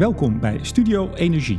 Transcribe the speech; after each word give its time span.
Welkom 0.00 0.40
bij 0.40 0.58
Studio 0.62 1.10
Energie. 1.14 1.58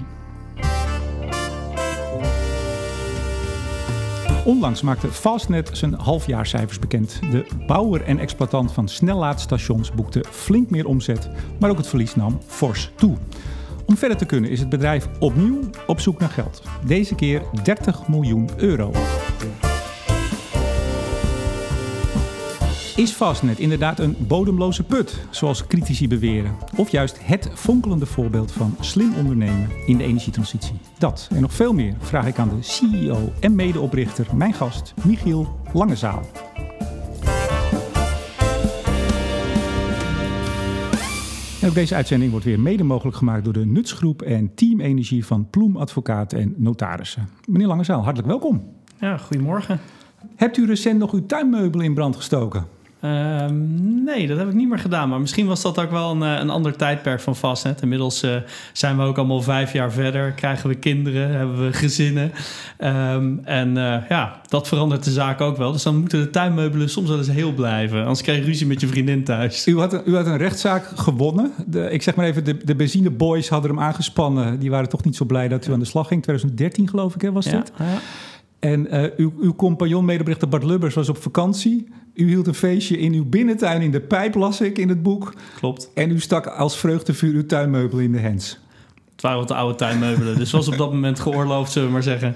Onlangs 4.45 4.81
maakte 4.81 5.07
Fastnet 5.07 5.69
zijn 5.73 5.93
halfjaarcijfers 5.93 6.79
bekend. 6.79 7.19
De 7.31 7.45
bouwer 7.67 8.03
en 8.03 8.19
exploitant 8.19 8.71
van 8.71 8.87
snellaadstations 8.87 9.91
boekte 9.91 10.25
flink 10.29 10.69
meer 10.69 10.85
omzet, 10.85 11.29
maar 11.59 11.69
ook 11.69 11.77
het 11.77 11.87
verlies 11.87 12.15
nam 12.15 12.39
fors 12.45 12.91
toe. 12.95 13.17
Om 13.85 13.97
verder 13.97 14.17
te 14.17 14.25
kunnen 14.25 14.49
is 14.49 14.59
het 14.59 14.69
bedrijf 14.69 15.07
opnieuw 15.19 15.59
op 15.87 15.99
zoek 15.99 16.19
naar 16.19 16.29
geld. 16.29 16.63
Deze 16.85 17.15
keer 17.15 17.41
30 17.63 18.07
miljoen 18.07 18.49
euro. 18.57 18.91
Is 22.95 23.11
Fastnet 23.11 23.59
inderdaad 23.59 23.99
een 23.99 24.15
bodemloze 24.27 24.83
put, 24.83 25.25
zoals 25.29 25.67
critici 25.67 26.07
beweren? 26.07 26.55
Of 26.75 26.89
juist 26.89 27.25
het 27.25 27.49
fonkelende 27.53 28.05
voorbeeld 28.05 28.51
van 28.51 28.75
slim 28.79 29.13
ondernemen 29.15 29.69
in 29.85 29.97
de 29.97 30.03
energietransitie? 30.03 30.75
Dat 30.97 31.27
en 31.31 31.41
nog 31.41 31.53
veel 31.53 31.73
meer 31.73 31.95
vraag 31.99 32.27
ik 32.27 32.39
aan 32.39 32.49
de 32.49 32.61
CEO 32.61 33.31
en 33.39 33.55
medeoprichter, 33.55 34.27
mijn 34.35 34.53
gast, 34.53 34.93
Michiel 35.03 35.59
Langezaal. 35.73 36.21
En 41.61 41.67
ook 41.67 41.73
deze 41.73 41.95
uitzending 41.95 42.31
wordt 42.31 42.45
weer 42.45 42.59
mede 42.59 42.83
mogelijk 42.83 43.17
gemaakt 43.17 43.43
door 43.43 43.53
de 43.53 43.65
Nutsgroep 43.65 44.21
en 44.21 44.55
Team 44.55 44.79
Energie 44.79 45.25
van 45.25 45.49
Ploem 45.49 45.77
Advocaten 45.77 46.39
en 46.39 46.53
Notarissen. 46.57 47.29
Meneer 47.45 47.67
Langezaal, 47.67 48.03
hartelijk 48.03 48.27
welkom. 48.27 48.63
Ja, 48.99 49.17
goedemorgen. 49.17 49.79
Hebt 50.35 50.57
u 50.57 50.65
recent 50.65 50.99
nog 50.99 51.13
uw 51.13 51.25
tuinmeubelen 51.25 51.85
in 51.85 51.93
brand 51.93 52.15
gestoken? 52.15 52.79
Ehm, 53.01 54.03
nee, 54.03 54.27
dat 54.27 54.37
heb 54.37 54.47
ik 54.47 54.53
niet 54.53 54.69
meer 54.69 54.79
gedaan. 54.79 55.09
Maar 55.09 55.19
misschien 55.19 55.47
was 55.47 55.61
dat 55.61 55.79
ook 55.79 55.91
wel 55.91 56.11
een, 56.11 56.23
eh, 56.23 56.39
een 56.39 56.49
ander 56.49 56.75
tijdperk 56.75 57.19
van 57.19 57.35
Fastnet. 57.35 57.81
Inmiddels 57.81 58.23
uh, 58.23 58.35
zijn 58.73 58.97
we 58.97 59.03
ook 59.03 59.17
allemaal 59.17 59.41
vijf 59.41 59.73
jaar 59.73 59.91
verder. 59.91 60.31
Krijgen 60.31 60.69
we 60.69 60.75
kinderen, 60.75 61.29
hebben 61.29 61.65
we 61.65 61.73
gezinnen. 61.73 62.31
Um, 62.77 63.41
en 63.43 63.69
uh, 63.69 63.95
ja, 64.09 64.41
dat 64.47 64.67
verandert 64.67 65.03
de 65.03 65.11
zaak 65.11 65.41
ook 65.41 65.57
wel. 65.57 65.71
Dus 65.71 65.83
dan 65.83 65.95
moeten 65.95 66.19
de 66.19 66.29
tuinmeubelen 66.29 66.89
soms 66.89 67.09
wel 67.09 67.17
eens 67.17 67.31
heel 67.31 67.53
blijven. 67.53 67.99
Anders 67.99 68.21
krijg 68.21 68.37
je 68.37 68.45
ruzie 68.45 68.67
met 68.67 68.81
je 68.81 68.87
vriendin 68.87 69.23
thuis. 69.23 69.67
U 69.67 69.77
had 69.77 69.93
een, 69.93 70.01
u 70.05 70.15
had 70.15 70.25
een 70.25 70.37
rechtszaak 70.37 70.85
gewonnen. 70.95 71.51
De, 71.67 71.89
ik 71.89 72.01
zeg 72.01 72.15
maar 72.15 72.25
even, 72.25 72.43
de, 72.43 72.57
de 72.57 72.75
benzineboys 72.75 73.49
hadden 73.49 73.71
hem 73.71 73.79
aangespannen. 73.79 74.59
Die 74.59 74.69
waren 74.69 74.89
toch 74.89 75.03
niet 75.03 75.15
zo 75.15 75.25
blij 75.25 75.47
dat 75.47 75.67
u 75.67 75.73
aan 75.73 75.79
de 75.79 75.85
slag 75.85 76.07
ging. 76.07 76.23
2013 76.23 76.89
geloof 76.89 77.15
ik, 77.15 77.21
hè, 77.21 77.31
was 77.31 77.45
dit? 77.45 77.71
Ja. 77.77 77.85
En 78.59 78.87
uw, 79.17 79.33
uw 79.39 79.55
compagnon, 79.55 80.05
medebrichter 80.05 80.47
Bart 80.47 80.63
Lubbers, 80.63 80.95
was 80.95 81.09
op 81.09 81.17
vakantie. 81.17 81.87
U 82.13 82.27
hield 82.27 82.47
een 82.47 82.53
feestje 82.53 82.97
in 82.97 83.13
uw 83.13 83.25
binnentuin 83.25 83.81
in 83.81 83.91
de 83.91 84.01
pijp, 84.01 84.35
las 84.35 84.61
ik 84.61 84.77
in 84.77 84.89
het 84.89 85.03
boek. 85.03 85.33
Klopt. 85.55 85.91
En 85.93 86.11
u 86.11 86.19
stak 86.19 86.47
als 86.47 86.77
vreugdevuur 86.77 87.33
uw 87.33 87.45
tuinmeubel 87.45 87.99
in 87.99 88.11
de 88.11 88.19
hens. 88.19 88.59
Het 89.11 89.21
waren 89.21 89.37
wat 89.39 89.47
de 89.47 89.55
oude 89.55 89.75
tuinmeubelen, 89.75 90.37
dus 90.37 90.51
was 90.51 90.67
op 90.67 90.77
dat 90.77 90.91
moment 90.91 91.19
geoorloofd, 91.19 91.71
zullen 91.71 91.87
we 91.87 91.93
maar 91.93 92.03
zeggen. 92.03 92.35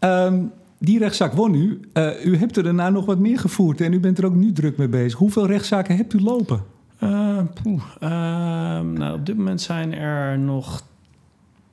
Um, 0.00 0.52
die 0.78 0.98
rechtszaak 0.98 1.32
won 1.32 1.54
u. 1.54 1.80
Uh, 1.94 2.24
u 2.24 2.36
hebt 2.36 2.56
er 2.56 2.62
daarna 2.62 2.90
nog 2.90 3.04
wat 3.04 3.18
meer 3.18 3.38
gevoerd 3.38 3.80
en 3.80 3.92
u 3.92 4.00
bent 4.00 4.18
er 4.18 4.26
ook 4.26 4.34
nu 4.34 4.52
druk 4.52 4.76
mee 4.76 4.88
bezig. 4.88 5.18
Hoeveel 5.18 5.46
rechtszaken 5.46 5.96
hebt 5.96 6.12
u 6.12 6.20
lopen? 6.20 6.62
Uh, 7.02 7.38
poeh, 7.62 7.82
nou, 8.00 9.14
op 9.14 9.26
dit 9.26 9.36
moment 9.36 9.60
zijn 9.60 9.94
er 9.94 10.38
nog 10.38 10.82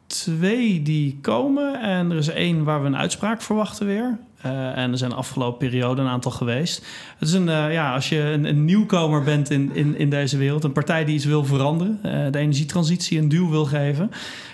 twee 0.08 0.82
die 0.82 1.18
komen. 1.22 1.82
En 1.82 2.12
er 2.12 2.18
is 2.18 2.28
één 2.28 2.64
waar 2.64 2.82
we 2.82 2.88
een 2.88 2.98
uitspraak 2.98 3.42
verwachten 3.42 3.86
weer. 3.86 4.18
Uh, 4.46 4.78
en 4.78 4.92
er 4.92 4.98
zijn 4.98 5.10
de 5.10 5.16
afgelopen 5.16 5.58
periode 5.58 6.02
een 6.02 6.08
aantal 6.08 6.32
geweest. 6.32 6.86
Het 7.18 7.28
is 7.28 7.34
een, 7.34 7.48
uh, 7.48 7.74
ja, 7.74 7.94
als 7.94 8.10
je 8.10 8.20
een, 8.20 8.46
een, 8.46 8.66
nieuwkomer 8.66 9.24
bent 9.24 9.50
in, 9.50 9.76
in, 9.76 9.98
in 9.98 10.10
deze 10.10 10.38
wereld, 10.38 10.64
een 10.64 10.72
partij 10.72 11.06
die 11.06 11.16
iets 11.16 11.26
wil 11.26 11.46
veranderen, 11.46 12.00
uh, 12.06 12.12
de 12.32 12.40
energietransitie 12.40 13.20
een 13.20 13.30
duw 13.30 13.50
wil 13.50 13.66
geven, 13.66 14.12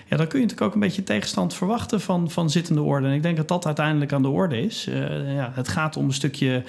ja, 0.08 0.18
dan 0.18 0.28
kun 0.28 0.40
je 0.40 0.46
natuurlijk 0.46 0.62
ook 0.62 0.74
een 0.74 0.88
beetje 0.88 1.04
tegenstand 1.04 1.54
verwachten 1.54 2.02
van, 2.02 2.32
van 2.32 2.50
zittende 2.50 2.82
orde. 2.82 3.08
En 3.08 3.14
ik 3.14 3.24
denk 3.24 3.38
dat 3.38 3.48
dat 3.48 3.66
uiteindelijk 3.66 4.14
aan 4.14 4.22
de 4.22 4.28
orde 4.28 4.62
is. 4.62 4.88
ja, 5.36 5.52
het 5.54 5.68
gaat 5.68 5.98
om 5.98 6.06
een 6.06 6.14
stukje 6.14 6.64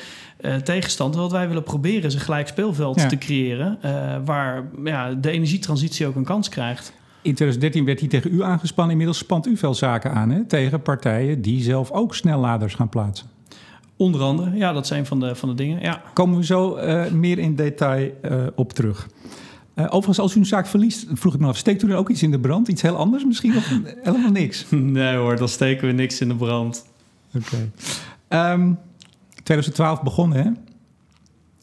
tegenstand. 0.64 1.14
Wat 1.14 1.32
wij 1.32 1.48
willen 1.48 1.62
proberen 1.62 2.02
is 2.02 2.14
een 2.14 2.20
gelijk 2.20 2.48
speelveld 2.48 3.00
ja. 3.00 3.06
te 3.06 3.18
creëren, 3.18 3.78
waar 4.24 4.64
ja, 4.84 5.12
de 5.12 5.30
energietransitie 5.30 6.06
ook 6.06 6.16
een 6.16 6.24
kans 6.24 6.48
krijgt. 6.48 6.92
In 7.26 7.34
2013 7.34 7.84
werd 7.84 8.00
hij 8.00 8.08
tegen 8.08 8.34
u 8.34 8.42
aangespannen. 8.42 8.90
Inmiddels 8.90 9.18
spant 9.18 9.46
u 9.46 9.56
veel 9.56 9.74
zaken 9.74 10.12
aan 10.12 10.30
hè? 10.30 10.44
tegen 10.44 10.82
partijen 10.82 11.42
die 11.42 11.62
zelf 11.62 11.90
ook 11.90 12.14
snelladers 12.14 12.74
gaan 12.74 12.88
plaatsen. 12.88 13.26
Onder 13.96 14.20
andere, 14.20 14.56
ja, 14.56 14.72
dat 14.72 14.84
is 14.84 14.90
een 14.90 15.06
van 15.06 15.20
de, 15.20 15.34
van 15.34 15.48
de 15.48 15.54
dingen. 15.54 15.80
Ja. 15.80 16.02
Komen 16.12 16.38
we 16.38 16.44
zo 16.44 16.76
uh, 16.76 17.10
meer 17.10 17.38
in 17.38 17.54
detail 17.54 18.10
uh, 18.24 18.46
op 18.54 18.72
terug. 18.72 19.08
Uh, 19.74 19.84
overigens, 19.84 20.18
als 20.18 20.34
u 20.34 20.38
een 20.38 20.46
zaak 20.46 20.66
verliest, 20.66 21.06
vroeg 21.12 21.34
ik 21.34 21.40
me 21.40 21.46
af, 21.46 21.56
steekt 21.56 21.82
u 21.82 21.86
dan 21.86 21.96
ook 21.96 22.08
iets 22.08 22.22
in 22.22 22.30
de 22.30 22.40
brand? 22.40 22.68
Iets 22.68 22.82
heel 22.82 22.96
anders 22.96 23.24
misschien? 23.24 23.56
Of 23.56 23.68
helemaal 24.02 24.30
niks? 24.30 24.66
Nee 24.70 25.16
hoor, 25.16 25.36
dan 25.36 25.48
steken 25.48 25.86
we 25.86 25.92
niks 25.92 26.20
in 26.20 26.28
de 26.28 26.36
brand. 26.36 26.86
Oké. 27.34 27.70
Okay. 28.28 28.52
Um, 28.52 28.78
2012 29.42 30.02
begonnen, 30.02 30.58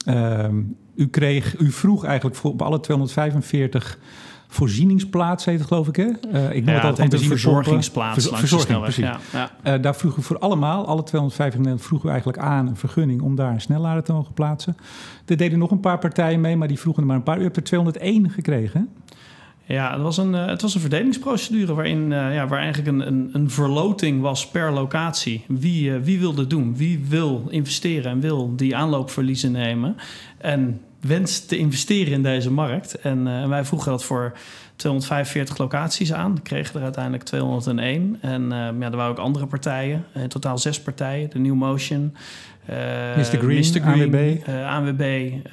hè? 0.05 0.43
Um, 0.45 0.77
u, 0.95 1.07
kreeg, 1.07 1.59
u 1.59 1.71
vroeg 1.71 2.05
eigenlijk 2.05 2.35
voor 2.35 2.51
op 2.51 2.61
alle 2.61 2.79
245 2.79 3.97
voorzieningsplaats 4.53 5.45
heet 5.45 5.59
het 5.59 5.67
geloof 5.67 5.87
ik 5.87 5.95
hè? 5.95 6.03
Uh, 6.03 6.55
ik 6.55 6.65
noem 6.65 6.73
ja, 6.73 6.79
het 6.79 6.83
altijd 6.83 7.13
een 7.13 7.19
verzorgingsplaats. 7.19 8.27
Ver, 8.27 8.37
verzorging, 8.37 8.81
precies. 8.81 9.03
Ja, 9.03 9.19
ja. 9.33 9.75
Uh, 9.75 9.81
daar 9.81 9.95
vroeg 9.95 10.17
u 10.17 10.21
voor 10.21 10.39
allemaal, 10.39 10.87
alle 10.87 11.03
250 11.03 11.85
vroeg 11.85 12.03
u 12.05 12.09
eigenlijk 12.09 12.37
aan 12.37 12.67
een 12.67 12.75
vergunning 12.75 13.21
om 13.21 13.35
daar 13.35 13.51
een 13.51 13.61
snellader 13.61 14.03
te 14.03 14.13
mogen 14.13 14.33
plaatsen. 14.33 14.77
Er 15.25 15.37
deden 15.37 15.59
nog 15.59 15.71
een 15.71 15.79
paar 15.79 15.99
partijen 15.99 16.41
mee, 16.41 16.57
maar 16.57 16.67
die 16.67 16.79
vroegen 16.79 17.01
er 17.01 17.07
maar 17.07 17.17
een 17.17 17.23
paar. 17.23 17.39
U 17.39 17.43
hebt 17.43 17.57
er 17.57 17.63
201 17.63 18.29
gekregen. 18.29 18.79
Hè? 18.79 19.03
Ja, 19.73 19.93
het 19.93 20.01
was 20.01 20.17
een, 20.17 20.33
uh, 20.33 20.45
het 20.45 20.61
was 20.61 20.75
een 20.75 20.81
verdelingsprocedure 20.81 21.73
waarin 21.73 22.11
uh, 22.11 22.33
ja, 22.33 22.47
waar 22.47 22.59
eigenlijk 22.59 22.87
een, 22.87 23.07
een, 23.07 23.29
een 23.33 23.49
verloting 23.49 24.21
was 24.21 24.47
per 24.47 24.71
locatie. 24.71 25.43
Wie, 25.47 25.89
uh, 25.89 25.99
wie 26.01 26.19
wil 26.19 26.33
dit 26.33 26.49
doen? 26.49 26.75
Wie 26.77 27.05
wil 27.09 27.47
investeren 27.49 28.11
en 28.11 28.19
wil 28.19 28.55
die 28.55 28.75
aanloopverliezen 28.75 29.51
nemen? 29.51 29.95
En 30.37 30.81
wenst 31.03 31.47
te 31.47 31.57
investeren 31.57 32.13
in 32.13 32.23
deze 32.23 32.51
markt. 32.51 32.99
En, 32.99 33.27
uh, 33.27 33.41
en 33.41 33.49
wij 33.49 33.65
vroegen 33.65 33.91
dat 33.91 34.03
voor 34.03 34.33
245 34.75 35.57
locaties 35.57 36.13
aan. 36.13 36.35
We 36.35 36.41
kregen 36.41 36.75
er 36.75 36.83
uiteindelijk 36.83 37.23
201. 37.23 38.17
En 38.21 38.43
uh, 38.43 38.49
ja, 38.49 38.91
er 38.91 38.95
waren 38.95 39.11
ook 39.11 39.17
andere 39.17 39.45
partijen. 39.45 40.05
In 40.13 40.27
totaal 40.27 40.57
zes 40.57 40.81
partijen. 40.81 41.29
De 41.29 41.39
New 41.39 41.53
Motion. 41.53 42.15
Uh, 42.69 42.75
Mr. 43.17 43.23
Green, 43.23 43.57
Mr. 43.57 43.81
Green 43.81 43.85
ANWB. 43.85 44.47
Uh, 44.49 44.75
ANWB 44.75 45.01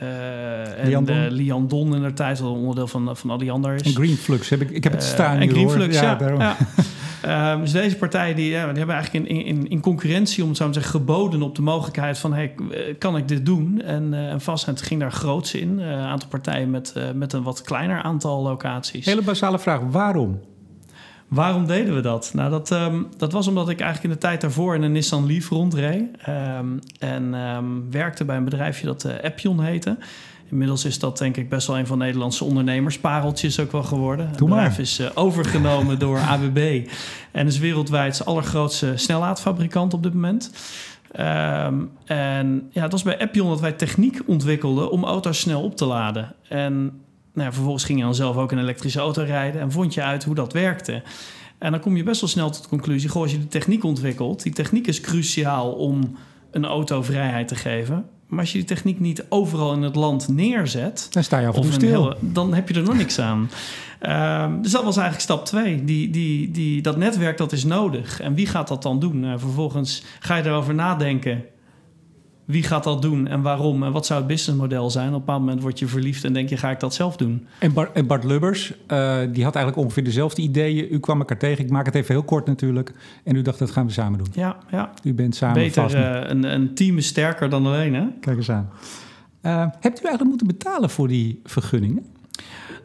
uh, 0.02 0.94
en 0.94 1.04
de 1.04 1.26
Lian 1.30 1.68
Don 1.68 1.94
in 1.94 2.02
de 2.02 2.12
tijd, 2.12 2.38
wat 2.38 2.50
onderdeel 2.50 2.86
van, 2.86 3.16
van 3.16 3.30
Alliander 3.30 3.74
is. 3.74 3.82
En 3.82 3.94
Greenflux, 3.94 4.48
heb 4.48 4.60
ik, 4.60 4.70
ik 4.70 4.84
heb 4.84 4.92
het 4.92 5.02
staan 5.02 5.40
En 5.40 5.48
Greenflux, 5.48 6.00
ja. 6.00 6.16
ja, 6.20 6.28
ja. 6.38 6.56
Um, 7.26 7.60
dus 7.60 7.72
deze 7.72 7.96
partijen 7.96 8.36
die, 8.36 8.50
ja, 8.50 8.66
die 8.66 8.76
hebben 8.76 8.94
eigenlijk 8.94 9.28
in, 9.28 9.44
in, 9.44 9.68
in 9.68 9.80
concurrentie, 9.80 10.42
om 10.42 10.48
het 10.48 10.58
zo 10.58 10.66
te 10.66 10.72
zeggen, 10.72 10.92
geboden 10.92 11.42
op 11.42 11.54
de 11.54 11.62
mogelijkheid 11.62 12.18
van 12.18 12.32
hey, 12.32 12.54
kan 12.98 13.16
ik 13.16 13.28
dit 13.28 13.46
doen? 13.46 13.82
En, 13.82 14.12
uh, 14.12 14.30
en 14.30 14.40
Fastnet 14.40 14.82
ging 14.82 15.00
daar 15.00 15.12
groots 15.12 15.54
in. 15.54 15.78
Een 15.78 15.98
uh, 15.98 16.06
aantal 16.06 16.28
partijen 16.28 16.70
met, 16.70 16.94
uh, 16.96 17.04
met 17.14 17.32
een 17.32 17.42
wat 17.42 17.62
kleiner 17.62 18.02
aantal 18.02 18.42
locaties. 18.42 19.06
Hele 19.06 19.22
basale 19.22 19.58
vraag, 19.58 19.80
waarom? 19.80 20.40
Waarom 21.28 21.66
deden 21.66 21.94
we 21.94 22.00
dat? 22.00 22.30
Nou, 22.34 22.50
dat, 22.50 22.70
um, 22.70 23.08
dat 23.16 23.32
was 23.32 23.46
omdat 23.46 23.68
ik 23.68 23.80
eigenlijk 23.80 24.14
in 24.14 24.20
de 24.20 24.26
tijd 24.26 24.40
daarvoor 24.40 24.74
in 24.74 24.82
een 24.82 24.92
Nissan 24.92 25.26
Leaf 25.26 25.48
rondreed. 25.48 26.02
Um, 26.28 26.78
en 26.98 27.34
um, 27.34 27.90
werkte 27.90 28.24
bij 28.24 28.36
een 28.36 28.44
bedrijfje 28.44 28.86
dat 28.86 29.04
uh, 29.04 29.12
Appion 29.22 29.62
heette. 29.62 29.96
Inmiddels 30.50 30.84
is 30.84 30.98
dat 30.98 31.18
denk 31.18 31.36
ik 31.36 31.48
best 31.48 31.66
wel 31.66 31.78
een 31.78 31.86
van 31.86 31.98
Nederlandse 31.98 32.44
ondernemers. 32.44 32.98
Pareltjes 32.98 33.60
ook 33.60 33.72
wel 33.72 33.82
geworden. 33.82 34.28
Het 34.28 34.38
bedrijf 34.38 34.78
is 34.78 35.00
uh, 35.00 35.10
overgenomen 35.14 35.98
door 35.98 36.18
ABB. 36.32 36.88
En 37.30 37.46
is 37.46 37.58
wereldwijd 37.58 38.16
zijn 38.16 38.28
allergrootste 38.28 38.92
snellaadfabrikant 38.96 39.94
op 39.94 40.02
dit 40.02 40.14
moment. 40.14 40.52
Um, 41.18 41.90
en 42.04 42.68
ja, 42.70 42.82
het 42.82 42.92
was 42.92 43.02
bij 43.02 43.18
Appion 43.18 43.48
dat 43.48 43.60
wij 43.60 43.72
techniek 43.72 44.22
ontwikkelden 44.26 44.90
om 44.90 45.04
auto's 45.04 45.40
snel 45.40 45.62
op 45.62 45.76
te 45.76 45.84
laden. 45.84 46.34
En 46.48 46.72
nou 47.32 47.46
ja, 47.46 47.52
vervolgens 47.52 47.84
ging 47.84 47.98
je 47.98 48.04
dan 48.04 48.14
zelf 48.14 48.36
ook 48.36 48.52
een 48.52 48.58
elektrische 48.58 49.00
auto 49.00 49.22
rijden 49.22 49.60
en 49.60 49.72
vond 49.72 49.94
je 49.94 50.02
uit 50.02 50.24
hoe 50.24 50.34
dat 50.34 50.52
werkte. 50.52 51.02
En 51.58 51.70
dan 51.70 51.80
kom 51.80 51.96
je 51.96 52.02
best 52.02 52.20
wel 52.20 52.30
snel 52.30 52.50
tot 52.50 52.62
de 52.62 52.68
conclusie: 52.68 53.08
goh, 53.08 53.22
als 53.22 53.30
je 53.30 53.38
de 53.38 53.48
techniek 53.48 53.84
ontwikkelt, 53.84 54.42
die 54.42 54.52
techniek 54.52 54.86
is 54.86 55.00
cruciaal 55.00 55.72
om 55.72 56.16
een 56.50 56.64
auto 56.64 57.02
vrijheid 57.02 57.48
te 57.48 57.54
geven. 57.54 58.04
Maar 58.30 58.40
als 58.40 58.52
je 58.52 58.58
die 58.58 58.66
techniek 58.66 59.00
niet 59.00 59.24
overal 59.28 59.72
in 59.72 59.82
het 59.82 59.94
land 59.94 60.28
neerzet, 60.28 61.06
dan 61.10 61.24
sta 61.24 61.38
je 61.38 61.46
af 61.46 61.56
en 61.56 61.72
stil. 61.72 61.88
Heel, 61.88 62.14
dan 62.20 62.54
heb 62.54 62.68
je 62.68 62.74
er 62.74 62.82
nog 62.82 62.96
niks 62.96 63.18
aan. 63.18 63.50
Um, 64.46 64.62
dus 64.62 64.72
dat 64.72 64.84
was 64.84 64.96
eigenlijk 64.96 65.24
stap 65.24 65.44
twee. 65.44 65.84
Die, 65.84 66.10
die, 66.10 66.50
die, 66.50 66.82
dat 66.82 66.96
netwerk 66.96 67.38
dat 67.38 67.52
is 67.52 67.64
nodig. 67.64 68.20
En 68.20 68.34
wie 68.34 68.46
gaat 68.46 68.68
dat 68.68 68.82
dan 68.82 68.98
doen? 68.98 69.24
Uh, 69.24 69.32
vervolgens 69.36 70.02
ga 70.20 70.36
je 70.36 70.44
erover 70.44 70.74
nadenken. 70.74 71.44
Wie 72.50 72.62
gaat 72.62 72.84
dat 72.84 73.02
doen 73.02 73.26
en 73.26 73.42
waarom? 73.42 73.82
En 73.82 73.92
wat 73.92 74.06
zou 74.06 74.18
het 74.18 74.28
businessmodel 74.28 74.90
zijn? 74.90 75.08
Op 75.08 75.12
een 75.12 75.18
bepaald 75.18 75.40
moment 75.40 75.62
word 75.62 75.78
je 75.78 75.86
verliefd 75.86 76.24
en 76.24 76.32
denk 76.32 76.48
je, 76.48 76.56
ga 76.56 76.70
ik 76.70 76.80
dat 76.80 76.94
zelf 76.94 77.16
doen? 77.16 77.46
En 77.58 77.72
Bart, 77.72 77.92
en 77.92 78.06
Bart 78.06 78.24
Lubbers, 78.24 78.70
uh, 78.70 79.18
die 79.32 79.44
had 79.44 79.54
eigenlijk 79.54 79.76
ongeveer 79.76 80.04
dezelfde 80.04 80.42
ideeën. 80.42 80.86
U 80.90 80.98
kwam 80.98 81.18
elkaar 81.18 81.38
tegen. 81.38 81.64
Ik 81.64 81.70
maak 81.70 81.86
het 81.86 81.94
even 81.94 82.14
heel 82.14 82.22
kort 82.22 82.46
natuurlijk. 82.46 82.92
En 83.24 83.36
u 83.36 83.42
dacht, 83.42 83.58
dat 83.58 83.70
gaan 83.70 83.86
we 83.86 83.92
samen 83.92 84.18
doen. 84.18 84.28
Ja, 84.32 84.56
ja. 84.70 84.92
U 85.02 85.14
bent 85.14 85.34
samen 85.34 85.54
Beter, 85.54 85.82
vast. 85.82 85.94
Uh, 85.94 86.20
een, 86.22 86.44
een 86.44 86.74
team 86.74 86.96
is 86.96 87.06
sterker 87.06 87.50
dan 87.50 87.66
alleen, 87.66 87.94
hè? 87.94 88.04
Kijk 88.20 88.36
eens 88.36 88.50
aan. 88.50 88.70
Uh, 89.42 89.52
hebt 89.80 90.00
u 90.00 90.04
eigenlijk 90.04 90.28
moeten 90.28 90.46
betalen 90.46 90.90
voor 90.90 91.08
die 91.08 91.40
vergunningen? 91.44 92.04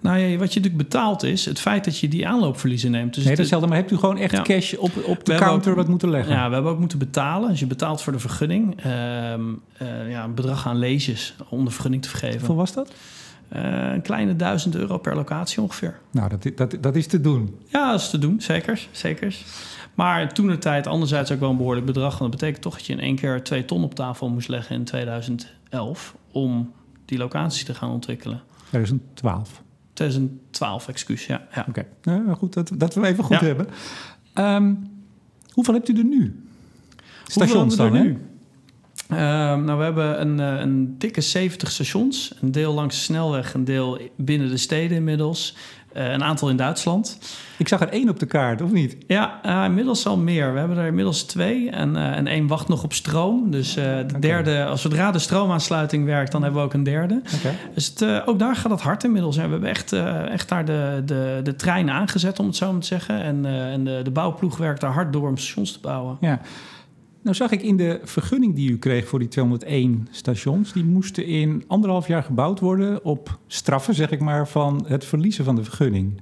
Nou 0.06 0.18
ja, 0.18 0.38
wat 0.38 0.54
je 0.54 0.60
natuurlijk 0.60 0.90
betaalt 0.90 1.24
is 1.24 1.46
het 1.46 1.60
feit 1.60 1.86
dat 1.86 2.00
je 2.00 2.08
die 2.08 2.28
aanloopverliezen 2.28 2.92
neemt. 2.92 3.14
Dus 3.14 3.18
nee, 3.24 3.28
het- 3.32 3.38
datzelfde. 3.38 3.68
Maar 3.68 3.78
hebt 3.78 3.92
u 3.92 3.98
gewoon 3.98 4.18
echt 4.18 4.32
Ja. 4.32 4.42
cash 4.42 4.74
op, 4.74 4.92
op 5.06 5.26
de 5.26 5.36
counter 5.36 5.72
ook- 5.72 5.78
wat 5.78 5.88
moeten 5.88 6.10
leggen? 6.10 6.34
Ja, 6.34 6.48
we 6.48 6.54
hebben 6.54 6.72
ook 6.72 6.80
moeten 6.80 6.98
betalen. 6.98 7.50
Dus 7.50 7.60
je 7.60 7.68
betaalt 7.68 8.02
voor 8.02 8.14
de 8.14 8.20
vergunning. 8.20 8.82
ehm, 8.82 9.42
eh, 9.78 10.10
ja, 10.10 10.24
een 10.24 10.34
bedrag 10.36 10.68
aan 10.68 10.78
leges 10.78 11.36
om 11.50 11.66
de 11.66 11.72
vergunning 11.72 12.04
te 12.04 12.10
vergeven. 12.10 12.38
Hoeveel 12.38 12.56
was 12.56 12.74
dat? 12.74 12.92
Eh, 13.50 13.92
een 13.94 14.02
kleine 14.02 14.36
duizend 14.36 14.76
euro 14.76 14.98
per 14.98 15.16
locatie 15.16 15.62
ongeveer. 15.62 16.00
Nou, 16.12 16.30
dat, 16.30 16.52
dat, 16.58 16.78
dat 16.82 16.96
is 16.96 17.08
te 17.08 17.22
doen. 17.22 17.56
Ja, 17.68 17.92
dat 17.92 18.00
is 18.00 18.10
te 18.10 18.20
doen, 18.20 18.42
zeker. 18.42 18.88
zeker. 18.92 19.36
Maar 19.94 20.34
toen 20.34 20.48
de 20.48 20.58
tijd 20.58 20.88
anderzijds 20.88 21.32
ook 21.32 21.40
wel 21.40 21.50
een 21.50 21.58
behoorlijk 21.58 21.86
bedrag. 21.86 22.18
Want 22.18 22.32
dat 22.32 22.40
betekent 22.40 22.62
toch 22.62 22.74
dat 22.78 22.86
je 22.86 22.94
in 22.94 23.00
één 23.00 23.16
keer 23.16 23.44
twee 23.44 23.66
ton 23.66 23.84
op 23.84 23.96
tafel 23.96 24.30
moest 24.30 24.48
leggen 24.48 24.76
in 24.76 24.84
2011... 24.84 26.16
om 26.32 26.72
die 27.06 27.18
locatie 27.18 27.66
te 27.66 27.74
gaan 27.74 27.90
ontwikkelen. 27.90 28.42
2012. 28.70 29.64
2012, 29.96 30.88
excuus, 30.88 31.26
ja. 31.26 31.48
ja. 31.56 31.66
Oké, 31.70 31.86
nou, 32.04 32.34
goed 32.36 32.54
dat, 32.54 32.72
dat 32.76 32.94
we 32.96 33.08
even 33.08 33.24
goed 33.24 33.40
Ja. 33.40 33.46
hebben. 33.46 33.68
Ehm, 34.34 34.74
hoeveel 35.52 35.74
hebt 35.74 35.90
u 35.90 35.98
er 35.98 36.06
nu? 36.06 36.44
Stations 37.28 37.76
dan, 37.76 37.96
er 37.96 38.02
nu? 38.04 38.18
Ehm, 39.10 39.64
nou, 39.64 39.78
we 39.78 39.84
hebben 39.84 40.22
een, 40.22 40.40
eh, 40.40 40.60
een 40.62 40.98
dikke 40.98 41.22
70 41.22 41.72
stations. 41.72 42.36
Een 42.42 42.52
deel 42.52 42.74
langs 42.74 42.96
de 42.96 43.02
snelweg, 43.02 43.54
een 43.54 43.64
deel 43.66 44.00
binnen 44.16 44.50
de 44.50 44.58
steden 44.58 44.98
inmiddels. 44.98 45.56
Eh, 45.96 46.12
een 46.12 46.24
aantal 46.24 46.50
in 46.50 46.56
Duitsland. 46.56 47.20
Ik 47.58 47.68
zag 47.68 47.82
er 47.82 47.90
één 47.90 48.10
op 48.10 48.20
de 48.20 48.26
kaart, 48.26 48.62
of 48.62 48.72
niet? 48.72 48.98
Ja, 49.08 49.40
eh, 49.44 49.64
inmiddels 49.66 50.08
al 50.08 50.18
meer. 50.18 50.54
We 50.54 50.60
hebben 50.60 50.78
er 50.78 50.88
inmiddels 50.88 51.24
twee. 51.24 51.70
En, 51.70 51.96
eh, 51.96 52.18
en 52.18 52.28
één 52.28 52.48
wacht 52.48 52.68
nog 52.68 52.84
op 52.84 52.94
stroom. 52.94 53.52
Dus 53.52 53.74
de 53.74 54.06
derde, 54.20 54.66
als 54.66 54.82
zodra 54.82 55.12
de 55.12 55.20
stroomaansluiting 55.20 56.06
werkt, 56.06 56.32
dan 56.32 56.44
hebben 56.44 56.62
we 56.62 56.68
ook 56.68 56.74
een 56.74 56.84
derde. 56.84 57.22
Oké. 57.36 57.56
Dus 57.74 57.88
het, 57.88 58.26
ook 58.26 58.40
daar 58.40 58.56
gaat 58.56 58.72
het 58.72 58.82
hard 58.82 59.04
inmiddels. 59.04 59.38
En 59.38 59.46
we 59.46 59.52
hebben 59.52 59.70
echt, 59.70 59.94
echt 60.32 60.50
daar 60.50 60.66
de, 60.66 61.02
de, 61.06 61.40
de 61.44 61.56
trein 61.56 61.90
aangezet, 61.90 62.40
om 62.40 62.46
het 62.46 62.56
zo 62.56 62.72
maar 62.72 62.82
te 62.82 62.88
zeggen. 62.88 63.22
En, 63.22 63.46
en 63.46 63.84
de, 63.84 64.00
de 64.04 64.12
bouwploeg 64.12 64.58
werkt 64.58 64.82
daar 64.82 64.94
hard 64.94 65.14
door 65.14 65.30
om 65.30 65.38
stations 65.38 65.72
te 65.72 65.80
bouwen. 65.80 66.18
Ja. 66.20 66.42
Nou 67.26 67.38
zag 67.38 67.52
ik 67.52 67.62
in 67.62 67.78
de 67.78 68.00
vergunning 68.04 68.56
die 68.56 68.72
u 68.72 68.78
kreeg 68.78 69.08
voor 69.08 69.20
die 69.20 69.28
201 69.28 70.08
stations... 70.12 70.74
die 70.74 70.84
moesten 70.84 71.26
in 71.26 71.64
anderhalf 71.68 72.08
jaar 72.08 72.24
gebouwd 72.24 72.60
worden 72.60 73.04
op 73.04 73.40
straffen, 73.48 73.94
zeg 73.94 74.12
ik 74.12 74.20
maar... 74.20 74.48
van 74.48 74.86
het 74.88 75.06
verliezen 75.06 75.46
van 75.46 75.56
de 75.56 75.64
vergunning. 75.64 76.22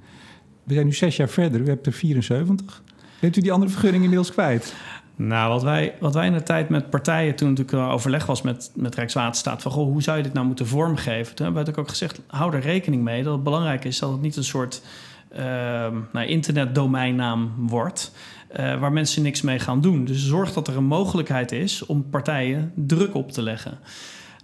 We 0.62 0.74
zijn 0.74 0.86
nu 0.86 0.92
zes 0.92 1.16
jaar 1.16 1.28
verder, 1.28 1.60
u 1.60 1.66
hebt 1.68 1.86
er 1.86 1.92
74. 1.92 2.82
Bent 3.20 3.36
u 3.36 3.40
die 3.40 3.52
andere 3.52 3.70
vergunning 3.70 4.02
inmiddels 4.02 4.32
kwijt? 4.32 4.74
Nou, 5.16 5.52
wat 5.52 5.62
wij, 5.62 5.94
wat 6.00 6.14
wij 6.14 6.26
in 6.26 6.32
de 6.32 6.42
tijd 6.42 6.68
met 6.68 6.90
partijen, 6.90 7.34
toen 7.34 7.48
natuurlijk 7.48 7.92
overleg 7.92 8.26
was 8.26 8.42
met, 8.42 8.70
met 8.74 8.94
Rijkswaterstaat, 8.94 9.62
van 9.62 9.72
goh, 9.72 9.86
hoe 9.86 10.02
zou 10.02 10.16
je 10.16 10.22
dit 10.22 10.32
nou 10.32 10.46
moeten 10.46 10.66
vormgeven? 10.66 11.34
Toen 11.34 11.46
hebben 11.46 11.64
we 11.64 11.80
ook 11.80 11.88
gezegd, 11.88 12.20
hou 12.26 12.54
er 12.54 12.60
rekening 12.60 13.02
mee 13.02 13.22
dat 13.22 13.32
het 13.32 13.42
belangrijk 13.42 13.84
is 13.84 13.98
dat 13.98 14.10
het 14.10 14.20
niet 14.20 14.36
een 14.36 14.44
soort 14.44 14.82
ehm 15.28 15.98
nou, 16.12 16.26
internetdomeinnaam 16.26 17.52
wordt, 17.56 18.12
eh, 18.56 18.78
waar 18.78 18.92
mensen 18.92 19.22
niks 19.22 19.40
mee 19.40 19.58
gaan 19.58 19.80
doen. 19.80 20.04
Dus 20.04 20.26
zorg 20.26 20.52
dat 20.52 20.68
er 20.68 20.76
een 20.76 20.84
mogelijkheid 20.84 21.52
is 21.52 21.86
om 21.86 22.10
partijen 22.10 22.72
druk 22.74 23.14
op 23.14 23.32
te 23.32 23.42
leggen. 23.42 23.78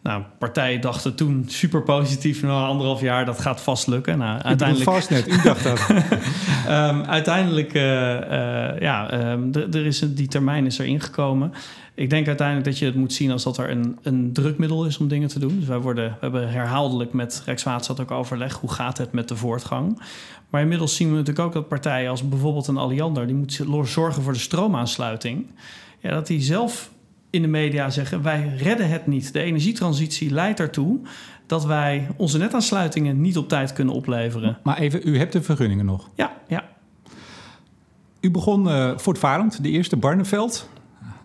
Nou, 0.02 0.22
partijen 0.38 0.80
dachten 0.80 1.14
toen 1.14 1.44
super 1.46 1.82
positief, 1.82 2.42
na 2.42 2.66
anderhalf 2.66 3.00
jaar, 3.00 3.24
dat 3.24 3.40
gaat 3.40 3.60
vast 3.60 3.86
lukken. 3.86 4.18
Nou, 4.18 4.40
Uiteindelijk... 4.42 4.88
uiteindelijk 4.88 5.26
Fastnet, 5.26 5.38
u 5.38 5.42
dacht 5.42 5.64
dat. 5.64 5.88
Ehm, 6.66 7.02
uiteindelijk, 7.02 7.74
eh, 7.74 8.70
eh, 8.70 8.80
ja, 8.80 9.10
ehm, 9.10 9.52
er 9.52 9.86
is 9.86 10.00
een, 10.00 10.14
die 10.14 10.28
termijn 10.28 10.66
is 10.66 10.78
er 10.78 10.84
ingekomen. 10.84 11.52
Ik 11.94 12.10
denk 12.10 12.26
uiteindelijk 12.26 12.66
dat 12.66 12.78
je 12.78 12.84
het 12.84 12.94
moet 12.94 13.12
zien 13.12 13.30
als 13.30 13.42
dat 13.42 13.58
er 13.58 13.70
een, 13.70 13.98
een 14.02 14.32
drukmiddel 14.32 14.86
is 14.86 14.98
om 14.98 15.08
dingen 15.08 15.28
te 15.28 15.38
doen. 15.38 15.56
Dus 15.58 15.68
wij 15.68 15.78
worden, 15.78 16.10
we 16.10 16.16
hebben 16.20 16.50
herhaaldelijk 16.50 17.12
met 17.12 17.42
Rijkswaterstaat 17.44 18.00
ook 18.00 18.10
overleg. 18.10 18.54
Hoe 18.54 18.70
gaat 18.70 18.98
het 18.98 19.12
met 19.12 19.28
de 19.28 19.36
voortgang? 19.36 20.02
Maar 20.50 20.62
inmiddels 20.62 20.96
zien 20.96 21.08
we 21.08 21.14
natuurlijk 21.14 21.46
ook 21.46 21.52
dat 21.52 21.68
partijen 21.68 22.10
als 22.10 22.28
bijvoorbeeld 22.28 22.66
een 22.66 22.76
Alliander... 22.76 23.26
die 23.26 23.36
moet 23.36 23.60
zorgen 23.84 24.22
voor 24.22 24.32
de 24.32 24.38
stroomaansluiting. 24.38 25.46
Ja, 25.98 26.10
dat 26.10 26.26
die 26.26 26.40
zelf 26.40 26.90
in 27.30 27.42
de 27.42 27.48
media 27.48 27.90
zeggen... 27.90 28.22
wij 28.22 28.52
redden 28.56 28.88
het 28.88 29.06
niet. 29.06 29.32
De 29.32 29.40
energietransitie 29.40 30.30
leidt 30.30 30.60
ertoe 30.60 31.00
dat 31.46 31.64
wij 31.64 32.08
onze 32.16 32.38
netaansluitingen 32.38 33.20
niet 33.20 33.36
op 33.36 33.48
tijd 33.48 33.72
kunnen 33.72 33.94
opleveren. 33.94 34.58
Maar 34.62 34.78
even, 34.78 35.00
u 35.04 35.18
hebt 35.18 35.32
de 35.32 35.42
vergunningen 35.42 35.84
nog. 35.84 36.08
Ja, 36.14 36.32
ja. 36.48 36.68
U 38.20 38.30
begon 38.30 38.68
eh 38.68 38.92
voortvarend, 38.96 39.62
de 39.62 39.68
eerste 39.68 39.96
Barneveld. 39.96 40.68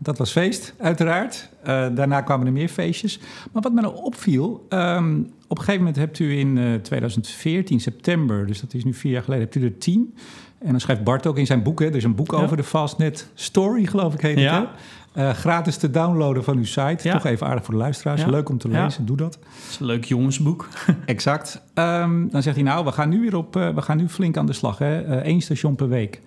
Dat 0.05 0.17
was 0.17 0.31
feest, 0.31 0.73
uiteraard. 0.77 1.49
Eh, 1.63 1.85
daarna 1.95 2.21
kwamen 2.21 2.45
er 2.47 2.51
meer 2.53 2.67
feestjes. 2.67 3.19
Maar 3.51 3.61
wat 3.61 3.73
me 3.73 3.81
nou 3.81 3.95
opviel, 3.95 4.65
ehm, 4.69 5.19
op 5.47 5.57
een 5.57 5.63
gegeven 5.63 5.77
moment 5.79 5.95
hebt 5.95 6.19
u 6.19 6.37
in 6.37 6.57
eh, 6.57 6.73
2014, 6.73 7.79
september, 7.79 8.47
dus 8.47 8.61
dat 8.61 8.73
is 8.73 8.83
nu 8.83 8.93
vier 8.93 9.11
jaar 9.11 9.23
geleden, 9.23 9.43
hebt 9.43 9.55
u 9.55 9.63
er 9.63 9.77
tien. 9.77 10.15
En 10.59 10.71
dan 10.71 10.79
schrijft 10.79 11.03
Bart 11.03 11.27
ook 11.27 11.37
in 11.37 11.45
zijn 11.45 11.63
boek, 11.63 11.79
hè, 11.79 11.85
er 11.85 11.95
is 11.95 12.03
een 12.03 12.15
boek 12.15 12.31
Ja. 12.31 12.37
over 12.37 12.57
de 12.57 12.63
Fastnet 12.63 13.29
Story, 13.33 13.85
geloof 13.85 14.13
ik 14.13 14.21
heet 14.21 14.39
Ja. 14.39 14.59
het. 14.59 14.69
Eh, 15.13 15.29
gratis 15.29 15.77
te 15.77 15.91
downloaden 15.91 16.43
van 16.43 16.57
uw 16.57 16.65
site. 16.65 16.97
Ja. 17.01 17.11
Toch 17.13 17.25
even 17.25 17.47
aardig 17.47 17.63
voor 17.65 17.73
de 17.73 17.79
luisteraars. 17.79 18.21
Ja. 18.21 18.27
Leuk 18.29 18.49
om 18.49 18.57
te 18.57 18.69
Ja. 18.69 18.83
lezen, 18.83 19.05
doe 19.05 19.17
dat. 19.17 19.31
Dat 19.41 19.69
is 19.69 19.79
een 19.79 19.85
leuk 19.85 20.05
jongensboek. 20.05 20.67
Exact. 21.05 21.61
Ehm, 21.73 22.27
dan 22.27 22.41
zegt 22.41 22.55
hij 22.55 22.65
nou, 22.65 22.85
we 22.85 22.91
gaan 22.91 23.09
nu 23.09 23.19
weer 23.21 23.35
op, 23.35 23.55
eh, 23.55 23.69
we 23.69 23.81
gaan 23.81 23.97
nu 23.97 24.09
flink 24.09 24.37
aan 24.37 24.45
de 24.45 24.53
slag. 24.53 24.77
Hè? 24.77 25.01
Eh, 25.01 25.27
Eén 25.31 25.41
station 25.41 25.75
per 25.75 25.87
week. 25.89 26.21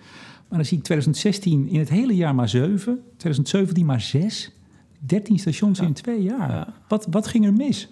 Maar 0.48 0.58
dan 0.58 0.66
zie 0.66 0.78
ik 0.78 0.84
2016 0.84 1.68
in 1.68 1.78
het 1.78 1.88
hele 1.88 2.16
jaar 2.16 2.34
maar 2.34 2.48
zeven. 2.48 3.00
2017 3.16 3.86
maar 3.86 4.00
zes. 4.00 4.50
13 4.98 5.38
stations 5.38 5.78
Ja. 5.78 5.84
in 5.84 5.92
twee 5.92 6.22
jaar. 6.22 6.50
Ja. 6.50 6.74
Wat, 6.88 7.06
wat 7.10 7.26
ging 7.26 7.44
er 7.44 7.52
mis? 7.52 7.88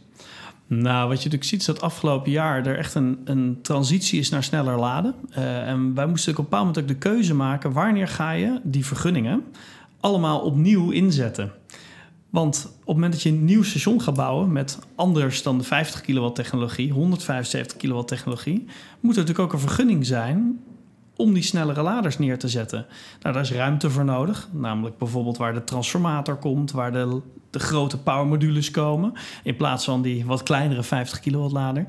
Nou, 0.66 0.98
wat 1.08 1.08
je 1.08 1.14
natuurlijk 1.24 1.44
ziet 1.44 1.60
is 1.60 1.66
dat 1.66 1.80
afgelopen 1.80 2.30
jaar 2.30 2.66
er 2.66 2.78
echt 2.78 2.94
een, 2.94 3.18
een 3.24 3.58
transitie 3.62 4.18
is 4.18 4.28
naar 4.28 4.42
sneller 4.42 4.78
laden. 4.78 5.14
Eh, 5.30 5.68
en 5.68 5.94
wij 5.94 6.06
moesten 6.06 6.32
op 6.32 6.38
een 6.38 6.44
bepaald 6.44 6.66
moment 6.66 6.82
ook 6.82 6.88
de 6.88 7.08
keuze 7.08 7.34
maken... 7.34 7.72
wanneer 7.72 8.08
ga 8.08 8.30
je 8.30 8.60
die 8.62 8.86
vergunningen 8.86 9.44
allemaal 10.00 10.40
opnieuw 10.40 10.90
inzetten? 10.90 11.52
Want 12.30 12.64
op 12.66 12.76
het 12.86 12.94
moment 12.94 13.12
dat 13.12 13.22
je 13.22 13.28
een 13.28 13.44
nieuw 13.44 13.62
station 13.62 14.00
gaat 14.00 14.14
bouwen... 14.14 14.52
met 14.52 14.78
anders 14.94 15.42
dan 15.42 15.58
de 15.58 15.64
50 15.64 16.00
kilowatt 16.00 16.34
technologie, 16.34 16.92
175 16.92 17.76
kilowatt 17.76 18.08
technologie... 18.08 18.64
moet 19.00 19.16
er 19.16 19.20
natuurlijk 19.20 19.38
ook 19.38 19.52
een 19.52 19.66
vergunning 19.68 20.06
zijn 20.06 20.60
om 21.16 21.34
die 21.34 21.42
snellere 21.42 21.82
laders 21.82 22.18
neer 22.18 22.38
te 22.38 22.48
zetten. 22.48 22.86
Nou, 23.22 23.34
daar 23.34 23.42
is 23.42 23.52
ruimte 23.52 23.90
voor 23.90 24.04
nodig. 24.04 24.48
Namelijk 24.52 24.98
bijvoorbeeld 24.98 25.36
waar 25.36 25.54
de 25.54 25.64
transformator 25.64 26.36
komt... 26.36 26.70
waar 26.70 26.92
de, 26.92 27.20
de 27.50 27.58
grote 27.58 27.98
powermodules 27.98 28.70
komen... 28.70 29.12
in 29.42 29.56
plaats 29.56 29.84
van 29.84 30.02
die 30.02 30.26
wat 30.26 30.42
kleinere 30.42 30.82
50 30.82 31.20
kilowatt 31.20 31.52
lader. 31.52 31.84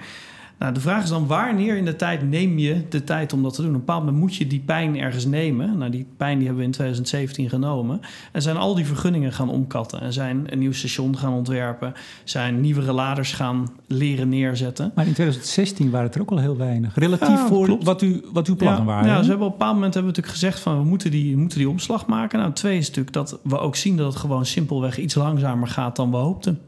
Nou, 0.59 0.73
de 0.73 0.79
vraag 0.79 1.03
is 1.03 1.09
dan 1.09 1.27
wanneer 1.27 1.77
in 1.77 1.85
de 1.85 1.95
tijd 1.95 2.29
neem 2.29 2.57
je 2.57 2.83
de 2.89 3.03
tijd 3.03 3.33
om 3.33 3.43
dat 3.43 3.53
te 3.53 3.61
doen? 3.61 3.69
Op 3.69 3.75
een 3.75 3.85
bepaald 3.85 4.03
moment 4.03 4.21
moet 4.21 4.35
je 4.35 4.47
die 4.47 4.59
pijn 4.59 4.97
ergens 4.97 5.25
nemen. 5.25 5.77
Nou, 5.77 5.91
die 5.91 6.05
pijn 6.17 6.37
die 6.37 6.45
hebben 6.45 6.57
we 6.57 6.69
in 6.69 6.73
2017 6.73 7.49
genomen. 7.49 8.01
En 8.31 8.41
zijn 8.41 8.57
al 8.57 8.75
die 8.75 8.85
vergunningen 8.85 9.33
gaan 9.33 9.49
omkatten. 9.49 10.01
En 10.01 10.13
zijn 10.13 10.43
een 10.49 10.59
nieuw 10.59 10.71
station 10.71 11.17
gaan 11.17 11.33
ontwerpen. 11.33 11.93
Zijn 12.23 12.61
nieuwere 12.61 12.91
laders 12.91 13.33
gaan 13.33 13.67
leren 13.87 14.29
neerzetten. 14.29 14.91
Maar 14.95 15.05
in 15.05 15.13
2016 15.13 15.89
waren 15.89 16.05
het 16.05 16.15
er 16.15 16.21
ook 16.21 16.31
al 16.31 16.37
heel 16.37 16.57
weinig. 16.57 16.95
Relatief 16.95 17.27
Ja, 17.27 17.47
voor 17.47 17.65
klopt. 17.65 17.83
wat, 17.83 18.01
u, 18.01 18.23
wat 18.33 18.47
uw 18.47 18.55
plannen 18.55 18.81
ja, 18.81 18.85
waren. 18.85 19.09
Ja, 19.09 19.19
we 19.19 19.25
hebben 19.25 19.45
op 19.45 19.51
een 19.51 19.57
bepaald 19.57 19.73
moment 19.75 19.93
hebben 19.93 20.13
we 20.13 20.17
natuurlijk 20.19 20.43
gezegd 20.43 20.59
van 20.59 20.77
we 20.77 20.83
moeten 20.83 21.11
die, 21.11 21.33
we 21.33 21.39
moeten 21.39 21.57
die 21.57 21.69
omslag 21.69 22.05
maken. 22.05 22.39
Nou, 22.39 22.53
twee 22.53 22.77
is 22.77 22.87
natuurlijk 22.87 23.13
dat 23.13 23.39
we 23.43 23.59
ook 23.59 23.75
zien 23.75 23.97
dat 23.97 24.07
het 24.07 24.15
gewoon 24.15 24.45
simpelweg 24.45 24.97
iets 24.97 25.15
langzamer 25.15 25.67
gaat 25.67 25.95
dan 25.95 26.11
we 26.11 26.17
hoopten. 26.17 26.59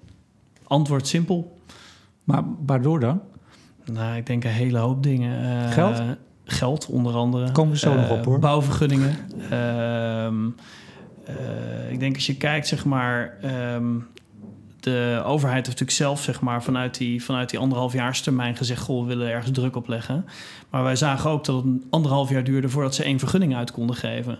Antwoord 0.63 1.07
simpel. 1.07 1.57
Maar 2.23 2.43
waardoor 2.65 2.99
dan? 2.99 3.21
Nou, 3.91 4.17
ik 4.17 4.25
denk 4.25 4.43
een 4.43 4.50
hele 4.50 4.77
hoop 4.77 5.03
dingen. 5.03 5.63
Eh, 5.65 5.72
Geld? 5.72 6.01
Geld, 6.46 6.86
onder 6.86 7.13
andere. 7.15 7.51
Komen 7.51 7.74
we 7.74 7.79
zo 7.79 7.93
nog 7.93 8.05
Eh, 8.05 8.12
op, 8.12 8.25
hoor. 8.25 8.39
Bouwvergunningen. 8.39 9.17
Ehm, 9.50 10.46
eh, 11.25 11.91
ik 11.91 12.00
denk 12.00 12.15
als 12.15 12.25
je 12.25 12.38
kijkt, 12.38 12.67
zeg 12.67 12.86
maar... 12.86 13.38
ehm, 13.41 13.86
de 14.79 15.22
overheid 15.25 15.65
heeft 15.65 15.79
natuurlijk 15.79 15.98
zelf, 15.98 16.22
zeg 16.22 16.41
maar, 16.41 16.63
vanuit 16.63 16.98
die, 16.98 17.24
vanuit 17.24 17.50
die 17.50 17.60
anderhalfjaarstermijn 17.60 18.55
gezegd... 18.55 18.81
goh, 18.81 19.01
we 19.01 19.08
willen 19.08 19.29
ergens 19.31 19.51
druk 19.51 19.75
op 19.75 19.88
leggen. 19.88 20.25
Maar 20.69 20.84
wij 20.84 20.96
zagen 20.96 21.29
ook 21.29 21.46
dat 21.46 21.63
het 21.63 21.74
anderhalf 21.89 22.29
jaar 22.29 22.43
duurde... 22.43 22.69
voordat 22.69 22.96
ze 22.96 23.03
één 23.03 23.19
vergunning 23.19 23.55
uit 23.55 23.72
konden 23.72 23.96
geven. 23.96 24.39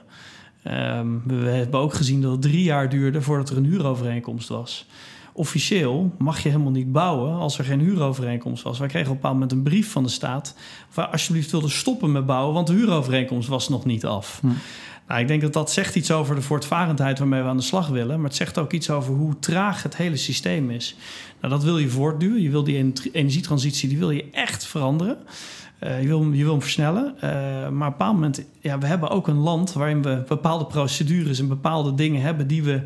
Ehm, 0.64 1.08
we 1.26 1.50
hebben 1.50 1.80
ook 1.80 1.94
gezien 1.94 2.22
dat 2.22 2.32
het 2.32 2.42
drie 2.42 2.64
jaar 2.64 2.90
duurde... 2.90 3.22
voordat 3.22 3.50
er 3.50 3.58
een 3.58 3.66
huurovereenkomst 3.66 4.50
was 4.50 4.86
officieel 5.40 6.12
mag 6.18 6.40
je 6.40 6.50
helemaal 6.50 6.72
niet 6.72 6.92
bouwen 6.92 7.34
als 7.34 7.58
er 7.58 7.64
geen 7.66 7.80
huurovereenkomst 7.80 8.64
was. 8.64 8.80
Wij 8.80 8.88
kregen 8.88 9.08
op 9.08 9.14
een 9.14 9.22
bepaald 9.22 9.34
moment 9.34 9.52
een 9.52 9.64
brief 9.64 9.92
van 9.92 10.04
de 10.04 10.10
staat... 10.10 10.56
wij 10.94 11.06
alsjeblieft 11.06 11.52
wilden 11.52 11.70
stoppen 11.70 12.12
met 12.12 12.26
bouwen... 12.26 12.54
want 12.54 12.68
de 12.68 12.74
huurovereenkomst 12.74 13.48
was 13.48 13.70
nog 13.70 13.86
niet 13.86 14.06
af. 14.06 14.40
Hm. 14.42 14.48
Nou, 15.08 15.22
ik 15.22 15.28
denk 15.28 15.42
dat 15.42 15.54
dat 15.54 15.72
zegt 15.72 15.96
iets 15.96 16.12
over 16.12 16.36
de 16.36 16.42
voortvarendheid 16.42 17.20
waarmee 17.20 17.42
we 17.42 17.48
aan 17.48 17.58
de 17.58 17.64
slag 17.64 17.88
willen... 17.88 18.16
maar 18.16 18.28
het 18.28 18.36
zegt 18.36 18.58
ook 18.58 18.72
iets 18.74 18.90
over 18.90 19.14
hoe 19.14 19.40
traag 19.40 19.84
het 19.84 19.98
hele 19.98 20.16
systeem 20.18 20.72
is. 20.72 20.96
Nou, 21.42 21.54
dat 21.54 21.64
wil 21.64 21.78
je 21.78 21.90
voortduwen. 21.90 22.42
Je 22.42 22.50
wil 22.50 22.64
die 22.64 22.78
en- 22.78 22.94
energietransitie 23.12 23.90
die 23.90 23.98
wil 23.98 24.12
je 24.12 24.30
echt 24.32 24.66
veranderen. 24.66 25.18
Eh, 25.80 26.02
je, 26.02 26.08
wil, 26.08 26.20
hem- 26.20 26.34
je 26.34 26.44
wil 26.44 26.52
hem 26.52 26.62
versnellen. 26.62 27.16
Eh, 27.22 27.30
maar 27.32 27.68
op 27.68 27.72
een 27.72 27.98
bepaald 27.98 28.14
moment... 28.14 28.44
Ja, 28.60 28.78
we 28.78 28.86
hebben 28.86 29.10
ook 29.10 29.28
een 29.28 29.40
land 29.40 29.74
waarin 29.74 30.02
we 30.02 30.24
bepaalde 30.28 30.66
procedures... 30.66 31.40
en 31.40 31.48
bepaalde 31.48 31.96
dingen 31.96 32.22
hebben 32.22 32.48
die 32.48 32.64
we 32.64 32.82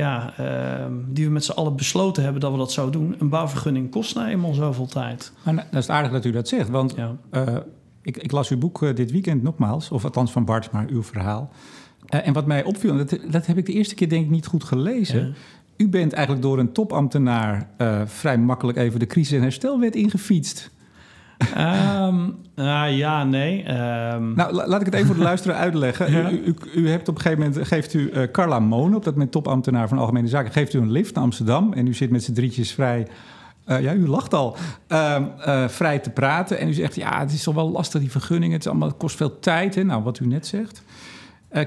ja, 0.00 0.32
ehm, 0.36 0.92
die 1.08 1.24
we 1.24 1.30
met 1.30 1.44
z'n 1.44 1.50
allen 1.52 1.76
besloten 1.76 2.22
hebben 2.22 2.40
dat 2.40 2.52
we 2.52 2.58
dat 2.58 2.72
zouden 2.72 3.00
doen. 3.00 3.14
Een 3.18 3.28
bouwvergunning 3.28 3.90
kost 3.90 4.14
nou 4.14 4.28
eenmaal 4.28 4.54
zoveel 4.54 4.86
tijd. 4.86 5.32
Maar 5.44 5.66
dat 5.70 5.82
is 5.82 5.88
aardig 5.88 6.12
dat 6.12 6.24
u 6.24 6.30
dat 6.30 6.48
zegt, 6.48 6.68
want 6.68 6.94
Ja. 6.96 7.16
eh, 7.30 7.56
ik, 8.02 8.16
ik 8.16 8.32
las 8.32 8.48
uw 8.50 8.58
boek 8.58 8.82
eh, 8.82 8.94
dit 8.94 9.10
weekend 9.10 9.42
nogmaals, 9.42 9.90
of 9.90 10.04
althans 10.04 10.32
van 10.32 10.44
Bart, 10.44 10.70
maar 10.70 10.86
uw 10.88 11.02
verhaal. 11.02 11.50
Eh, 12.06 12.26
en 12.26 12.32
wat 12.32 12.46
mij 12.46 12.64
opviel, 12.64 12.96
dat, 12.96 13.18
dat 13.30 13.46
heb 13.46 13.56
ik 13.58 13.66
de 13.66 13.72
eerste 13.72 13.94
keer 13.94 14.08
denk 14.08 14.24
ik 14.24 14.30
niet 14.30 14.46
goed 14.46 14.64
gelezen. 14.64 15.26
Ja. 15.26 15.32
U 15.76 15.88
bent 15.88 16.12
eigenlijk 16.12 16.44
door 16.44 16.58
een 16.58 16.72
topambtenaar 16.72 17.68
vrij 18.04 18.38
makkelijk 18.38 18.78
even 18.78 18.98
de 18.98 19.06
crisis- 19.06 19.36
en 19.36 19.42
herstelwet 19.42 19.94
ingefietst. 19.94 20.70
Nou 22.54 22.88
ja, 22.90 23.24
nee. 23.24 23.62
Ehm, 23.62 24.32
Nou, 24.34 24.52
la- 24.52 24.66
laat 24.66 24.80
ik 24.80 24.86
het 24.86 24.94
even 24.94 25.06
voor 25.06 25.16
de 25.16 25.22
luisteraar 25.22 25.56
uitleggen. 25.66 26.12
Ja. 26.12 26.30
U, 26.30 26.42
u, 26.44 26.54
u 26.74 26.88
hebt 26.88 27.08
op 27.08 27.14
een 27.14 27.20
gegeven 27.20 27.44
moment, 27.48 27.66
geeft 27.66 27.94
u 27.94 28.10
eh, 28.10 28.22
Carla 28.32 28.58
Moon, 28.58 28.94
op 28.94 29.04
dat 29.04 29.12
moment 29.14 29.32
topambtenaar 29.32 29.88
van 29.88 29.98
Algemene 29.98 30.28
Zaken, 30.28 30.52
geeft 30.52 30.74
u 30.74 30.78
een 30.78 30.90
lift 30.92 31.14
naar 31.14 31.24
Amsterdam. 31.24 31.72
En 31.72 31.86
u 31.86 31.94
zit 31.94 32.10
met 32.10 32.22
z'n 32.24 32.32
drietjes 32.32 32.72
vrij, 32.72 33.06
eh, 33.64 33.80
ja, 33.80 33.92
u 33.94 34.08
lacht 34.08 34.34
al, 34.34 34.56
ehm, 34.86 35.24
eh, 35.44 35.68
vrij 35.68 35.98
te 35.98 36.10
praten. 36.10 36.58
En 36.58 36.68
u 36.68 36.72
zegt, 36.72 36.94
ja, 36.94 37.18
het 37.18 37.32
is 37.32 37.42
toch 37.42 37.54
wel 37.54 37.70
lastig, 37.70 38.00
die 38.00 38.10
vergunningen. 38.10 38.52
Het, 38.52 38.64
is 38.64 38.70
allemaal, 38.70 38.88
het 38.88 38.96
kost 38.96 39.16
veel 39.16 39.38
tijd, 39.38 39.74
hè? 39.74 39.82
Nou, 39.82 40.02
wat 40.02 40.18
u 40.20 40.26
net 40.26 40.46
zegt. 40.46 40.82
Eh, 41.50 41.64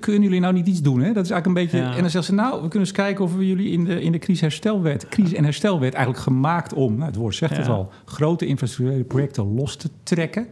kunnen 0.00 0.22
jullie 0.22 0.40
nou 0.40 0.52
niet 0.54 0.66
iets 0.66 0.82
doen? 0.82 1.00
Hè? 1.00 1.12
Dat 1.12 1.24
is 1.24 1.30
eigenlijk 1.30 1.46
een 1.46 1.64
beetje. 1.66 1.86
Ja. 1.86 1.94
En 1.96 2.00
dan 2.00 2.10
zegt 2.10 2.24
ze, 2.24 2.34
nou, 2.34 2.52
we 2.52 2.60
kunnen 2.68 2.78
eens 2.88 2.92
kijken 2.92 3.24
of 3.24 3.34
we 3.34 3.46
jullie 3.46 3.70
in 3.70 3.84
de, 3.84 4.00
in 4.02 4.12
de 4.12 4.18
crisis-herstelwet, 4.18 5.08
crisis- 5.08 5.34
en 5.34 5.44
herstelwet 5.44 5.94
eigenlijk 5.94 6.24
gemaakt 6.24 6.72
om, 6.72 6.92
nou, 6.94 7.06
het 7.06 7.16
woord 7.16 7.34
zegt 7.34 7.56
het 7.56 7.68
al, 7.68 7.92
grote 8.04 8.46
infrastructurele 8.46 9.04
projecten 9.04 9.54
los 9.54 9.76
te 9.76 9.88
trekken. 10.02 10.46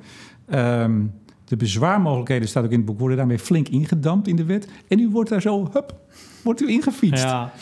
Ehm, 0.48 1.00
de 1.44 1.56
bezwaarmogelijkheden, 1.56 2.48
staat 2.48 2.64
ook 2.64 2.70
in 2.70 2.76
het 2.76 2.86
boek, 2.86 2.98
worden 2.98 3.16
daarmee 3.16 3.38
flink 3.38 3.68
ingedampt 3.68 4.28
in 4.28 4.36
de 4.36 4.44
wet. 4.44 4.68
En 4.88 4.98
u 4.98 5.08
wordt 5.10 5.30
daar 5.30 5.40
zo, 5.40 5.68
hup, 5.72 5.94
wordt 6.42 6.60
u 6.62 6.68
ingefietst. 6.68 7.24
Ja. 7.24 7.52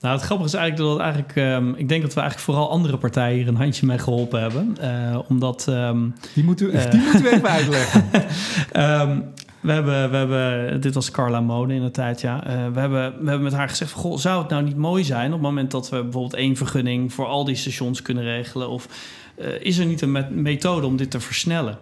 Nou, 0.00 0.14
het 0.14 0.24
grappige 0.24 0.48
is 0.48 0.54
eigenlijk 0.54 0.90
dat 0.90 1.00
eigenlijk, 1.00 1.36
ehm, 1.36 1.68
ik 1.68 1.88
denk 1.88 2.02
dat 2.02 2.14
we 2.14 2.20
eigenlijk 2.20 2.50
vooral 2.50 2.70
andere 2.70 2.98
partijen 2.98 3.36
hier 3.38 3.48
een 3.48 3.56
handje 3.56 3.86
mee 3.86 3.98
geholpen 3.98 4.40
hebben. 4.40 4.76
Eh, 4.80 5.18
omdat 5.28 5.66
ehm, 5.68 6.08
Die, 6.34 6.44
moet 6.44 6.60
u, 6.60 6.70
Eh. 6.70 6.90
die 6.90 7.00
moet 7.00 7.20
u 7.22 7.28
even 7.28 7.48
uitleggen. 7.48 8.04
Ehm, 8.72 9.20
we 9.62 9.72
hebben, 9.72 10.10
we 10.10 10.16
hebben, 10.16 10.80
dit 10.80 10.94
was 10.94 11.10
Carla 11.10 11.40
Mode 11.40 11.74
in 11.74 11.82
de 11.82 11.90
tijd, 11.90 12.20
ja. 12.20 12.44
Eh, 12.44 12.52
we, 12.72 12.80
hebben, 12.80 13.12
we 13.20 13.28
hebben 13.28 13.42
met 13.42 13.52
haar 13.52 13.68
gezegd: 13.68 13.92
goh, 13.92 14.18
zou 14.18 14.40
het 14.40 14.50
nou 14.50 14.62
niet 14.62 14.76
mooi 14.76 15.04
zijn 15.04 15.26
op 15.26 15.32
het 15.32 15.40
moment 15.42 15.70
dat 15.70 15.88
we 15.88 16.02
bijvoorbeeld 16.02 16.34
één 16.34 16.56
vergunning 16.56 17.12
voor 17.12 17.26
al 17.26 17.44
die 17.44 17.54
stations 17.54 18.02
kunnen 18.02 18.24
regelen? 18.24 18.68
Of 18.68 18.88
eh, 19.34 19.48
is 19.60 19.78
er 19.78 19.86
niet 19.86 20.00
een 20.00 20.12
met- 20.12 20.30
methode 20.30 20.86
om 20.86 20.96
dit 20.96 21.10
te 21.10 21.20
versnellen? 21.20 21.78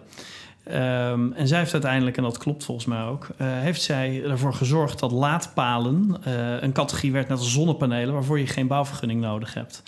Ehm, 0.63 1.31
en 1.31 1.47
zij 1.47 1.59
heeft 1.59 1.73
uiteindelijk, 1.73 2.17
en 2.17 2.23
dat 2.23 2.37
klopt 2.37 2.63
volgens 2.63 2.87
mij 2.87 3.03
ook, 3.03 3.27
eh, 3.37 3.47
heeft 3.49 3.81
zij 3.81 4.23
ervoor 4.23 4.53
gezorgd 4.53 4.99
dat 4.99 5.11
laadpalen 5.11 6.17
een 6.61 6.71
categorie 6.71 7.11
werd 7.11 7.27
net 7.27 7.37
als 7.37 7.53
zonnepanelen, 7.53 8.13
waarvoor 8.13 8.39
je 8.39 8.47
geen 8.47 8.67
bouwvergunning 8.67 9.21
nodig 9.21 9.53
hebt. 9.53 9.83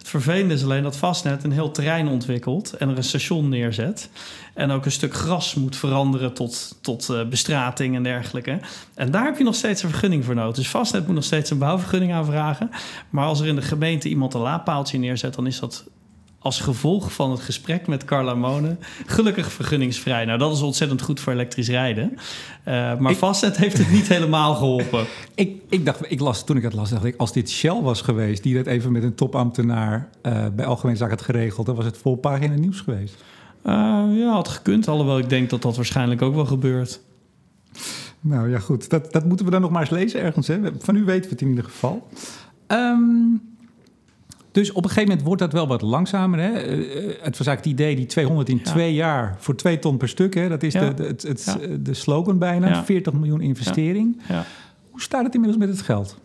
Het 0.00 0.08
vervelende 0.08 0.54
is 0.54 0.62
alleen 0.62 0.82
dat 0.82 0.96
Fastnet 0.96 1.44
een 1.44 1.52
heel 1.52 1.70
terrein 1.70 2.08
ontwikkelt 2.08 2.72
en 2.72 2.88
er 2.88 2.96
een 2.96 3.04
station 3.04 3.48
neerzet. 3.48 4.10
En 4.54 4.70
ook 4.70 4.84
een 4.84 4.92
stuk 4.92 5.14
gras 5.14 5.54
moet 5.54 5.76
veranderen 5.76 6.32
tot, 6.32 6.76
tot 6.80 7.08
eh, 7.08 7.24
bestrating 7.24 7.96
en 7.96 8.02
dergelijke. 8.02 8.58
En 8.94 9.10
daar 9.10 9.24
heb 9.24 9.38
je 9.38 9.44
nog 9.44 9.54
steeds 9.54 9.82
een 9.82 9.90
vergunning 9.90 10.24
voor 10.24 10.34
nodig. 10.34 10.56
Dus 10.56 10.66
Fastnet 10.66 11.06
moet 11.06 11.14
nog 11.14 11.24
steeds 11.24 11.50
een 11.50 11.58
bouwvergunning 11.58 12.12
aanvragen. 12.12 12.70
Maar 13.10 13.26
als 13.26 13.40
er 13.40 13.46
in 13.46 13.54
de 13.54 13.62
gemeente 13.62 14.08
iemand 14.08 14.34
een 14.34 14.40
laadpaaltje 14.40 14.98
neerzet, 14.98 15.34
dan 15.34 15.46
is 15.46 15.60
dat 15.60 15.84
als 16.42 16.60
gevolg 16.60 17.12
van 17.12 17.30
het 17.30 17.40
gesprek 17.40 17.86
met 17.86 18.04
Carla 18.04 18.34
Monen 18.34 18.78
gelukkig 19.06 19.52
vergunningsvrij. 19.52 20.24
Nou, 20.24 20.38
dat 20.38 20.52
is 20.56 20.60
ontzettend 20.60 21.02
goed 21.02 21.20
voor 21.20 21.32
elektrisch 21.32 21.68
rijden. 21.68 22.12
Eh, 22.64 22.98
maar 22.98 23.10
Ik- 23.10 23.16
Fastnet 23.16 23.56
heeft 23.56 23.78
het 23.78 23.90
niet 23.90 24.08
helemaal 24.08 24.54
geholpen. 24.54 25.04
ik, 25.34 25.62
ik 25.68 25.84
dacht, 25.84 26.10
ik 26.10 26.20
las, 26.20 26.44
toen 26.44 26.56
ik 26.56 26.62
het 26.62 26.72
las, 26.72 26.90
dacht 26.90 27.04
ik, 27.04 27.14
als 27.16 27.32
dit 27.32 27.50
Shell 27.50 27.80
was 27.82 28.00
geweest, 28.00 28.42
die 28.42 28.54
dat 28.54 28.66
even 28.66 28.92
met 28.92 29.02
een 29.02 29.14
topambtenaar 29.14 30.08
eh, 30.22 30.46
bij 30.56 30.66
Algemene 30.66 30.96
Zaken 30.98 31.16
had 31.16 31.24
geregeld, 31.24 31.66
dan 31.66 31.74
was 31.76 31.84
het 31.84 31.98
vol 31.98 32.16
pagina 32.16 32.54
nieuws 32.54 32.80
geweest. 32.80 33.14
Eh, 33.62 33.72
ja, 34.12 34.30
had 34.32 34.48
gekund. 34.48 34.88
Alhoewel 34.88 35.18
ik 35.18 35.28
denk 35.28 35.50
dat 35.50 35.62
dat 35.62 35.76
waarschijnlijk 35.76 36.22
ook 36.22 36.34
wel 36.34 36.46
gebeurt. 36.46 37.00
Nou 38.20 38.50
ja, 38.50 38.58
goed. 38.58 38.90
Dat, 38.90 39.12
dat 39.12 39.24
moeten 39.24 39.44
we 39.44 39.50
dan 39.52 39.60
nog 39.60 39.70
maar 39.70 39.80
eens 39.80 39.90
lezen 39.90 40.20
ergens. 40.20 40.46
Hè? 40.46 40.58
Van 40.78 40.96
u 40.96 41.04
weten 41.04 41.22
we 41.24 41.30
het 41.30 41.40
in 41.40 41.48
ieder 41.48 41.64
geval. 41.64 42.08
Ehm, 42.66 43.00
dus 44.52 44.70
op 44.72 44.76
een 44.76 44.88
gegeven 44.88 45.08
moment 45.08 45.26
wordt 45.26 45.40
dat 45.42 45.52
wel 45.52 45.66
wat 45.66 45.82
langzamer. 45.82 46.38
Hè? 46.38 46.50
Eh, 46.50 46.72
eh, 46.72 47.04
het 47.22 47.38
was 47.38 47.46
eigenlijk 47.46 47.58
het 47.58 47.66
idee, 47.66 47.96
die 47.96 48.06
200 48.06 48.48
in 48.48 48.56
Ja. 48.56 48.62
twee 48.62 48.94
jaar 48.94 49.36
voor 49.38 49.56
twee 49.56 49.78
ton 49.78 49.96
per 49.96 50.08
stuk. 50.08 50.34
Hè? 50.34 50.48
Dat 50.48 50.62
is 50.62 50.72
Ja. 50.72 50.88
de, 50.88 50.94
de, 50.94 51.02
het, 51.02 51.22
het, 51.22 51.44
Ja. 51.60 51.76
de 51.80 51.94
slogan 51.94 52.38
bijna. 52.38 52.68
Ja. 52.68 52.84
40 52.84 53.12
miljoen 53.12 53.40
investering. 53.40 54.20
Ja. 54.28 54.44
Hoe 54.90 55.00
staat 55.02 55.24
het 55.24 55.34
inmiddels 55.34 55.60
met 55.66 55.68
het 55.76 55.82
geld? 55.82 56.18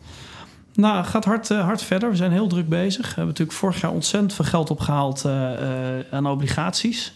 Nou, 0.75 0.97
het 0.97 1.07
gaat 1.07 1.25
hard, 1.25 1.51
eh, 1.51 1.63
hard 1.63 1.81
verder. 1.81 2.09
We 2.09 2.15
zijn 2.15 2.31
heel 2.31 2.47
druk 2.47 2.69
bezig. 2.69 3.01
We 3.01 3.07
hebben 3.07 3.25
natuurlijk 3.25 3.57
vorig 3.57 3.81
jaar 3.81 3.91
ontzettend 3.91 4.33
veel 4.33 4.45
geld 4.45 4.69
opgehaald 4.69 5.25
eh, 5.25 5.53
eh, 5.53 6.05
aan 6.11 6.27
obligaties. 6.27 7.13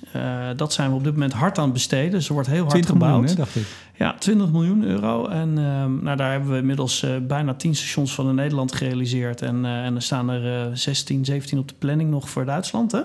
Dat 0.55 0.73
zijn 0.73 0.89
we 0.89 0.95
op 0.95 1.03
dit 1.03 1.13
moment 1.13 1.33
hard 1.33 1.57
aan 1.57 1.63
het 1.63 1.73
besteden. 1.73 2.11
Dus 2.11 2.27
er 2.27 2.33
wordt 2.33 2.47
heel 2.47 2.59
hard 2.59 2.69
20 2.69 2.91
gebouwd. 2.91 3.11
miljoen, 3.11 3.29
hè, 3.29 3.35
dacht 3.35 3.55
ik. 3.55 3.65
Ja, 3.95 4.15
20 4.19 4.51
miljoen 4.51 4.83
euro. 4.83 5.27
En 5.27 5.57
ehm, 5.57 6.03
nou, 6.03 6.17
daar 6.17 6.31
hebben 6.31 6.51
we 6.51 6.57
inmiddels 6.57 7.05
bijna 7.21 7.53
10 7.53 7.75
stations 7.75 8.13
van 8.13 8.29
in 8.29 8.35
Nederland 8.35 8.75
gerealiseerd. 8.75 9.41
En, 9.41 9.65
en 9.65 9.95
er 9.95 10.01
staan 10.01 10.29
er 10.29 10.67
eh, 10.67 10.73
16, 10.73 11.25
17 11.25 11.59
op 11.59 11.67
de 11.67 11.75
planning 11.79 12.09
nog 12.09 12.29
voor 12.29 12.45
Duitsland. 12.45 12.91
Hè? 12.91 13.01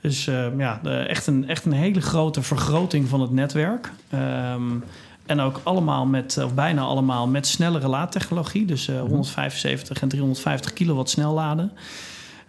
Dus 0.00 0.26
ehm, 0.26 0.60
ja, 0.60 0.80
echt, 0.82 1.26
een, 1.26 1.48
echt 1.48 1.64
een 1.64 1.72
hele 1.72 2.00
grote 2.00 2.42
vergroting 2.42 3.08
van 3.08 3.20
het 3.20 3.30
netwerk. 3.30 3.92
Ehm, 4.10 4.72
en 5.30 5.40
ook 5.40 5.60
allemaal 5.62 6.06
met, 6.06 6.38
of 6.44 6.54
bijna 6.54 6.82
allemaal 6.82 7.28
met 7.28 7.46
snellere 7.46 7.88
laadtechnologie. 7.88 8.64
Dus 8.64 8.88
eh, 8.88 9.00
175 9.00 10.02
en 10.02 10.08
350 10.08 10.72
kilowatt 10.72 11.10
snelladen. 11.10 11.72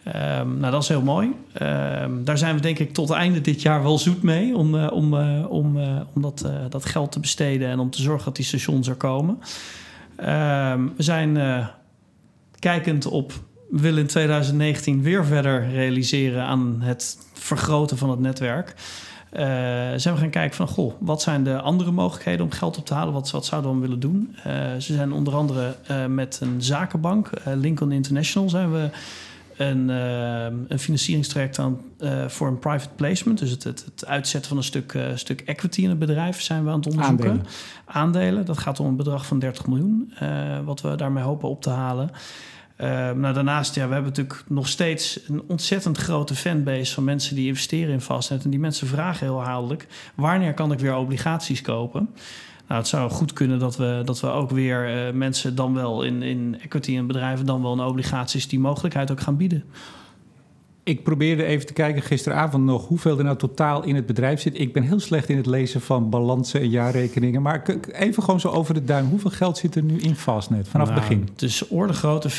Ehm, 0.03 0.59
nou, 0.59 0.71
dat 0.71 0.81
is 0.81 0.87
heel 0.87 1.01
mooi. 1.01 1.31
Ehm, 1.53 2.23
daar 2.23 2.37
zijn 2.37 2.55
we 2.55 2.61
denk 2.61 2.79
ik 2.79 2.93
tot 2.93 3.09
einde 3.09 3.41
dit 3.41 3.61
jaar 3.61 3.83
wel 3.83 3.97
zoet 3.97 4.21
mee 4.23 4.55
om, 4.55 4.75
eh, 4.75 4.91
om, 4.91 5.17
eh, 5.17 5.45
om, 5.49 5.77
om 6.13 6.21
dat, 6.21 6.49
dat 6.69 6.85
geld 6.85 7.11
te 7.11 7.19
besteden 7.19 7.69
en 7.69 7.79
om 7.79 7.89
te 7.89 8.01
zorgen 8.01 8.25
dat 8.25 8.35
die 8.35 8.45
stations 8.45 8.87
er 8.87 8.95
komen. 8.95 9.39
Ehm, 10.15 10.87
we 10.95 11.03
zijn 11.03 11.67
kijkend 12.59 13.05
op, 13.05 13.33
we 13.69 13.81
willen 13.81 13.99
in 13.99 14.07
2019 14.07 15.01
weer 15.01 15.25
verder 15.25 15.69
realiseren 15.69 16.43
aan 16.43 16.77
het 16.81 17.17
vergroten 17.33 17.97
van 17.97 18.09
het 18.09 18.19
netwerk. 18.19 18.75
Eh, 19.31 19.43
zijn 19.95 20.13
we 20.13 20.19
gaan 20.19 20.29
kijken 20.29 20.55
van, 20.55 20.67
goh, 20.67 20.93
wat 20.99 21.21
zijn 21.21 21.43
de 21.43 21.59
andere 21.61 21.91
mogelijkheden 21.91 22.45
om 22.45 22.51
geld 22.51 22.77
op 22.77 22.85
te 22.85 22.93
halen? 22.93 23.13
Wat, 23.13 23.31
wat 23.31 23.45
zouden 23.45 23.71
we 23.71 23.77
dan 23.77 23.87
willen 23.87 24.01
doen? 24.01 24.35
Eh, 24.43 24.53
ze 24.79 24.93
zijn 24.93 25.11
onder 25.11 25.35
andere 25.35 25.75
eh, 25.87 26.05
met 26.05 26.39
een 26.41 26.61
zakenbank, 26.61 27.29
Lincoln 27.45 27.91
International, 27.91 28.49
zijn 28.49 28.71
we 28.71 28.89
een, 29.57 29.89
een 30.67 30.79
financieringstraject 30.79 31.59
aan 31.59 31.79
voor 32.27 32.47
een 32.47 32.59
private 32.59 32.89
placement. 32.95 33.39
Dus 33.39 33.51
het, 33.51 33.63
het, 33.63 33.85
het 33.85 34.05
uitzetten 34.05 34.49
van 34.49 34.57
een 34.57 34.63
stuk, 34.63 34.99
stuk 35.15 35.41
equity 35.41 35.81
in 35.81 35.89
het 35.89 35.99
bedrijf 35.99 36.41
zijn 36.41 36.63
we 36.63 36.69
aan 36.69 36.77
het 36.77 36.87
onderzoeken. 36.87 37.29
Aandelen. 37.29 37.47
Aandelen, 37.85 38.45
dat 38.45 38.57
gaat 38.57 38.79
om 38.79 38.85
een 38.85 38.95
bedrag 38.95 39.25
van 39.25 39.39
30 39.39 39.67
miljoen, 39.67 40.13
wat 40.65 40.81
we 40.81 40.95
daarmee 40.95 41.23
hopen 41.23 41.49
op 41.49 41.61
te 41.61 41.69
halen. 41.69 42.11
Eh, 42.81 43.11
nou, 43.11 43.33
daarnaast, 43.33 43.75
ja, 43.75 43.87
we 43.87 43.93
hebben 43.93 44.11
natuurlijk 44.11 44.43
nog 44.47 44.67
steeds 44.67 45.19
een 45.27 45.43
ontzettend 45.47 45.97
grote 45.97 46.35
fanbase 46.35 46.93
van 46.93 47.03
mensen 47.03 47.35
die 47.35 47.47
investeren 47.47 47.93
in 47.93 48.01
Fastnet. 48.01 48.43
En 48.43 48.49
die 48.49 48.59
mensen 48.59 48.87
vragen 48.87 49.25
heel 49.25 49.37
herhaaldelijk: 49.37 49.87
wanneer 50.15 50.53
kan 50.53 50.71
ik 50.71 50.79
weer 50.79 50.95
obligaties 50.95 51.61
kopen? 51.61 52.09
Nou, 52.67 52.79
het 52.79 52.87
zou 52.87 53.11
goed 53.11 53.33
kunnen 53.33 53.59
dat 53.59 53.77
we, 53.77 54.01
dat 54.05 54.19
we 54.19 54.27
ook 54.27 54.49
weer 54.51 55.07
eh, 55.07 55.13
mensen 55.13 55.55
dan 55.55 55.73
wel 55.73 56.03
in, 56.03 56.21
in 56.21 56.57
equity 56.61 56.97
en 56.97 57.07
bedrijven 57.07 57.45
dan 57.45 57.61
wel 57.61 57.73
in 57.73 57.79
obligaties 57.79 58.47
die 58.47 58.59
mogelijkheid 58.59 59.11
ook 59.11 59.21
gaan 59.21 59.37
bieden. 59.37 59.63
Ik 60.83 61.03
probeerde 61.03 61.43
even 61.43 61.65
te 61.65 61.73
kijken 61.73 62.01
gisteravond 62.01 62.63
nog 62.63 62.87
hoeveel 62.87 63.17
er 63.17 63.23
nou 63.23 63.37
totaal 63.37 63.83
in 63.83 63.95
het 63.95 64.05
bedrijf 64.05 64.41
zit. 64.41 64.59
Ik 64.59 64.73
ben 64.73 64.83
heel 64.83 64.99
slecht 64.99 65.29
in 65.29 65.37
het 65.37 65.45
lezen 65.45 65.81
van 65.81 66.09
balansen 66.09 66.61
en 66.61 66.69
jaarrekeningen. 66.69 67.41
Maar 67.41 67.63
even 67.91 68.23
gewoon 68.23 68.39
zo 68.39 68.49
over 68.49 68.73
de 68.73 68.83
duim. 68.83 69.09
Hoeveel 69.09 69.31
geld 69.31 69.57
zit 69.57 69.75
er 69.75 69.83
nu 69.83 69.97
in 69.97 70.15
Fastnet 70.15 70.67
vanaf 70.67 70.87
het 70.87 70.95
Nou, 70.95 71.09
begin? 71.09 71.29
Het 71.33 71.41
is 71.41 71.67
orde 71.67 71.93
grootte 71.93 72.29
50-50. 72.29 72.33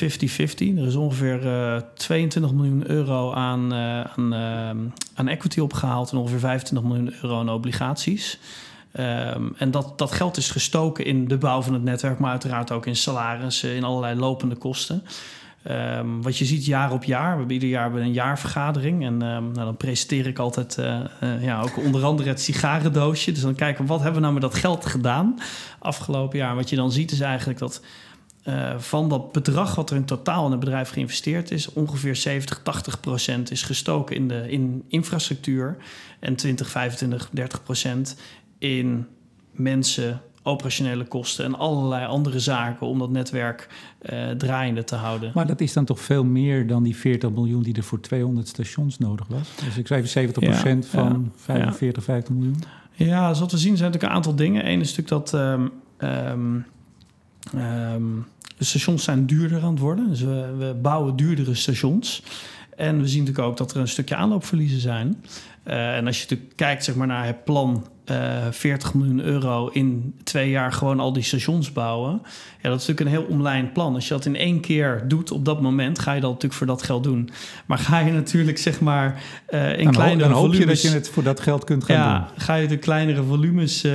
Er 0.76 0.86
is 0.86 0.94
ongeveer 0.94 1.46
eh, 1.46 1.80
22 1.94 2.52
miljoen 2.52 2.90
euro 2.90 3.32
aan, 3.32 3.72
eh, 3.72 4.00
aan, 4.00 4.32
eh, 4.32 4.68
aan 5.14 5.28
equity 5.28 5.60
opgehaald 5.60 6.10
en 6.10 6.18
ongeveer 6.18 6.38
25 6.38 6.88
miljoen 6.88 7.14
euro 7.22 7.38
aan 7.38 7.50
obligaties. 7.50 8.38
Ehm, 8.92 9.48
en 9.56 9.70
dat, 9.70 9.98
dat 9.98 10.12
geld 10.12 10.36
is 10.36 10.50
gestoken 10.50 11.04
in 11.04 11.28
de 11.28 11.38
bouw 11.38 11.62
van 11.62 11.72
het 11.72 11.82
netwerk, 11.82 12.18
maar 12.18 12.30
uiteraard 12.30 12.70
ook 12.70 12.86
in 12.86 12.96
salarissen, 12.96 13.74
in 13.74 13.84
allerlei 13.84 14.18
lopende 14.18 14.54
kosten. 14.54 15.02
Ehm, 15.62 16.20
wat 16.20 16.36
je 16.36 16.44
ziet 16.44 16.64
jaar 16.66 16.92
op 16.92 17.04
jaar, 17.04 17.30
we 17.30 17.36
hebben 17.36 17.54
ieder 17.54 17.68
jaar 17.68 17.94
een 17.94 18.12
jaarvergadering. 18.12 19.04
En 19.04 19.22
ehm, 19.22 19.42
nou, 19.42 19.54
dan 19.54 19.76
presenteer 19.76 20.26
ik 20.26 20.38
altijd 20.38 20.78
eh, 20.78 21.00
eh, 21.20 21.42
ja, 21.42 21.60
ook 21.60 21.76
onder 21.76 22.04
andere 22.04 22.28
het 22.28 22.40
sigarendoosje. 22.40 23.32
Dus 23.32 23.42
dan 23.42 23.54
kijken, 23.54 23.86
wat 23.86 23.98
hebben 23.98 24.14
we 24.14 24.20
nou 24.20 24.32
met 24.32 24.42
dat 24.42 24.54
geld 24.54 24.86
gedaan 24.86 25.38
afgelopen 25.78 26.38
jaar? 26.38 26.54
Wat 26.54 26.70
je 26.70 26.76
dan 26.76 26.92
ziet 26.92 27.10
is 27.10 27.20
eigenlijk 27.20 27.58
dat 27.58 27.82
eh, 28.42 28.78
van 28.78 29.08
dat 29.08 29.32
bedrag 29.32 29.74
wat 29.74 29.90
er 29.90 29.96
in 29.96 30.04
totaal 30.04 30.44
in 30.44 30.50
het 30.50 30.60
bedrijf 30.60 30.90
geïnvesteerd 30.90 31.50
is, 31.50 31.72
ongeveer 31.72 32.16
70, 32.16 32.60
80 32.62 33.00
procent 33.00 33.50
is 33.50 33.62
gestoken 33.62 34.16
in, 34.16 34.28
de, 34.28 34.50
in 34.50 34.84
infrastructuur. 34.88 35.76
En 36.18 36.36
20, 36.36 36.70
25, 36.70 37.28
30 37.32 37.62
procent 37.62 38.16
in 38.58 39.06
mensen, 39.52 40.20
operationele 40.42 41.04
kosten 41.04 41.44
en 41.44 41.58
allerlei 41.58 42.06
andere 42.06 42.40
zaken 42.40 42.86
om 42.86 42.98
dat 42.98 43.10
netwerk 43.10 43.68
uh, 44.12 44.30
draaiende 44.30 44.84
te 44.84 44.94
houden. 44.94 45.30
Maar 45.34 45.46
dat 45.46 45.60
is 45.60 45.72
dan 45.72 45.84
toch 45.84 46.00
veel 46.00 46.24
meer 46.24 46.66
dan 46.66 46.82
die 46.82 46.96
40 46.96 47.30
miljoen 47.30 47.62
die 47.62 47.74
er 47.74 47.82
voor 47.82 48.00
200 48.00 48.48
stations 48.48 48.98
nodig 48.98 49.26
was? 49.28 49.48
Dus 49.64 49.78
ik 49.78 49.86
schrijf 49.86 50.08
70 50.08 50.42
procent 50.42 50.86
van 50.86 51.32
ja, 51.36 51.44
45, 51.54 52.04
50 52.04 52.34
miljoen. 52.34 52.62
Ja, 52.92 53.28
dus 53.28 53.40
wat 53.40 53.50
we 53.50 53.58
zien 53.58 53.76
zijn 53.76 53.90
natuurlijk 53.90 54.12
een 54.12 54.16
aantal 54.16 54.34
dingen. 54.34 54.68
Eén 54.68 54.80
is 54.80 54.96
natuurlijk 54.96 55.30
dat 55.30 55.40
um, 55.40 55.72
um, 57.54 58.26
de 58.56 58.64
stations 58.64 59.04
zijn 59.04 59.26
duurder 59.26 59.62
aan 59.62 59.70
het 59.70 59.78
worden. 59.78 60.08
Dus 60.08 60.20
we, 60.20 60.54
we 60.58 60.74
bouwen 60.82 61.16
duurdere 61.16 61.54
stations. 61.54 62.22
En 62.76 63.00
we 63.00 63.08
zien 63.08 63.18
natuurlijk 63.18 63.48
ook 63.48 63.56
dat 63.56 63.74
er 63.74 63.80
een 63.80 63.88
stukje 63.88 64.16
aanloopverliezen 64.16 64.80
zijn. 64.80 65.24
Uh, 65.66 65.96
en 65.96 66.06
als 66.06 66.16
je 66.16 66.22
natuurlijk 66.22 66.56
kijkt 66.56 66.84
zeg 66.84 66.94
maar, 66.94 67.06
naar 67.06 67.26
het 67.26 67.44
plan 67.44 67.86
uh, 68.12 68.46
eh, 68.46 68.52
40 68.52 68.94
miljoen 68.94 69.20
euro 69.20 69.68
in 69.68 70.14
twee 70.24 70.50
jaar 70.50 70.72
gewoon 70.72 71.00
al 71.00 71.12
die 71.12 71.22
stations 71.22 71.72
bouwen. 71.72 72.20
Ja, 72.62 72.68
dat 72.68 72.80
is 72.80 72.86
natuurlijk 72.86 73.00
een 73.00 73.22
heel 73.22 73.34
omlijnd 73.34 73.72
plan. 73.72 73.94
Als 73.94 74.08
je 74.08 74.14
dat 74.14 74.24
in 74.24 74.36
één 74.36 74.60
keer 74.60 75.04
doet 75.08 75.30
op 75.30 75.44
dat 75.44 75.60
moment, 75.60 75.98
ga 75.98 76.12
je 76.12 76.20
dat 76.20 76.30
natuurlijk 76.30 76.58
voor 76.58 76.66
dat 76.66 76.82
geld 76.82 77.04
doen. 77.04 77.30
Maar 77.66 77.78
ga 77.78 77.98
je 77.98 78.12
natuurlijk 78.12 78.58
zeg 78.58 78.80
maar 78.80 79.22
uh, 79.50 79.78
in 79.78 79.84
dan 79.84 79.92
kleinere 79.92 80.28
dan 80.28 80.38
hoop 80.38 80.54
je 80.54 80.66
dat 80.66 80.82
je 80.82 80.88
het 80.88 81.08
voor 81.08 81.22
dat 81.22 81.40
geld 81.40 81.64
kunt 81.64 81.84
gaan 81.84 81.96
ja, 81.96 82.18
doen. 82.18 82.28
Ga 82.36 82.54
je 82.54 82.66
de 82.66 82.76
kleinere 82.76 83.22
volumes 83.22 83.84
uh, 83.84 83.92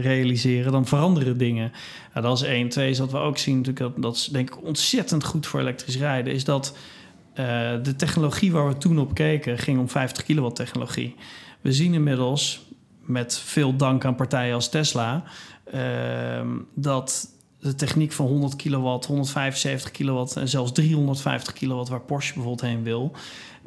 realiseren, 0.00 0.72
dan 0.72 0.86
veranderen 0.86 1.38
dingen. 1.38 1.72
Ja, 2.14 2.20
dat 2.20 2.36
is 2.40 2.42
één. 2.42 2.68
Twee 2.68 2.90
is 2.90 2.98
dat 2.98 3.10
we 3.10 3.18
ook 3.18 3.38
zien, 3.38 3.56
natuurlijk, 3.56 3.94
dat, 3.94 4.02
dat 4.02 4.16
is 4.16 4.24
denk 4.26 4.50
ik 4.50 4.64
ontzettend 4.64 5.24
goed 5.24 5.46
voor 5.46 5.60
elektrisch 5.60 5.98
rijden, 5.98 6.32
is 6.32 6.44
dat 6.44 6.76
de 7.82 7.94
technologie 7.96 8.52
waar 8.52 8.68
we 8.68 8.76
toen 8.76 8.98
op 8.98 9.14
keken 9.14 9.58
ging 9.58 9.78
om 9.78 9.88
50 9.88 10.24
kilowatt 10.24 10.56
technologie. 10.56 11.14
We 11.60 11.72
zien 11.72 11.94
inmiddels 11.94 12.66
met 13.06 13.38
veel 13.38 13.76
dank 13.76 14.04
aan 14.04 14.14
partijen 14.14 14.54
als 14.54 14.68
Tesla, 14.68 15.22
uh, 15.74 15.80
dat 16.74 17.28
de 17.60 17.74
techniek 17.74 18.12
van 18.12 18.26
100 18.26 18.56
kilowatt, 18.56 19.06
175 19.06 19.90
kilowatt 19.90 20.36
en 20.36 20.48
zelfs 20.48 20.72
350 20.72 21.52
kilowatt, 21.52 21.88
waar 21.88 22.00
Porsche 22.00 22.34
bijvoorbeeld 22.34 22.70
heen 22.70 22.82
wil, 22.82 23.12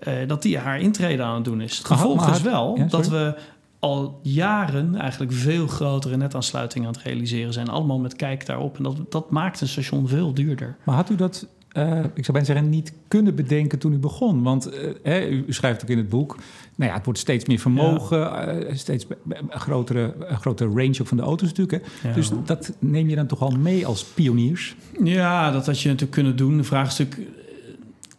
uh, 0.08 0.14
dat 0.28 0.42
die 0.42 0.58
haar 0.58 0.80
intrede 0.80 1.24
aan 1.24 1.36
het 1.36 1.46
doen 1.46 1.62
is. 1.62 1.78
Het 1.78 1.88
gevolg 1.88 2.30
is 2.30 2.42
wel 2.42 2.78
ja, 2.78 2.86
dat 2.86 3.08
we 3.08 3.36
al 3.80 4.20
jaren 4.24 4.96
eigenlijk 4.96 5.32
veel 5.32 5.68
grotere 5.68 6.18
netaansluitingen 6.18 6.88
aan 6.88 6.94
het 6.94 7.04
realiseren 7.04 7.54
zijn. 7.54 7.70
Allemaal 7.70 8.00
met 8.00 8.16
kijk 8.16 8.46
daarop. 8.46 8.78
En 8.78 8.84
dat, 8.84 9.12
dat 9.12 9.30
maakt 9.30 9.62
een 9.62 9.68
station 9.68 10.08
veel 10.08 10.34
duurder. 10.34 10.78
Maar 10.84 10.96
had 10.96 11.10
u 11.10 11.16
dat 11.16 11.48
uh, 11.80 12.04
ik 12.14 12.26
zou 12.26 12.38
bijna 12.38 12.44
zeggen, 12.44 12.70
niet 12.70 12.94
kunnen 13.08 13.36
bedenken 13.36 13.80
toen 13.80 13.94
u 13.94 13.98
begon? 13.98 14.44
Want 14.44 14.70
uh, 15.04 15.32
u 15.32 15.46
schrijft 15.48 15.84
ook 15.84 15.90
in 15.90 15.98
het 15.98 16.10
boek, 16.10 16.38
nou 16.76 16.90
ja, 16.90 16.98
het 16.98 17.06
wordt 17.06 17.20
steeds 17.20 17.46
meer 17.46 17.60
vermogen, 17.60 18.20
ja. 18.20 18.54
uh, 18.54 18.76
steeds 18.76 19.06
een 19.30 19.60
grotere, 19.60 20.16
een 20.20 20.40
grotere 20.40 20.70
range 20.70 20.98
ook 21.02 21.08
van 21.08 21.18
de 21.18 21.24
auto's 21.24 21.48
natuurlijk. 21.48 21.86
Ja. 22.04 22.14
Dus 22.14 22.32
dat 22.46 22.74
neem 22.80 23.10
je 23.10 23.16
dan 23.16 23.28
toch 23.28 23.42
al 23.42 23.52
mee 23.52 23.86
als 23.86 24.04
pioniers? 24.04 24.76
Ja, 25.04 25.52
dat 25.52 25.66
had 25.66 25.82
je 25.82 25.88
natuurlijk 25.88 26.16
kunnen 26.16 26.36
doen. 26.36 26.58
De 26.58 26.64
vraag 26.64 26.88
is 26.88 26.98
natuurlijk, 26.98 27.30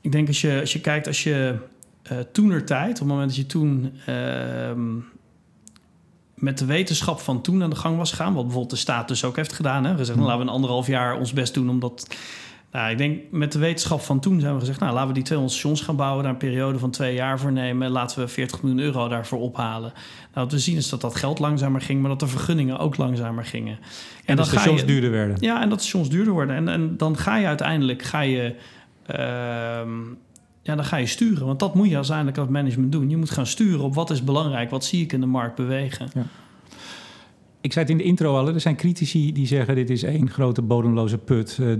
ik 0.00 0.12
denk 0.12 0.28
als 0.28 0.40
je, 0.40 0.60
als 0.60 0.72
je 0.72 0.80
kijkt, 0.80 1.06
als 1.06 1.22
je 1.22 1.58
toenertijd, 2.32 2.90
op 2.90 2.98
het 2.98 3.08
moment 3.08 3.28
dat 3.28 3.36
je 3.36 3.46
toen 3.46 3.92
ehm, 4.06 4.98
met 6.40 6.58
de 6.58 6.64
wetenschap 6.64 7.20
van 7.20 7.40
toen 7.40 7.62
aan 7.62 7.70
de 7.70 7.76
gang 7.76 7.96
was 7.96 8.10
gegaan, 8.10 8.34
wat 8.34 8.42
bijvoorbeeld 8.42 8.70
de 8.70 8.76
staat 8.76 9.08
dus 9.08 9.24
ook 9.24 9.36
heeft 9.36 9.52
gedaan, 9.52 9.84
hè, 9.84 9.96
gezegd, 9.96 10.18
hmm. 10.18 10.26
laten 10.26 10.40
we 10.40 10.46
een 10.46 10.54
anderhalf 10.54 10.86
jaar 10.86 11.18
ons 11.18 11.32
best 11.32 11.54
doen 11.54 11.70
om 11.70 11.80
dat 11.80 12.16
nou, 12.72 12.90
ik 12.90 12.98
denk 12.98 13.20
met 13.30 13.52
de 13.52 13.58
wetenschap 13.58 14.00
van 14.00 14.20
toen 14.20 14.40
zijn 14.40 14.54
we 14.54 14.60
gezegd... 14.60 14.80
nou, 14.80 14.92
laten 14.92 15.08
we 15.08 15.14
die 15.14 15.22
200 15.22 15.58
stations 15.58 15.80
gaan 15.80 15.96
bouwen... 15.96 16.22
daar 16.22 16.32
een 16.32 16.38
periode 16.38 16.78
van 16.78 16.90
twee 16.90 17.14
jaar 17.14 17.38
voor 17.38 17.52
nemen... 17.52 17.90
laten 17.90 18.18
we 18.18 18.28
40 18.28 18.62
miljoen 18.62 18.80
euro 18.80 19.08
daarvoor 19.08 19.40
ophalen. 19.40 19.92
Nou, 20.34 20.46
wat 20.46 20.52
we 20.52 20.58
zien 20.58 20.76
is 20.76 20.88
dat 20.88 21.00
dat 21.00 21.16
geld 21.16 21.38
langzamer 21.38 21.80
ging... 21.80 22.00
maar 22.00 22.10
dat 22.10 22.20
de 22.20 22.26
vergunningen 22.26 22.78
ook 22.78 22.96
langzamer 22.96 23.44
gingen. 23.44 23.78
En, 23.78 23.80
en 24.24 24.36
de 24.36 24.44
stations 24.44 24.80
je, 24.80 24.86
duurder 24.86 25.10
werden. 25.10 25.36
Ja, 25.40 25.62
en 25.62 25.68
dat 25.68 25.78
de 25.78 25.84
stations 25.84 26.10
duurder 26.10 26.32
worden. 26.32 26.56
En, 26.56 26.68
en 26.68 26.96
dan 26.96 27.16
ga 27.16 27.36
je 27.36 27.46
uiteindelijk... 27.46 28.02
Ga 28.02 28.20
je, 28.20 28.54
uh, 29.10 29.16
ja, 30.62 30.74
dan 30.74 30.84
ga 30.84 30.96
je 30.96 31.06
sturen. 31.06 31.46
Want 31.46 31.58
dat 31.58 31.74
moet 31.74 31.88
je 31.88 31.96
uiteindelijk 31.96 32.38
als 32.38 32.48
management 32.48 32.92
doen. 32.92 33.10
Je 33.10 33.16
moet 33.16 33.30
gaan 33.30 33.46
sturen 33.46 33.84
op 33.84 33.94
wat 33.94 34.10
is 34.10 34.24
belangrijk... 34.24 34.70
wat 34.70 34.84
zie 34.84 35.02
ik 35.02 35.12
in 35.12 35.20
de 35.20 35.26
markt 35.26 35.54
bewegen. 35.54 36.08
Ja 36.14 36.26
ik 37.60 37.72
zei 37.72 37.84
het 37.84 37.94
in 37.94 37.98
de 37.98 38.04
intro 38.04 38.36
al, 38.36 38.48
er 38.48 38.60
zijn 38.60 38.76
critici 38.76 39.32
die 39.32 39.46
zeggen 39.46 39.74
dit 39.74 39.90
is 39.90 40.02
één 40.02 40.30
grote 40.30 40.62
bodemloze 40.62 41.18
put. 41.18 41.58
Uh, 41.60 41.76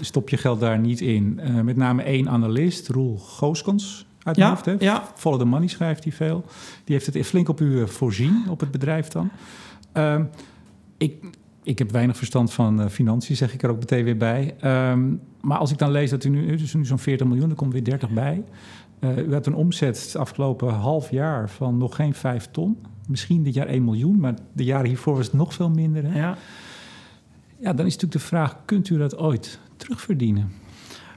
stop 0.00 0.28
je 0.28 0.36
geld 0.36 0.60
daar 0.60 0.78
niet 0.78 1.00
in. 1.00 1.40
Uh, 1.42 1.60
met 1.60 1.76
name 1.76 2.02
één 2.02 2.28
analist, 2.28 2.88
Roel 2.88 3.18
Gooskens 3.18 4.06
uit 4.22 4.36
ja, 4.36 4.48
hoofd. 4.48 4.64
Hè? 4.64 4.74
Ja. 4.78 5.08
Follow 5.14 5.38
the 5.38 5.44
Money 5.44 5.68
schrijft 5.68 6.04
hij 6.04 6.12
veel. 6.12 6.44
Die 6.84 6.94
heeft 6.94 7.14
het 7.14 7.26
flink 7.26 7.48
op 7.48 7.60
u 7.60 7.80
eh, 7.80 7.86
voorzien, 7.86 8.44
op 8.48 8.60
het 8.60 8.70
bedrijf 8.70 9.08
dan. 9.08 9.30
Uh, 9.96 10.20
ik, 10.96 11.24
ik 11.62 11.78
heb 11.78 11.90
weinig 11.90 12.16
verstand 12.16 12.52
van 12.52 12.80
uh, 12.80 12.86
financiën, 12.86 13.36
zeg 13.36 13.54
ik 13.54 13.62
er 13.62 13.70
ook 13.70 13.78
meteen 13.78 14.04
weer 14.04 14.16
bij. 14.16 14.54
Um, 14.90 15.20
maar 15.40 15.58
als 15.58 15.70
ik 15.70 15.78
dan 15.78 15.90
lees 15.90 16.10
dat 16.10 16.24
u 16.24 16.28
nu, 16.28 16.56
dus 16.56 16.74
nu 16.74 16.84
zo'n 16.84 16.98
40 16.98 17.26
miljoen, 17.26 17.50
er 17.50 17.56
komt 17.56 17.72
weer 17.72 17.84
30 17.84 18.10
bij. 18.10 18.42
u 19.00 19.32
had 19.32 19.46
een 19.46 19.54
omzet 19.54 20.02
het 20.04 20.16
afgelopen 20.16 20.74
half 20.74 21.10
jaar 21.10 21.50
van 21.50 21.78
nog 21.78 21.96
geen 21.96 22.14
5 22.14 22.48
ton 22.50 22.78
misschien 23.08 23.42
dit 23.42 23.54
jaar 23.54 23.66
1 23.66 23.84
miljoen, 23.84 24.20
maar 24.20 24.34
de 24.52 24.64
jaren 24.64 24.86
hiervoor 24.86 25.16
was 25.16 25.26
het 25.26 25.34
nog 25.34 25.54
veel 25.54 25.70
minder. 25.70 26.04
Hè? 26.04 26.18
Ja. 26.18 26.36
ja, 27.58 27.72
dan 27.72 27.86
is 27.86 27.92
natuurlijk 27.92 28.12
de 28.12 28.18
vraag: 28.28 28.56
kunt 28.64 28.88
u 28.88 28.98
dat 28.98 29.16
ooit 29.16 29.58
terugverdienen? 29.76 30.52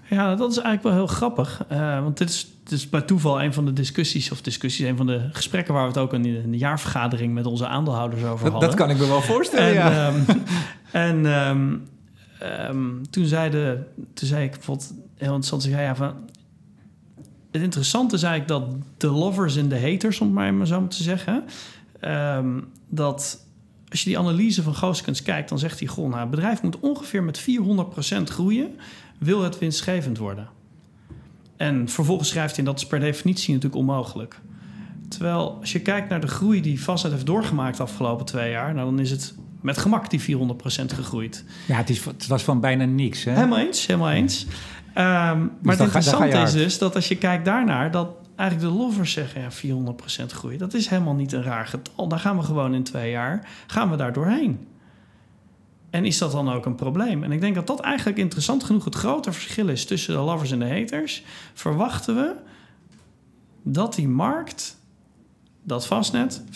Ja, 0.09 0.35
dat 0.35 0.51
is 0.51 0.57
eigenlijk 0.57 0.83
wel 0.83 0.93
heel 0.93 1.15
grappig. 1.15 1.65
Uh, 1.71 2.01
want 2.01 2.17
dit 2.17 2.29
is, 2.29 2.47
dit 2.63 2.71
is 2.71 2.89
bij 2.89 3.01
toeval 3.01 3.41
een 3.41 3.53
van 3.53 3.65
de 3.65 3.73
discussies, 3.73 4.31
of 4.31 4.41
discussies, 4.41 4.87
een 4.87 4.97
van 4.97 5.05
de 5.05 5.29
gesprekken 5.31 5.73
waar 5.73 5.83
we 5.83 5.89
het 5.89 5.97
ook 5.97 6.13
in 6.13 6.21
de, 6.21 6.41
in 6.41 6.51
de 6.51 6.57
jaarvergadering 6.57 7.33
met 7.33 7.45
onze 7.45 7.67
aandeelhouders 7.67 8.23
over 8.23 8.51
hadden. 8.51 8.69
Dat 8.69 8.77
kan 8.77 8.89
ik 8.89 8.97
me 8.97 9.07
wel 9.07 9.21
voorstellen. 9.21 9.67
En, 9.67 9.73
ja. 9.73 10.07
um, 10.07 10.25
en 10.91 11.25
um, 11.25 11.83
um, 12.69 13.09
toen, 13.09 13.25
zeide, 13.25 13.87
toen 14.13 14.27
zei 14.27 14.43
ik 14.43 14.51
bijvoorbeeld 14.51 14.93
heel 15.15 15.35
interessant, 15.35 15.63
zei, 15.63 15.81
ja, 15.81 15.95
van, 15.95 16.13
het 17.51 17.61
interessante 17.61 18.15
is 18.15 18.23
eigenlijk 18.23 18.61
dat 18.61 18.75
de 18.97 19.07
lovers 19.07 19.55
en 19.55 19.69
de 19.69 19.81
haters, 19.81 20.21
om 20.21 20.37
het 20.37 20.55
maar 20.55 20.67
zo 20.67 20.87
te 20.87 21.03
zeggen, 21.03 21.43
um, 22.01 22.67
dat 22.89 23.45
als 23.89 24.01
je 24.01 24.09
die 24.09 24.19
analyse 24.19 24.63
van 24.63 24.75
Gooskens 24.75 25.21
kijkt, 25.21 25.49
dan 25.49 25.59
zegt 25.59 25.79
hij: 25.79 25.87
Goh, 25.87 26.09
nou, 26.09 26.19
het 26.19 26.29
bedrijf 26.29 26.61
moet 26.61 26.79
ongeveer 26.79 27.23
met 27.23 27.41
400% 27.41 28.23
groeien, 28.23 28.75
wil 29.17 29.41
het 29.43 29.59
winstgevend 29.59 30.17
worden. 30.17 30.49
En 31.57 31.89
vervolgens 31.89 32.29
schrijft 32.29 32.55
hij: 32.55 32.65
dat 32.65 32.77
is 32.77 32.87
per 32.87 32.99
definitie 32.99 33.53
natuurlijk 33.53 33.81
onmogelijk. 33.81 34.39
Terwijl 35.07 35.57
als 35.59 35.71
je 35.71 35.79
kijkt 35.79 36.09
naar 36.09 36.21
de 36.21 36.27
groei 36.27 36.61
die 36.61 36.77
Fastnet 36.77 37.11
heeft 37.11 37.25
doorgemaakt 37.25 37.77
de 37.77 37.83
afgelopen 37.83 38.25
twee 38.25 38.51
jaar, 38.51 38.73
nou, 38.73 38.89
dan 38.89 38.99
is 38.99 39.11
het 39.11 39.35
met 39.61 39.77
gemak 39.77 40.09
die 40.09 40.21
400% 40.21 40.23
gegroeid. 40.85 41.43
Ja, 41.67 41.75
het, 41.75 41.89
is, 41.89 42.05
het 42.05 42.27
was 42.27 42.43
van 42.43 42.59
bijna 42.59 42.85
niks. 42.85 43.23
Hè? 43.23 43.31
Helemaal 43.31 43.59
eens, 43.59 43.87
helemaal 43.87 44.11
eens. 44.11 44.43
Um, 44.43 44.49
dus 44.49 45.49
maar 45.61 45.75
het 45.75 45.79
interessante 45.79 46.37
is 46.37 46.51
dus 46.51 46.77
dat 46.77 46.95
als 46.95 47.07
je 47.07 47.17
kijkt 47.17 47.45
daarnaar, 47.45 47.91
dat 47.91 48.09
eigenlijk 48.37 48.71
de 48.71 48.77
lovers 48.77 49.11
zeggen 49.11 49.41
ja, 49.41 49.51
400% 50.21 50.25
groei. 50.25 50.57
Dat 50.57 50.73
is 50.73 50.87
helemaal 50.87 51.13
niet 51.13 51.31
een 51.31 51.43
raar 51.43 51.67
getal. 51.67 52.07
Daar 52.07 52.19
gaan 52.19 52.37
we 52.37 52.43
gewoon 52.43 52.73
in 52.73 52.83
twee 52.83 53.11
jaar, 53.11 53.49
gaan 53.67 53.89
we 53.89 53.95
daar 53.95 54.13
doorheen. 54.13 54.67
En 55.89 56.05
is 56.05 56.17
dat 56.17 56.31
dan 56.31 56.51
ook 56.51 56.65
een 56.65 56.75
probleem? 56.75 57.23
En 57.23 57.31
ik 57.31 57.41
denk 57.41 57.55
dat 57.55 57.67
dat 57.67 57.79
eigenlijk 57.79 58.17
interessant 58.17 58.63
genoeg 58.63 58.85
het 58.85 58.95
grote 58.95 59.31
verschil 59.31 59.69
is 59.69 59.85
tussen 59.85 60.13
de 60.13 60.19
lovers 60.19 60.51
en 60.51 60.59
de 60.59 60.69
haters. 60.69 61.23
Verwachten 61.53 62.15
we 62.15 62.35
dat 63.63 63.95
die 63.95 64.07
markt 64.07 64.76
dat 65.67 65.87
vastnet 65.87 66.41
400% 66.41 66.47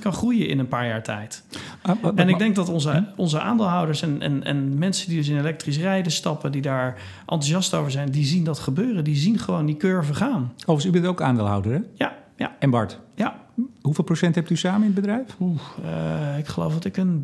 kan 0.00 0.12
groeien 0.12 0.48
in 0.48 0.58
een 0.58 0.68
paar 0.68 0.86
jaar 0.86 1.02
tijd. 1.02 1.42
Ah, 1.82 1.96
en 2.14 2.28
ik 2.28 2.38
denk 2.38 2.54
dat 2.54 2.68
onze, 2.68 3.04
onze 3.16 3.40
aandeelhouders 3.40 4.02
en, 4.02 4.20
en, 4.20 4.44
en 4.44 4.78
mensen 4.78 5.08
die 5.08 5.18
dus 5.18 5.28
in 5.28 5.38
elektrisch 5.38 5.78
rijden 5.78 6.12
stappen, 6.12 6.52
die 6.52 6.62
daar 6.62 7.02
enthousiast 7.20 7.74
over 7.74 7.90
zijn, 7.90 8.10
die 8.10 8.24
zien 8.24 8.44
dat 8.44 8.58
gebeuren. 8.58 9.04
Die 9.04 9.16
zien 9.16 9.38
gewoon 9.38 9.66
die 9.66 9.76
curve 9.76 10.14
gaan. 10.14 10.52
Overigens, 10.56 10.84
u 10.84 10.90
bent 10.90 11.06
ook 11.06 11.22
aandeelhouder, 11.22 11.72
hè? 11.72 11.78
Ja. 11.94 12.16
ja. 12.36 12.56
En 12.58 12.70
Bart? 12.70 12.98
Ja. 13.14 13.40
Hoeveel 13.82 14.04
procent 14.04 14.34
hebt 14.34 14.50
u 14.50 14.56
samen 14.56 14.80
in 14.80 14.86
het 14.86 14.94
bedrijf? 14.94 15.36
Oeh, 15.40 15.60
uh, 15.84 16.38
ik 16.38 16.46
geloof 16.46 16.72
dat 16.72 16.84
ik 16.84 16.96
een 16.96 17.20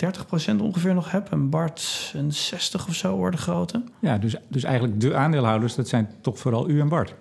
30% 0.56 0.60
ongeveer 0.60 0.94
nog 0.94 1.10
heb. 1.10 1.32
En 1.32 1.50
Bart 1.50 2.12
een 2.16 2.32
60 2.32 2.88
of 2.88 2.94
zo 2.94 3.16
worden 3.16 3.40
grote. 3.40 3.82
Ja, 4.00 4.18
dus, 4.18 4.36
dus 4.48 4.62
eigenlijk 4.62 5.00
de 5.00 5.14
aandeelhouders, 5.14 5.74
dat 5.74 5.88
zijn 5.88 6.08
toch 6.20 6.38
vooral 6.38 6.68
u 6.68 6.80
en 6.80 6.88
Bart? 6.88 7.14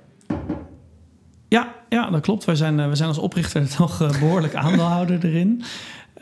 Ja, 1.47 1.75
ja, 1.89 2.09
dat 2.09 2.21
klopt. 2.21 2.45
Wij 2.45 2.55
zijn, 2.55 2.79
eh, 2.79 2.87
we 2.87 2.95
zijn 2.95 3.09
als 3.09 3.17
oprichter 3.17 3.75
nog 3.79 4.01
eh, 4.01 4.19
behoorlijk 4.19 4.55
aandeelhouder 4.55 5.25
erin. 5.25 5.63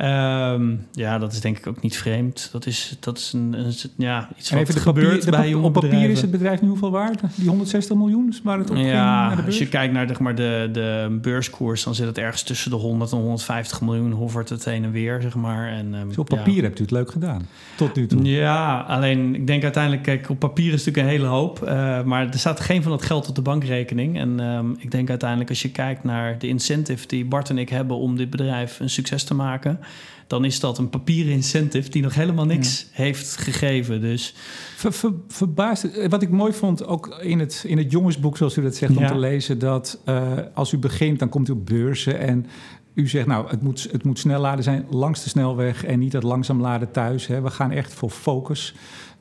Um, 0.02 0.88
ja, 0.92 1.18
dat 1.18 1.32
is 1.32 1.42
denk 1.42 1.58
ik 1.58 1.68
ook 1.68 1.82
niet 1.82 1.98
vreemd. 1.98 2.50
Dat 2.52 2.66
is, 2.66 2.98
dat 3.00 3.18
is 3.18 3.34
een, 3.34 3.54
een 3.54 3.74
ja, 3.96 4.30
iets 4.38 4.50
wat 4.50 4.60
even 4.60 4.82
gebeurt 4.82 5.26
papier, 5.26 5.32
bij 5.32 5.54
Op 5.54 5.74
papier 5.74 6.10
is 6.10 6.22
het 6.22 6.32
bedrijf 6.32 6.62
nu 6.62 6.68
hoeveel 6.68 6.92
waard? 6.92 7.22
Die 7.36 7.48
160 7.48 7.98
miljoen 7.98 8.28
is 8.30 8.42
waar 8.44 8.58
het 8.58 8.70
op 8.70 8.78
ja, 8.78 9.30
ging 9.30 9.46
als 9.46 9.58
je 9.58 9.68
kijkt 9.68 9.94
naar 9.94 10.08
zeg 10.08 10.20
maar, 10.20 10.36
de, 10.36 10.70
de 10.72 11.18
beurskoers... 11.22 11.84
dan 11.84 11.96
zit 11.96 12.06
het 12.06 12.18
ergens 12.18 12.44
tussen 12.44 12.72
de 12.72 12.78
100 12.78 13.12
en 13.12 13.18
150 13.18 13.82
miljoen... 13.82 14.12
hovert 14.12 14.50
het 14.50 14.66
heen 14.66 14.84
en 14.84 14.92
weer, 14.92 15.22
zeg 15.22 15.36
maar. 15.36 15.68
En, 15.68 15.94
um, 15.94 16.08
dus 16.08 16.18
op 16.18 16.30
papier 16.30 16.56
ja. 16.56 16.62
hebt 16.62 16.80
u 16.80 16.82
het 16.82 16.92
leuk 16.92 17.12
gedaan, 17.12 17.48
tot 17.76 17.96
nu 17.96 18.08
toe. 18.08 18.24
Ja, 18.24 18.80
alleen 18.80 19.36
ik 19.36 19.48
denk 19.48 19.64
uiteindelijk... 19.64 20.04
Kijk, 20.04 20.30
op 20.30 20.40
papier 20.40 20.74
is 20.74 20.86
natuurlijk 20.86 20.98
een 20.98 21.20
hele 21.20 21.28
hoop... 21.28 21.62
Uh, 21.64 22.04
maar 22.04 22.28
er 22.28 22.40
staat 22.40 22.60
geen 22.60 22.82
van 22.82 22.92
dat 22.92 23.04
geld 23.04 23.30
op 23.30 23.36
de 23.36 23.42
bankrekening. 23.42 24.20
En 24.20 24.40
um, 24.40 24.76
ik 24.80 24.92
denk 24.92 25.10
uiteindelijk 25.10 25.50
als 25.50 25.62
je 25.62 25.72
kijkt 25.72 26.04
naar 26.04 26.38
de 26.40 26.48
incentive... 26.48 27.08
die 27.08 27.26
Bart 27.26 27.50
en 27.50 27.58
ik 27.58 27.70
hebben 27.70 27.98
om 27.98 28.16
dit 28.16 28.30
bedrijf 28.30 28.80
een 28.80 28.90
succes 28.90 29.24
te 29.24 29.34
maken 29.34 29.80
dan 30.28 30.46
is 30.46 30.60
dat 30.60 30.78
een 30.78 30.90
papieren 30.90 31.34
incentive 31.34 31.90
die 31.90 32.02
nog 32.02 32.16
helemaal 32.16 32.46
niks 32.46 32.88
heeft 32.92 33.38
gegeven. 33.38 34.02
Dus 34.02 34.34
ver, 34.76 34.94
ver, 34.94 35.12
verbaasd. 35.28 35.84
Eh, 35.84 36.10
wat 36.10 36.22
ik 36.22 36.30
mooi 36.30 36.54
vond, 36.54 36.86
ook 36.86 37.20
in 37.22 37.40
het, 37.40 37.64
in 37.68 37.78
het 37.78 37.92
jongensboek, 37.92 38.38
zoals 38.38 38.58
u 38.58 38.62
dat 38.62 38.76
zegt, 38.76 38.98
om 38.98 39.08
te 39.08 39.18
lezen, 39.18 39.60
dat 39.60 40.00
uh, 40.10 40.32
als 40.54 40.72
u 40.72 40.78
begint, 40.78 41.20
dan 41.20 41.30
komt 41.30 41.50
u 41.50 41.52
op 41.52 41.66
beurzen 41.66 42.20
en 42.20 42.46
u 42.94 43.08
zegt, 43.08 43.28
nou, 43.28 43.50
het 43.50 43.62
moet, 43.62 43.88
het 43.92 44.04
moet 44.04 44.20
snel 44.20 44.42
laden 44.42 44.64
zijn 44.64 44.86
langs 44.90 45.24
de 45.24 45.30
snelweg 45.30 45.86
en 45.86 46.00
niet 46.00 46.14
het 46.14 46.24
langzaam 46.24 46.62
laden 46.62 46.92
thuis. 46.92 47.28
Hè. 47.28 47.42
We 47.42 47.50
gaan 47.50 47.72
echt 47.72 47.94
voor 47.94 48.10
focus. 48.10 48.76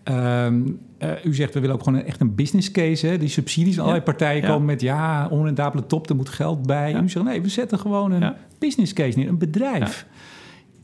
Um, 0.09 0.79
uh, 0.99 1.11
u 1.25 1.35
zegt, 1.35 1.55
we 1.55 1.61
willen 1.61 1.75
ook 1.75 1.83
gewoon 1.83 1.99
een, 1.99 2.07
echt 2.07 2.21
een 2.21 2.35
business 2.35 2.71
case. 2.71 3.07
Hè? 3.07 3.19
Die 3.19 3.29
subsidies, 3.29 3.75
ja. 3.75 3.81
allerlei 3.81 4.05
partijen 4.05 4.43
ja. 4.43 4.49
komen 4.49 4.65
met... 4.65 4.81
ja, 4.81 5.29
onrendabele 5.31 5.87
top, 5.87 6.09
er 6.09 6.17
moet 6.17 6.29
geld 6.29 6.67
bij. 6.67 6.91
Ja. 6.91 7.03
U 7.03 7.09
zegt, 7.09 7.25
nee, 7.25 7.43
we 7.43 7.49
zetten 7.49 7.79
gewoon 7.79 8.13
een 8.13 8.33
business 8.59 8.93
case 8.93 9.19
neer, 9.19 9.29
een 9.29 9.39
bedrijf. 9.39 10.07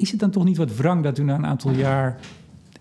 Is 0.01 0.11
het 0.11 0.21
dan 0.21 0.31
toch 0.31 0.45
niet 0.45 0.57
wat 0.57 0.77
wrang 0.77 1.03
dat 1.03 1.19
u 1.19 1.23
na 1.23 1.35
een 1.35 1.47
aantal 1.47 1.71
jaar... 1.71 2.19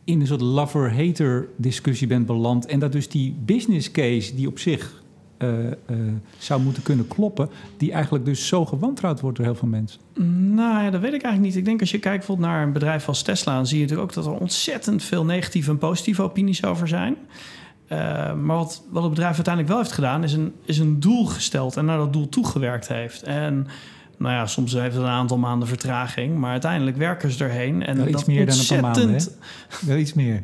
in 0.04 0.22
een 0.22 0.28
soort 0.28 0.42
lover-hater 0.42 1.48
discussie 1.56 2.08
bent 2.08 2.26
beland... 2.26 2.66
en 2.66 2.80
dat 2.80 2.92
dus 2.92 3.10
die 3.10 3.36
business 3.46 3.92
case 3.92 4.36
die 4.36 4.48
op 4.48 4.60
zich 4.60 5.04
uh, 5.38 5.66
uh, 5.66 5.74
zou 6.38 6.62
moeten 6.62 6.84
kunnen 6.84 7.08
kloppen, 7.08 7.50
die 7.78 7.92
eigenlijk 7.92 8.26
dus 8.26 8.48
zo 8.48 8.66
gewantrouwd 8.66 9.20
wordt 9.20 9.38
door 9.38 9.46
heel 9.46 9.56
veel 9.56 9.68
mensen? 9.68 10.00
Nou 10.56 10.84
ja, 10.84 10.90
dat 10.90 11.02
weet 11.02 11.14
ik 11.14 11.22
eigenlijk 11.22 11.42
niet. 11.42 11.56
Ik 11.56 11.66
denk 11.66 11.80
als 11.80 11.92
je 11.92 12.00
kijkt 12.00 12.18
bijvoorbeeld 12.18 12.48
naar 12.48 12.64
een 12.64 12.74
bedrijf 12.74 13.08
als 13.08 13.22
Tesla, 13.22 13.56
dan 13.56 13.68
zie 13.68 13.78
je 13.78 13.84
natuurlijk 13.84 14.10
ook 14.10 14.24
dat 14.24 14.34
er 14.34 14.40
ontzettend 14.40 15.04
veel 15.04 15.26
negatieve 15.26 15.70
en 15.70 15.78
positieve 15.78 16.22
opinies 16.22 16.66
over 16.66 16.88
zijn. 16.88 17.16
Uh, 17.92 17.98
maar 18.34 18.58
wat, 18.58 18.84
wat 18.90 19.04
het 19.04 19.12
bedrijf 19.12 19.36
uiteindelijk 19.36 19.74
wel 19.74 19.84
heeft 19.84 19.96
gedaan, 19.96 20.24
is 20.24 20.34
een, 20.34 20.54
is 20.66 20.78
een 20.78 21.00
doel 21.00 21.26
gesteld 21.26 21.78
en 21.78 21.86
naar 21.86 21.98
dat 21.98 22.14
doel 22.14 22.30
toegewerkt 22.30 22.88
heeft. 22.88 23.24
En 23.24 23.68
nou 24.20 24.34
ja, 24.34 24.46
soms 24.46 24.74
heeft 24.74 24.96
het 24.96 25.04
een 25.04 25.10
aantal 25.10 25.38
maanden 25.38 25.68
vertraging, 25.68 26.38
maar 26.38 26.52
uiteindelijk 26.52 26.98
werken 26.98 27.32
ze 27.32 27.44
erheen. 27.44 27.84
En 27.84 27.98
Wel 27.98 28.08
iets 28.08 28.16
dat 28.16 28.28
meer 28.28 28.42
ontzettend... 28.42 28.70
dan 28.70 28.78
een 28.78 28.94
paar 28.94 29.08
maanden, 29.08 29.32
hè? 29.80 29.88
Wel 29.88 29.98
iets 29.98 30.14
meer. 30.14 30.44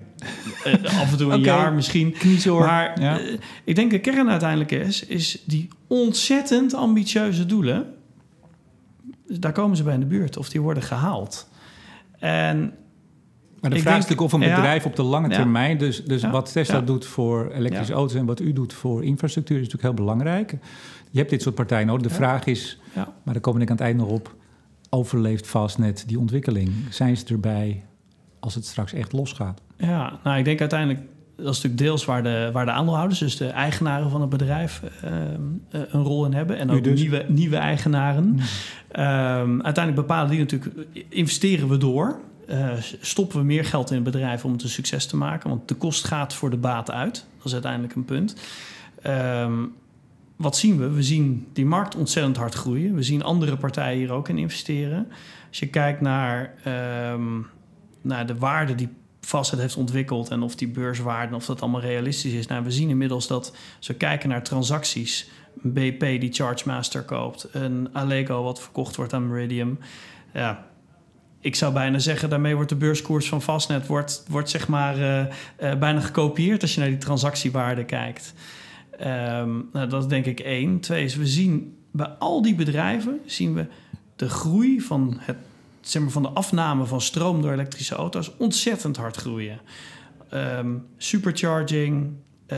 Uh, 0.66 0.74
af 1.02 1.12
en 1.12 1.18
toe 1.18 1.32
een 1.32 1.40
okay. 1.40 1.56
jaar 1.58 1.74
misschien. 1.74 2.12
Kniezoor. 2.12 2.60
Maar 2.66 3.02
ja. 3.02 3.20
uh, 3.20 3.40
ik 3.64 3.76
denk 3.76 3.92
de 3.92 4.00
kern 4.00 4.30
uiteindelijk 4.30 4.72
is, 4.72 5.06
is 5.06 5.44
die 5.46 5.68
ontzettend 5.88 6.74
ambitieuze 6.74 7.46
doelen. 7.46 7.86
Daar 9.28 9.52
komen 9.52 9.78
ze 9.78 9.84
bij 9.84 9.94
in 9.94 10.00
de 10.00 10.06
buurt 10.06 10.38
of 10.38 10.50
die 10.50 10.62
worden 10.62 10.84
gehaald. 10.84 11.50
En 12.20 12.74
maar 13.60 13.70
de 13.70 13.76
ik 13.76 13.82
vraag 13.82 13.98
is 13.98 14.06
denk- 14.06 14.20
natuurlijk 14.20 14.22
of 14.22 14.34
een 14.34 14.48
ja. 14.50 14.56
bedrijf 14.56 14.86
op 14.86 14.96
de 14.96 15.04
lange 15.04 15.30
Ja. 15.30 15.36
termijn, 15.36 15.78
dus, 15.78 16.04
dus 16.04 16.22
Ja. 16.22 16.32
wat 16.32 16.52
Tesla 16.52 16.76
Ja. 16.76 16.82
doet 16.82 17.06
voor 17.06 17.52
elektrische 17.52 17.92
Ja. 17.92 17.98
auto's 17.98 18.16
en 18.18 18.26
wat 18.26 18.40
u 18.40 18.54
doet 18.54 18.74
voor 18.74 19.04
infrastructuur, 19.04 19.58
is 19.60 19.64
natuurlijk 19.64 19.96
heel 19.96 20.06
belangrijk. 20.06 20.56
Je 21.16 21.22
hebt 21.22 21.34
dit 21.34 21.42
soort 21.42 21.56
partijen 21.56 21.88
nodig. 21.88 22.02
De 22.02 22.10
Ja. 22.10 22.16
vraag 22.16 22.46
is, 22.46 22.80
Ja. 22.94 23.14
maar 23.24 23.34
daar 23.34 23.44
kom 23.44 23.56
ik 23.62 23.70
aan 23.70 23.76
het 23.76 23.86
eind 23.86 23.98
nog 23.98 24.08
op, 24.10 24.36
overleeft 24.90 25.48
Fastnet 25.48 26.04
die 26.08 26.20
ontwikkeling? 26.20 26.72
Zijn 26.90 27.18
ze 27.18 27.26
erbij 27.26 27.84
als 28.40 28.56
het 28.56 28.66
straks 28.66 28.94
echt 28.94 29.12
losgaat? 29.14 29.62
Ja, 29.78 30.20
nou, 30.24 30.38
ik 30.38 30.46
denk 30.46 30.60
uiteindelijk, 30.60 31.00
dat 31.36 31.46
is 31.48 31.62
natuurlijk 31.62 31.78
deels 31.78 32.06
waar 32.06 32.24
de, 32.24 32.50
waar 32.54 32.66
de 32.66 32.72
aandeelhouders, 32.72 33.20
dus 33.20 33.38
de 33.38 33.48
eigenaren 33.48 34.10
van 34.10 34.22
het 34.22 34.30
bedrijf, 34.30 34.82
ehm, 35.02 35.14
eh, 35.70 35.82
een 35.90 36.04
rol 36.04 36.26
in 36.26 36.34
hebben. 36.34 36.58
En 36.58 36.70
ook 36.70 36.84
dus? 36.84 37.00
nieuwe, 37.00 37.26
nieuwe 37.28 37.58
eigenaren. 37.58 38.24
Hmm. 38.24 38.40
Ehm, 38.92 39.62
uiteindelijk 39.62 40.08
bepalen 40.08 40.30
die 40.30 40.40
natuurlijk, 40.40 40.76
investeren 41.10 41.70
we 41.70 41.78
door. 41.78 42.20
Eh, 42.48 42.70
stoppen 43.02 43.38
we 43.40 43.46
meer 43.46 43.66
geld 43.66 43.90
in 43.90 43.96
het 43.96 44.04
bedrijf 44.04 44.46
om 44.46 44.52
het 44.52 44.64
een 44.64 44.70
succes 44.70 45.06
te 45.06 45.18
maken? 45.18 45.50
Want 45.50 45.68
de 45.68 45.76
kost 45.76 46.04
gaat 46.06 46.34
voor 46.34 46.50
de 46.50 46.58
baat 46.58 46.92
uit. 46.92 47.26
Dat 47.38 47.46
is 47.46 47.54
uiteindelijk 47.54 47.96
een 47.96 48.06
punt. 48.06 48.36
Ehm, 49.02 49.54
wat 50.36 50.58
zien 50.58 50.78
we? 50.78 50.90
We 50.90 51.04
zien 51.04 51.48
die 51.54 51.66
markt 51.66 51.96
ontzettend 51.96 52.38
hard 52.38 52.54
groeien. 52.54 52.96
We 52.96 53.04
zien 53.04 53.24
andere 53.24 53.58
partijen 53.58 53.98
hier 53.98 54.12
ook 54.12 54.30
in 54.30 54.38
investeren. 54.38 55.08
Als 55.48 55.60
je 55.60 55.68
kijkt 55.68 56.02
naar, 56.02 56.54
ehm, 56.64 57.42
naar 58.02 58.26
de 58.26 58.38
waarde 58.38 58.76
die 58.76 58.90
Fastnet 59.22 59.60
heeft 59.60 59.76
ontwikkeld 59.76 60.30
en 60.30 60.42
of 60.42 60.56
die 60.56 60.68
beurswaarde, 60.68 61.36
of 61.36 61.46
dat 61.46 61.62
allemaal 61.62 61.82
realistisch 61.82 62.34
is. 62.34 62.48
Nou, 62.48 62.64
we 62.64 62.72
zien 62.72 62.90
inmiddels 62.90 63.28
dat 63.28 63.56
we 63.88 63.94
kijken 63.94 64.30
naar 64.30 64.44
transacties, 64.44 65.30
een 65.64 65.74
BP 65.74 66.00
die 66.00 66.34
Chargemaster 66.34 67.04
koopt, 67.04 67.48
een 67.52 67.90
Allego 67.94 68.44
wat 68.44 68.62
verkocht 68.62 68.96
wordt 68.96 69.14
aan 69.14 69.28
Meridium. 69.28 69.80
Ja, 70.34 70.66
ik 71.40 71.56
zou 71.56 71.74
bijna 71.74 72.00
zeggen, 72.00 72.30
daarmee 72.30 72.56
wordt 72.56 72.70
de 72.70 72.76
beurskoers 72.76 73.30
van 73.30 73.42
Fastnet 73.42 73.88
wordt, 73.88 74.26
wordt 74.30 74.50
zeg 74.50 74.68
maar 74.68 74.98
eh, 74.98 75.20
eh, 75.22 75.80
bijna 75.80 76.00
gekopieerd 76.00 76.62
als 76.62 76.74
je 76.74 76.80
naar 76.80 76.90
die 76.90 76.98
transactiewaarde 76.98 77.86
kijkt. 77.86 78.34
Ehm, 79.00 79.50
nou, 79.72 79.88
dat 79.90 80.02
is 80.04 80.08
denk 80.10 80.26
ik 80.26 80.40
één. 80.40 80.80
Twee 80.80 81.04
is, 81.04 81.16
we 81.16 81.28
zien 81.28 81.76
bij 81.92 82.08
al 82.08 82.42
die 82.42 82.56
bedrijven 82.56 83.20
zien 83.26 83.54
we 83.54 83.66
de 84.16 84.30
groei 84.30 84.82
van, 84.82 85.18
het, 85.20 85.38
zeg 85.82 86.02
maar, 86.02 86.12
van 86.12 86.22
de 86.22 86.30
afname 86.30 86.86
van 86.86 87.02
stroom 87.02 87.42
door 87.42 87.52
elektrische 87.52 87.96
auto's 87.96 88.32
ontzettend 88.38 88.98
hard 88.98 89.16
groeien. 89.16 89.60
Ehm, 90.30 90.70
supercharging, 90.98 92.10
eh, 92.46 92.58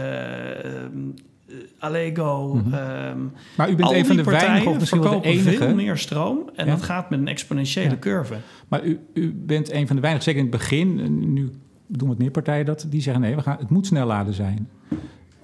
Allego. 1.80 2.62
Ehm, 2.72 3.18
Maar 3.58 3.70
u 3.70 3.76
bent 3.76 3.92
een 3.92 4.06
van 4.06 4.16
de 4.16 4.24
weinigen, 4.24 4.72
of 4.72 4.80
misschien 4.80 5.02
wel 5.02 5.10
de 5.10 5.16
verkopen 5.22 5.40
enige. 5.42 5.58
veel 5.66 5.76
meer 5.76 5.98
stroom. 5.98 6.50
En 6.56 6.66
Ja. 6.66 6.72
dat 6.72 6.82
gaat 6.84 7.10
met 7.10 7.20
een 7.20 7.28
exponentiële 7.28 7.90
Ja. 7.90 7.98
curve. 8.00 8.36
Maar 8.68 8.86
u, 8.86 9.00
u 9.14 9.34
bent 9.34 9.72
een 9.72 9.88
van 9.88 9.96
de 9.96 10.02
weinigen, 10.02 10.24
zeker 10.32 10.46
in 10.46 10.52
het 10.52 10.58
begin, 10.60 11.34
nu 11.34 11.50
doen 11.88 12.08
wat 12.08 12.18
meer 12.18 12.32
partijen 12.32 12.66
dat, 12.66 12.86
die 12.90 13.02
zeggen 13.02 13.22
nee, 13.22 13.36
we 13.36 13.42
gaan, 13.42 13.58
het 13.60 13.70
moet 13.70 13.86
snel 13.86 14.06
laden 14.08 14.34
zijn. 14.34 14.70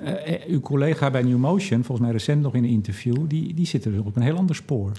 Eh, 0.03 0.47
uw 0.47 0.59
collega 0.59 1.11
bij 1.11 1.21
New 1.21 1.37
Motion, 1.37 1.83
volgens 1.83 2.07
mij 2.07 2.11
recent 2.11 2.41
nog 2.41 2.53
in 2.53 2.63
een 2.63 2.69
interview, 2.69 3.15
die, 3.27 3.53
die 3.53 3.65
zit 3.65 3.85
er 3.85 4.05
op 4.05 4.15
een 4.15 4.21
heel 4.21 4.37
ander 4.37 4.55
spoor. 4.55 4.91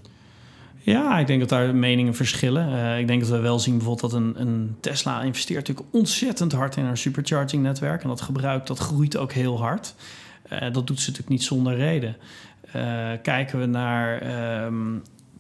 Ja, 0.78 1.18
ik 1.18 1.26
denk 1.26 1.40
dat 1.40 1.48
daar 1.48 1.74
meningen 1.74 2.14
verschillen. 2.14 2.72
Eh, 2.72 2.98
ik 2.98 3.06
denk 3.06 3.20
dat 3.20 3.30
we 3.30 3.38
wel 3.38 3.58
zien 3.58 3.76
bijvoorbeeld 3.76 4.12
dat 4.12 4.20
een, 4.20 4.40
een 4.40 4.76
Tesla 4.80 5.22
investeert 5.22 5.68
natuurlijk 5.68 5.94
ontzettend 5.94 6.52
hard 6.52 6.76
in 6.76 6.84
haar 6.84 6.98
supercharging 6.98 7.62
netwerk. 7.62 8.02
En 8.02 8.08
dat 8.08 8.20
gebruik 8.20 8.66
dat 8.66 8.78
groeit 8.78 9.16
ook 9.16 9.32
heel 9.32 9.58
hard. 9.58 9.94
Dat 10.72 10.86
doet 10.86 11.00
ze 11.00 11.10
natuurlijk 11.10 11.28
niet 11.28 11.42
zonder 11.42 11.76
reden. 11.76 12.16
Kijken 13.22 13.58
we 13.58 13.66
naar 13.66 14.18
ehm, 14.18 14.98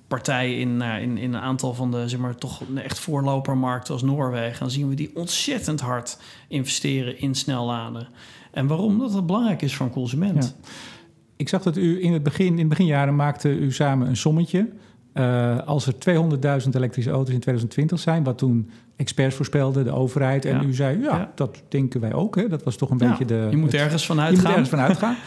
partijen 0.08 0.58
in, 0.58 0.76
naar- 0.76 1.02
in, 1.02 1.18
in 1.18 1.34
een 1.34 1.40
aantal 1.40 1.74
van 1.74 1.90
de 1.90 2.08
zeg 2.08 2.20
maar, 2.20 2.34
toch 2.34 2.62
echt 2.74 2.98
voorlopermarkten 2.98 3.92
als 3.92 4.02
Noorwegen, 4.02 4.58
dan 4.58 4.70
zien 4.70 4.88
we 4.88 4.94
die 4.94 5.10
ontzettend 5.14 5.80
hard 5.80 6.18
investeren 6.48 7.18
in 7.18 7.34
snelladen. 7.34 8.08
En 8.54 8.66
waarom? 8.66 8.98
Dat 8.98 9.12
het 9.14 9.26
belangrijk 9.26 9.62
is 9.62 9.76
voor 9.76 9.86
een 9.86 9.92
consument. 9.92 10.56
Ik 11.36 11.48
zag 11.48 11.62
dat 11.62 11.76
u 11.76 12.02
in 12.02 12.12
het 12.12 12.22
begin, 12.22 12.46
in 12.46 12.56
de 12.56 12.64
beginjaren 12.66 13.16
maakte 13.16 13.48
u 13.58 13.72
samen 13.72 14.08
een 14.08 14.16
sommetje. 14.16 14.68
Eh, 15.12 15.58
als 15.66 15.86
er 15.86 15.94
200.000 15.98 16.74
elektrische 16.74 17.10
auto's 17.10 17.34
in 17.34 17.40
2020 17.40 17.98
zijn, 17.98 18.24
wat 18.24 18.38
toen 18.38 18.70
experts 18.96 19.34
voorspelden, 19.36 19.84
de 19.84 19.90
overheid, 19.92 20.44
en 20.44 20.60
Ja. 20.60 20.62
u 20.68 20.74
zei, 20.74 20.98
ja, 21.00 21.16
Ja. 21.16 21.32
dat 21.34 21.62
denken 21.68 22.00
wij 22.00 22.12
ook. 22.12 22.36
Hè? 22.36 22.48
Dat 22.48 22.62
was 22.62 22.76
toch 22.76 22.90
een 22.90 22.98
Ja, 22.98 23.08
beetje 23.08 23.24
de... 23.24 23.46
je 23.50 23.56
moet 23.56 23.72
het- 23.72 23.80
ergens 23.80 24.06
van 24.06 24.16
Je 24.16 24.30
moet 24.36 24.44
ergens 24.44 24.68
van 24.68 24.78
uitgaan. 24.78 25.16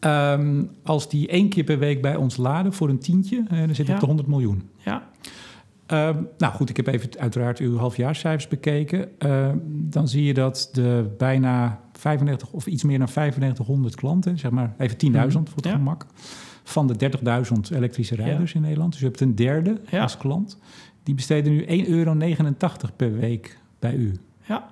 Ehm, 0.00 0.62
als 0.84 1.08
die 1.08 1.28
één 1.28 1.48
keer 1.48 1.64
per 1.64 1.78
week 1.78 2.02
bij 2.02 2.16
ons 2.16 2.36
laden 2.36 2.72
voor 2.72 2.88
een 2.88 2.98
tientje, 2.98 3.44
eh, 3.50 3.58
dan 3.58 3.68
zit 3.68 3.76
het 3.78 3.86
Ja. 3.86 3.94
op 3.94 4.00
de 4.00 4.06
100 4.06 4.28
miljoen. 4.28 4.68
Ja. 4.76 5.08
Ehm, 5.86 6.16
nou 6.38 6.52
goed, 6.54 6.68
ik 6.70 6.76
heb 6.76 6.86
even 6.86 7.08
uiteraard 7.18 7.58
uw 7.58 7.76
halfjaarscijfers 7.76 8.48
bekeken. 8.48 9.08
Ehm, 9.18 9.56
dan 9.64 10.08
zie 10.08 10.24
je 10.24 10.34
dat 10.34 10.68
de 10.72 11.14
bijna 11.18 11.80
95 11.98 12.52
of 12.52 12.66
iets 12.66 12.82
meer 12.82 12.98
dan 12.98 13.08
9500 13.14 13.94
klanten, 13.94 14.38
zeg 14.38 14.50
maar 14.50 14.74
even 14.78 14.96
10.000 14.96 15.48
voor 15.48 15.56
het 15.56 15.64
Ja. 15.64 15.72
gemak, 15.72 16.06
van 16.62 16.86
de 16.86 16.96
30.000 16.96 17.70
elektrische 17.76 18.14
rijders 18.14 18.54
in 18.54 18.60
Nederland. 18.60 18.92
Dus 18.92 19.00
u 19.02 19.04
hebt 19.04 19.20
een 19.20 19.34
derde 19.34 19.80
Ja. 19.90 20.02
als 20.02 20.16
klant. 20.16 20.58
Die 21.02 21.14
besteden 21.14 21.52
nu 21.52 21.64
1,89 21.66 21.88
euro 21.88 22.16
per 22.96 23.16
week 23.18 23.58
bij 23.78 23.94
u. 23.94 24.12
Ja. 24.44 24.68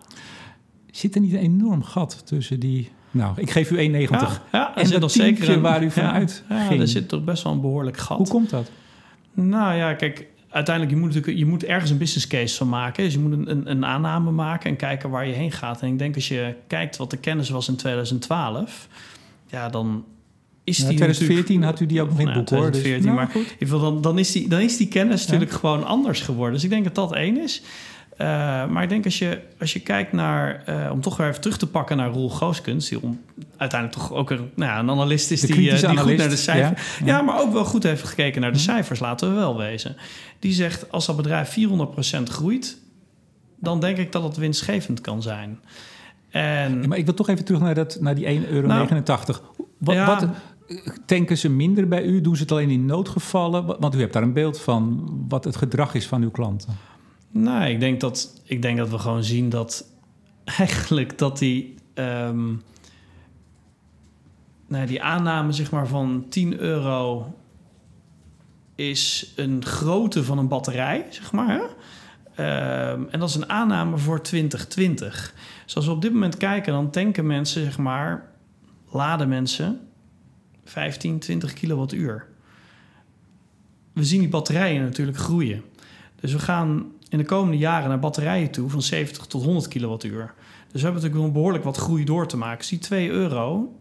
Zit 0.91 1.15
er 1.15 1.21
niet 1.21 1.33
een 1.33 1.39
enorm 1.39 1.83
gat 1.83 2.23
tussen 2.27 2.61
die... 2.61 2.91
Nou, 3.11 3.41
ik 3.41 3.51
geef 3.51 3.71
u 3.71 3.77
1,90. 3.77 4.11
Ja, 4.11 4.41
ja, 4.53 4.77
En 4.77 5.01
dat 5.01 5.13
zeker 5.13 5.49
een, 5.49 5.61
waar 5.61 5.83
u 5.85 5.91
van 5.91 6.03
ja, 6.03 6.13
uit 6.13 6.45
ja, 6.49 6.67
ging. 6.67 6.81
er 6.81 6.89
zit 6.89 7.09
toch 7.09 7.25
best 7.25 7.43
wel 7.43 7.53
een 7.53 7.61
behoorlijk 7.61 7.97
gat. 7.97 8.17
Hoe 8.19 8.29
komt 8.29 8.51
dat? 8.51 8.71
Nou 9.33 9.75
ja, 9.77 9.95
kijk, 9.95 10.27
uiteindelijk 10.49 10.95
je 10.95 11.01
moet 11.01 11.15
natuurlijk 11.15 11.39
je 11.39 11.47
moet 11.47 11.65
ergens 11.65 11.91
een 11.91 11.99
business 11.99 12.27
case 12.27 12.57
van 12.57 12.69
maken. 12.69 13.05
Dus 13.05 13.13
je 13.13 13.19
moet 13.19 13.33
een, 13.33 13.51
een, 13.51 13.71
een 13.71 13.85
aanname 13.85 14.31
maken 14.31 14.71
en 14.71 14.77
kijken 14.77 15.11
waar 15.11 15.27
je 15.27 15.33
heen 15.33 15.53
gaat. 15.53 15.83
En 15.83 15.89
ik 15.89 15.99
denk 15.99 16.15
als 16.15 16.29
je 16.29 16.55
kijkt 16.67 16.97
wat 16.97 17.11
de 17.11 17.17
kennis 17.17 17.49
was 17.51 17.69
in 17.69 17.77
2012, 17.77 18.89
ja, 19.51 19.69
dan 19.69 20.05
is 20.65 20.77
Ja, 20.77 20.89
die 20.89 20.97
2014 20.97 21.61
natuurlijk- 21.61 21.65
had 21.65 21.81
u 21.81 21.87
die 21.87 22.03
ook 22.03 22.09
nog 22.09 22.19
in 22.19 22.25
Nou, 22.27 22.39
boek, 22.39 22.49
hoor. 22.49 22.71
Dus- 22.71 22.81
2014, 22.81 23.05
nou, 23.15 23.17
maar 23.17 23.29
goed. 23.29 23.57
in 23.59 23.81
dan, 23.81 24.01
dan, 24.01 24.19
is 24.19 24.33
die, 24.33 24.49
dan 24.49 24.61
is 24.61 24.77
die 24.77 24.89
kennis 24.89 25.27
natuurlijk 25.27 25.51
gewoon 25.51 25.85
anders 25.85 26.21
geworden. 26.21 26.55
Dus 26.55 26.65
ik 26.65 26.71
denk 26.71 26.85
dat 26.85 26.95
dat 26.95 27.15
één 27.15 27.43
is. 27.43 27.63
Eh, 28.17 28.27
maar 28.67 28.83
ik 28.83 28.89
denk 28.89 29.05
als 29.05 29.19
je, 29.19 29.41
als 29.61 29.73
je 29.73 29.81
kijkt 29.81 30.13
naar, 30.13 30.63
eh, 30.67 30.91
om 30.93 31.01
toch 31.01 31.17
weer 31.17 31.29
even 31.29 31.41
terug 31.41 31.57
te 31.59 31.67
pakken 31.67 31.97
naar 31.97 32.11
Roel 32.11 32.29
Gooskens, 32.31 32.89
die 32.89 33.03
om, 33.03 33.21
uiteindelijk 33.57 34.01
toch 34.01 34.13
ook 34.13 34.31
een, 34.31 34.51
nou 34.55 34.71
ja, 34.73 34.79
een 34.79 34.91
analist 34.91 35.31
is 35.31 35.41
die, 35.41 35.49
eh, 35.51 35.55
die 35.57 35.65
kritische 35.65 35.89
goed 35.89 35.99
analist, 35.99 36.19
naar 36.21 36.29
de 36.29 36.37
cijfers. 36.37 36.99
ja, 36.99 37.07
Ja, 37.07 37.17
ja. 37.17 37.23
maar 37.23 37.41
ook 37.41 37.53
wel 37.53 37.65
goed 37.65 37.83
heeft 37.83 38.03
gekeken 38.03 38.41
naar 38.41 38.53
de 38.53 38.59
cijfers, 38.59 39.01
laten 39.01 39.29
we 39.29 39.35
wel 39.35 39.57
wezen. 39.57 39.97
Die 40.39 40.53
zegt 40.53 40.93
als 40.93 41.07
dat 41.07 41.17
bedrijf 41.17 41.49
400% 41.49 42.29
groeit, 42.31 42.79
dan 43.61 43.81
denk 43.81 43.97
ik 43.97 44.13
dat 44.13 44.23
het 44.23 44.37
winstgevend 44.37 45.01
kan 45.01 45.23
zijn. 45.23 45.59
En 46.31 46.89
maar 46.89 46.99
ik 46.99 47.05
wil 47.05 47.15
toch 47.15 47.29
even 47.29 47.45
terug 47.45 47.61
naar, 47.61 47.75
dat, 47.75 47.97
naar 48.01 48.15
die 48.15 48.25
1,89 48.41 48.49
euro. 48.51 48.67
Nou, 48.67 48.89
wat, 49.79 50.07
wat, 50.07 50.27
tanken 51.07 51.39
ze 51.39 51.49
minder 51.51 51.89
bij 51.89 52.03
u? 52.03 52.21
Doen 52.21 52.37
ze 52.37 52.43
het 52.43 52.53
alleen 52.53 52.71
in 52.71 52.87
noodgevallen? 52.87 53.65
Wa- 53.67 53.77
Want 53.81 53.95
u 53.95 54.01
hebt 54.01 54.13
daar 54.13 54.23
een 54.23 54.33
beeld 54.33 54.61
van 54.61 55.09
wat 55.29 55.45
het 55.45 55.57
gedrag 55.57 55.95
is 55.95 56.07
van 56.07 56.23
uw 56.23 56.31
klanten. 56.31 56.77
Nou, 57.43 57.65
ik 57.65 57.81
denk 57.81 58.01
dat, 58.01 58.41
ik 58.45 58.63
denk 58.63 58.77
dat 58.77 58.89
we 58.89 58.99
gewoon 58.99 59.25
zien 59.25 59.49
dat 59.49 59.87
eigenlijk 60.59 61.19
dat 61.19 61.39
die, 61.39 61.75
ehm, 61.95 62.55
nou, 64.67 64.87
die 64.87 65.03
aanname 65.03 65.53
zeg 65.53 65.71
maar 65.71 65.87
van 65.87 66.27
10 66.29 66.59
euro 66.59 67.35
is 68.75 69.33
een 69.37 69.65
grootte 69.65 70.25
van 70.25 70.39
een 70.39 70.49
batterij, 70.49 71.07
zeg 71.11 71.33
maar. 71.33 71.61
Ehm, 72.35 73.03
en 73.11 73.19
dat 73.19 73.29
is 73.29 73.35
een 73.35 73.49
aanname 73.49 73.99
voor 73.99 74.23
2020. 74.23 75.35
Dus 75.65 75.77
als 75.77 75.87
we 75.87 75.93
op 75.93 76.03
dit 76.03 76.13
moment 76.13 76.37
kijken, 76.37 76.73
dan 76.73 76.91
tanken 76.91 77.27
mensen, 77.27 77.65
zeg 77.65 77.79
maar, 77.79 78.31
laden 78.91 79.29
mensen 79.29 79.81
15, 80.65 81.19
20 81.19 81.53
kilowattuur. 81.53 82.27
We 83.93 84.05
zien 84.05 84.21
die 84.21 84.29
batterijen 84.29 84.83
natuurlijk 84.83 85.17
groeien. 85.17 85.63
Dus 86.21 86.33
we 86.33 86.39
gaan 86.39 86.95
in 87.17 87.23
de 87.23 87.29
komende 87.29 87.59
jaren 87.59 87.89
naar 87.89 87.99
batterijen 87.99 88.51
toe 88.51 88.71
van 88.71 88.83
70 88.83 89.27
tot 89.27 89.45
100 89.45 89.69
kilowattuur. 89.69 90.35
Dus 90.73 90.83
we 90.83 90.89
hebben 90.89 90.95
natuurlijk 90.95 91.23
wel 91.23 91.33
behoorlijk 91.33 91.65
wat 91.65 91.77
groei 91.77 92.05
door 92.05 92.27
te 92.27 92.37
maken. 92.37 92.59
Dus 92.59 92.69
die 92.69 92.79
2 92.79 93.11
euro 93.11 93.73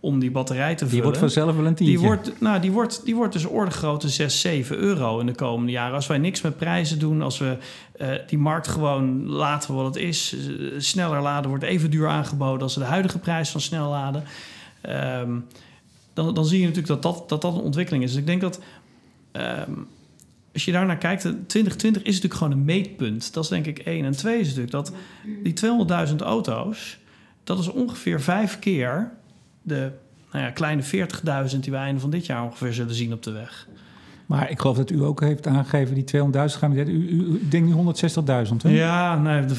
om 0.00 0.18
die 0.18 0.30
batterij 0.30 0.74
te 0.74 0.76
vullen... 0.76 0.90
Die 0.90 1.02
wordt 1.02 1.18
vanzelf 1.18 1.56
wel 1.56 1.66
een 1.66 1.74
tientje. 1.74 1.96
Die 1.96 2.06
wordt, 2.06 2.40
nou, 2.40 2.60
die 2.60 2.72
wordt, 2.72 3.04
die 3.04 3.16
wordt 3.16 3.32
dus 3.32 3.44
orde 3.44 3.70
grootte 3.70 4.08
6, 4.08 4.40
7 4.40 4.76
euro 4.76 5.18
in 5.18 5.26
de 5.26 5.34
komende 5.34 5.72
jaren. 5.72 5.94
Als 5.94 6.06
wij 6.06 6.18
niks 6.18 6.40
met 6.40 6.56
prijzen 6.56 6.98
doen, 6.98 7.22
als 7.22 7.38
we 7.38 7.56
uh, 8.00 8.08
die 8.26 8.38
markt 8.38 8.68
gewoon 8.68 9.26
laten 9.26 9.74
wat 9.74 9.84
het 9.84 9.96
is... 9.96 10.34
Uh, 10.34 10.80
sneller 10.80 11.22
laden 11.22 11.50
wordt 11.50 11.64
even 11.64 11.90
duur 11.90 12.08
aangeboden 12.08 12.62
als 12.62 12.74
de 12.74 12.84
huidige 12.84 13.18
prijs 13.18 13.50
van 13.50 13.60
snel 13.60 13.90
laden... 13.90 14.24
Um, 15.20 15.46
dan, 16.12 16.34
dan 16.34 16.44
zie 16.44 16.60
je 16.60 16.66
natuurlijk 16.66 17.02
dat 17.02 17.02
dat, 17.02 17.28
dat 17.28 17.42
dat 17.42 17.54
een 17.54 17.60
ontwikkeling 17.60 18.04
is. 18.04 18.10
Dus 18.10 18.20
ik 18.20 18.26
denk 18.26 18.40
dat... 18.40 18.60
Um, 19.32 19.86
als 20.52 20.64
je 20.64 20.72
daarnaar 20.72 20.98
kijkt, 20.98 21.20
2020 21.20 22.02
is 22.02 22.14
natuurlijk 22.14 22.34
gewoon 22.34 22.52
een 22.52 22.64
meetpunt. 22.64 23.32
Dat 23.32 23.44
is 23.44 23.50
denk 23.50 23.66
ik 23.66 23.78
één. 23.78 24.04
En 24.04 24.12
twee 24.12 24.40
is 24.40 24.46
natuurlijk 24.46 24.72
dat 24.72 24.92
die 25.42 25.54
200.000 26.10 26.16
auto's, 26.16 26.98
dat 27.44 27.58
is 27.58 27.68
ongeveer 27.68 28.20
vijf 28.20 28.58
keer 28.58 29.12
de 29.62 29.92
nou 30.32 30.44
ja, 30.44 30.50
kleine 30.50 30.82
40.000 31.52 31.58
die 31.58 31.72
we 31.72 31.76
einde 31.76 32.00
van 32.00 32.10
dit 32.10 32.26
jaar 32.26 32.42
ongeveer 32.42 32.72
zullen 32.72 32.94
zien 32.94 33.12
op 33.12 33.22
de 33.22 33.30
weg. 33.30 33.68
Maar 34.30 34.50
ik 34.50 34.60
geloof 34.60 34.76
dat 34.76 34.90
u 34.90 35.02
ook 35.04 35.20
heeft 35.20 35.46
aangegeven 35.46 35.94
die 35.94 36.04
200.000 36.04 36.58
gaan. 36.58 36.72
U, 36.72 37.08
u, 37.08 37.48
denkt 37.48 37.68
nu 37.68 37.92
160.000. 38.64 38.70
Ja, 38.70 39.16
nee, 39.16 39.44
de, 39.44 39.54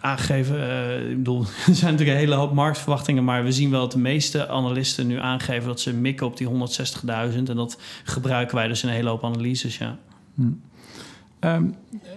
aangegeven. 0.00 0.56
Uh, 0.56 1.10
ik 1.10 1.16
bedoel, 1.16 1.40
er 1.66 1.74
zijn 1.74 1.92
natuurlijk 1.92 2.18
een 2.18 2.24
hele 2.24 2.34
hoop 2.34 2.52
marktverwachtingen, 2.52 3.24
maar 3.24 3.44
we 3.44 3.52
zien 3.52 3.70
wel 3.70 3.80
dat 3.80 3.92
de 3.92 3.98
meeste 3.98 4.48
analisten 4.48 5.06
nu 5.06 5.18
aangeven 5.18 5.66
dat 5.66 5.80
ze 5.80 5.92
mikken 5.92 6.26
op 6.26 6.36
die 6.36 6.48
160.000 6.48 6.54
en 7.34 7.44
dat 7.44 7.80
gebruiken 8.04 8.56
wij 8.56 8.68
dus 8.68 8.82
in 8.82 8.88
een 8.88 8.94
hele 8.94 9.08
hoop 9.08 9.24
analyses. 9.24 9.78
Ja. 9.78 9.96
Hm. 10.34 10.42
Um, 11.40 11.74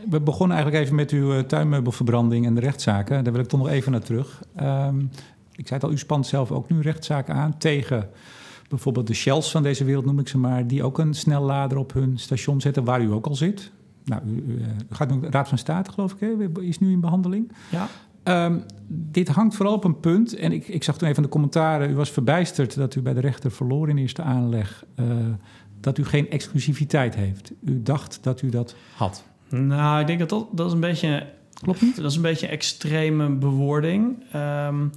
we 0.09 0.21
begonnen 0.21 0.55
eigenlijk 0.57 0.85
even 0.85 0.95
met 0.95 1.11
uw 1.11 1.45
tuinmeubelverbranding 1.45 2.45
en 2.45 2.55
de 2.55 2.61
rechtszaken. 2.61 3.23
Daar 3.23 3.33
wil 3.33 3.41
ik 3.41 3.47
toch 3.47 3.59
nog 3.59 3.69
even 3.69 3.91
naar 3.91 4.01
terug. 4.01 4.41
Um, 4.61 5.09
ik 5.55 5.67
zei 5.67 5.79
het 5.79 5.83
al, 5.83 5.91
u 5.91 5.97
spant 5.97 6.27
zelf 6.27 6.51
ook 6.51 6.69
nu 6.69 6.81
rechtszaken 6.81 7.35
aan 7.35 7.57
tegen 7.57 8.09
bijvoorbeeld 8.67 9.07
de 9.07 9.13
Shells 9.13 9.51
van 9.51 9.63
deze 9.63 9.83
wereld, 9.83 10.05
noem 10.05 10.19
ik 10.19 10.27
ze 10.27 10.37
maar, 10.37 10.67
die 10.67 10.83
ook 10.83 10.97
een 10.97 11.13
snellader 11.13 11.77
op 11.77 11.93
hun 11.93 12.19
station 12.19 12.61
zetten, 12.61 12.83
waar 12.83 13.01
u 13.01 13.11
ook 13.11 13.27
al 13.27 13.35
zit. 13.35 13.71
Nou, 14.03 14.21
u, 14.25 14.43
u, 14.47 14.61
gaat 14.89 15.09
nu 15.09 15.19
de 15.19 15.29
Raad 15.29 15.47
van 15.47 15.57
State, 15.57 15.91
geloof 15.91 16.13
ik, 16.13 16.19
hè? 16.19 16.61
is 16.61 16.79
nu 16.79 16.91
in 16.91 16.99
behandeling. 16.99 17.51
Ja. 17.69 17.87
Um, 18.45 18.63
dit 18.87 19.27
hangt 19.27 19.55
vooral 19.55 19.73
op 19.73 19.83
een 19.83 19.99
punt, 19.99 20.35
en 20.35 20.51
ik, 20.51 20.67
ik 20.67 20.83
zag 20.83 20.97
toen 20.97 21.09
even 21.09 21.23
de 21.23 21.29
commentaren, 21.29 21.89
u 21.89 21.95
was 21.95 22.09
verbijsterd 22.09 22.75
dat 22.75 22.95
u 22.95 23.01
bij 23.01 23.13
de 23.13 23.19
rechter 23.19 23.51
verloor 23.51 23.89
in 23.89 23.97
eerste 23.97 24.21
aanleg, 24.21 24.85
uh, 24.95 25.05
dat 25.79 25.97
u 25.97 26.05
geen 26.05 26.29
exclusiviteit 26.29 27.15
heeft. 27.15 27.51
U 27.63 27.83
dacht 27.83 28.19
dat 28.21 28.41
u 28.41 28.49
dat 28.49 28.75
had. 28.95 29.23
Nou, 29.49 29.99
ik 30.01 30.07
denk 30.07 30.19
dat 30.19 30.29
dat, 30.29 30.47
dat 30.51 30.67
is 30.67 30.73
een 30.73 30.79
beetje... 30.79 31.27
Klopt 31.61 31.81
niet? 31.81 31.95
Dat 31.95 32.11
is 32.11 32.15
een 32.15 32.21
beetje 32.21 32.47
extreme 32.47 33.29
bewoording. 33.29 34.23
Um, 34.35 34.91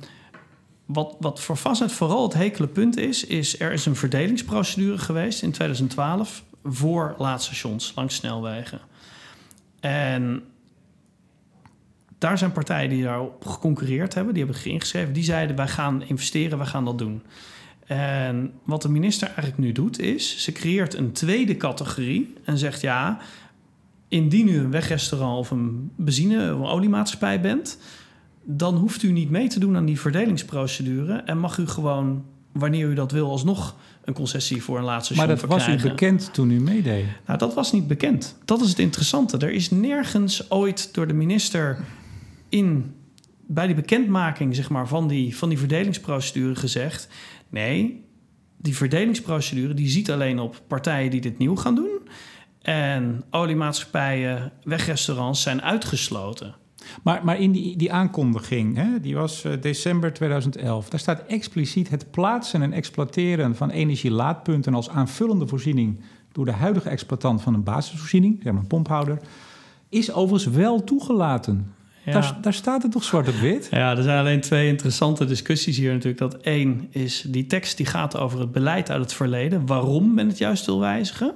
wat, 0.92 1.16
wat 1.20 1.40
voor 1.40 1.56
Fastnet 1.56 1.92
vooral 1.92 2.22
het 2.22 2.34
hekele 2.34 2.66
punt 2.66 2.96
is, 2.96 3.24
is 3.24 3.60
er 3.60 3.72
is 3.72 3.86
een 3.86 3.96
verdelingsprocedure 3.96 4.98
geweest 4.98 5.42
in 5.42 5.50
2012 5.50 6.44
voor 6.64 7.14
laadstations 7.18 7.92
langs 7.94 8.14
snelwegen. 8.14 8.80
En 9.80 10.42
daar 12.18 12.38
zijn 12.38 12.52
partijen 12.52 12.90
die 12.90 13.02
daarop 13.02 13.46
geconcurreerd 13.46 14.14
hebben, 14.14 14.34
die 14.34 14.44
hebben 14.44 14.64
ingeschreven, 14.64 15.12
die 15.12 15.24
zeiden 15.24 15.56
wij 15.56 15.68
gaan 15.68 16.02
investeren, 16.02 16.58
wij 16.58 16.66
gaan 16.66 16.84
dat 16.84 16.98
doen. 16.98 17.22
En 17.86 18.52
wat 18.64 18.82
de 18.82 18.88
minister 18.88 19.26
eigenlijk 19.26 19.58
nu 19.58 19.72
doet 19.72 19.98
is, 19.98 20.42
ze 20.42 20.52
creëert 20.52 20.94
een 20.94 21.12
tweede 21.12 21.56
categorie 21.56 22.34
en 22.44 22.58
zegt 22.58 22.80
ja, 22.80 23.18
indien 24.08 24.48
u 24.48 24.58
een 24.58 24.70
wegrestaurant 24.70 25.38
of 25.38 25.50
een 25.50 25.92
benzine- 25.96 26.54
of 26.54 26.68
oliemaatschappij 26.68 27.40
bent, 27.40 27.78
dan 28.56 28.76
hoeft 28.76 29.02
u 29.02 29.12
niet 29.12 29.30
mee 29.30 29.48
te 29.48 29.60
doen 29.60 29.76
aan 29.76 29.84
die 29.84 30.00
verdelingsprocedure 30.00 31.12
en 31.14 31.38
mag 31.38 31.58
u 31.58 31.66
gewoon, 31.66 32.24
wanneer 32.52 32.88
u 32.88 32.94
dat 32.94 33.12
wil, 33.12 33.30
alsnog 33.30 33.76
een 34.04 34.14
concessie 34.14 34.62
voor 34.62 34.78
een 34.78 34.84
laatste 34.84 35.14
Maar 35.14 35.26
dat 35.26 35.40
was 35.40 35.68
u 35.68 35.76
bekend 35.76 36.34
toen 36.34 36.50
u 36.50 36.60
meedeed? 36.60 37.06
Nou, 37.26 37.38
dat 37.38 37.54
was 37.54 37.72
niet 37.72 37.86
bekend. 37.86 38.36
Dat 38.44 38.60
is 38.60 38.68
het 38.68 38.78
interessante. 38.78 39.38
Er 39.38 39.52
is 39.52 39.70
nergens 39.70 40.50
ooit 40.50 40.94
door 40.94 41.06
de 41.06 41.14
minister 41.14 41.78
in, 42.48 42.94
bij 43.46 43.66
die 43.66 43.74
bekendmaking 43.74 44.54
zeg 44.54 44.70
maar, 44.70 44.88
van, 44.88 45.08
die, 45.08 45.36
van 45.36 45.48
die 45.48 45.58
verdelingsprocedure 45.58 46.54
gezegd... 46.54 47.08
nee, 47.48 48.04
die 48.56 48.76
verdelingsprocedure 48.76 49.74
die 49.74 49.88
ziet 49.88 50.10
alleen 50.10 50.38
op 50.38 50.62
partijen 50.66 51.10
die 51.10 51.20
dit 51.20 51.38
nieuw 51.38 51.56
gaan 51.56 51.74
doen... 51.74 51.98
en 52.62 53.24
oliemaatschappijen, 53.30 54.52
wegrestaurants 54.62 55.42
zijn 55.42 55.62
uitgesloten. 55.62 56.54
Maar, 57.02 57.24
maar 57.24 57.40
in 57.40 57.52
die, 57.52 57.76
die 57.76 57.92
aankondiging, 57.92 58.76
hè, 58.76 59.00
die 59.00 59.14
was 59.14 59.44
uh, 59.44 59.52
december 59.60 60.12
2011, 60.12 60.88
daar 60.88 61.00
staat 61.00 61.22
expliciet 61.26 61.90
het 61.90 62.10
plaatsen 62.10 62.62
en 62.62 62.72
exploiteren 62.72 63.56
van 63.56 63.70
energielaadpunten 63.70 64.74
als 64.74 64.88
aanvullende 64.88 65.46
voorziening 65.46 66.00
door 66.32 66.44
de 66.44 66.52
huidige 66.52 66.88
exploitant 66.88 67.42
van 67.42 67.54
een 67.54 67.62
basisvoorziening, 67.62 68.40
zeg 68.42 68.52
maar 68.52 68.62
een 68.62 68.68
pomphouder, 68.68 69.18
is 69.88 70.12
overigens 70.12 70.56
wel 70.56 70.84
toegelaten. 70.84 71.74
Ja. 72.04 72.12
Daar, 72.12 72.38
daar, 72.40 72.54
staat 72.54 72.82
het 72.82 72.92
toch 72.92 73.04
zwart 73.04 73.28
op 73.28 73.34
wit? 73.34 73.68
Ja, 73.70 73.96
er 73.96 74.02
zijn 74.02 74.18
alleen 74.18 74.40
twee 74.40 74.68
interessante 74.68 75.24
discussies 75.24 75.76
hier 75.76 75.92
natuurlijk. 75.92 76.18
Dat 76.18 76.36
één 76.36 76.86
is 76.90 77.24
die 77.28 77.46
tekst 77.46 77.76
die 77.76 77.86
gaat 77.86 78.16
over 78.16 78.40
het 78.40 78.52
beleid 78.52 78.90
uit 78.90 79.00
het 79.00 79.12
verleden. 79.12 79.66
Waarom 79.66 80.14
men 80.14 80.28
het 80.28 80.38
juist 80.38 80.66
wil 80.66 80.80
wijzigen. 80.80 81.34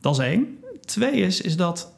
Dat 0.00 0.18
is 0.18 0.24
één. 0.24 0.58
Twee 0.80 1.12
is, 1.12 1.40
is 1.40 1.56
dat 1.56 1.92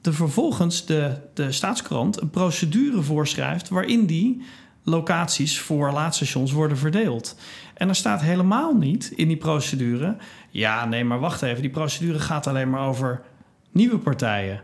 de 0.00 0.12
vervolgens 0.12 0.86
de, 0.86 1.18
de 1.34 1.52
staatskrant 1.52 2.20
een 2.20 2.30
procedure 2.30 3.02
voorschrijft 3.02 3.68
waarin 3.68 4.06
die 4.06 4.42
locaties 4.84 5.60
voor 5.60 5.92
laadstations 5.92 6.52
worden 6.52 6.78
verdeeld. 6.78 7.36
En 7.74 7.88
er 7.88 7.94
staat 7.94 8.20
helemaal 8.20 8.74
niet 8.74 9.12
in 9.16 9.28
die 9.28 9.36
procedure. 9.36 10.16
Ja, 10.50 10.84
nee, 10.84 11.04
maar 11.04 11.20
wacht 11.20 11.42
even. 11.42 11.62
Die 11.62 11.70
procedure 11.70 12.18
gaat 12.18 12.46
alleen 12.46 12.70
maar 12.70 12.86
over 12.86 13.20
nieuwe 13.70 13.98
partijen. 13.98 14.62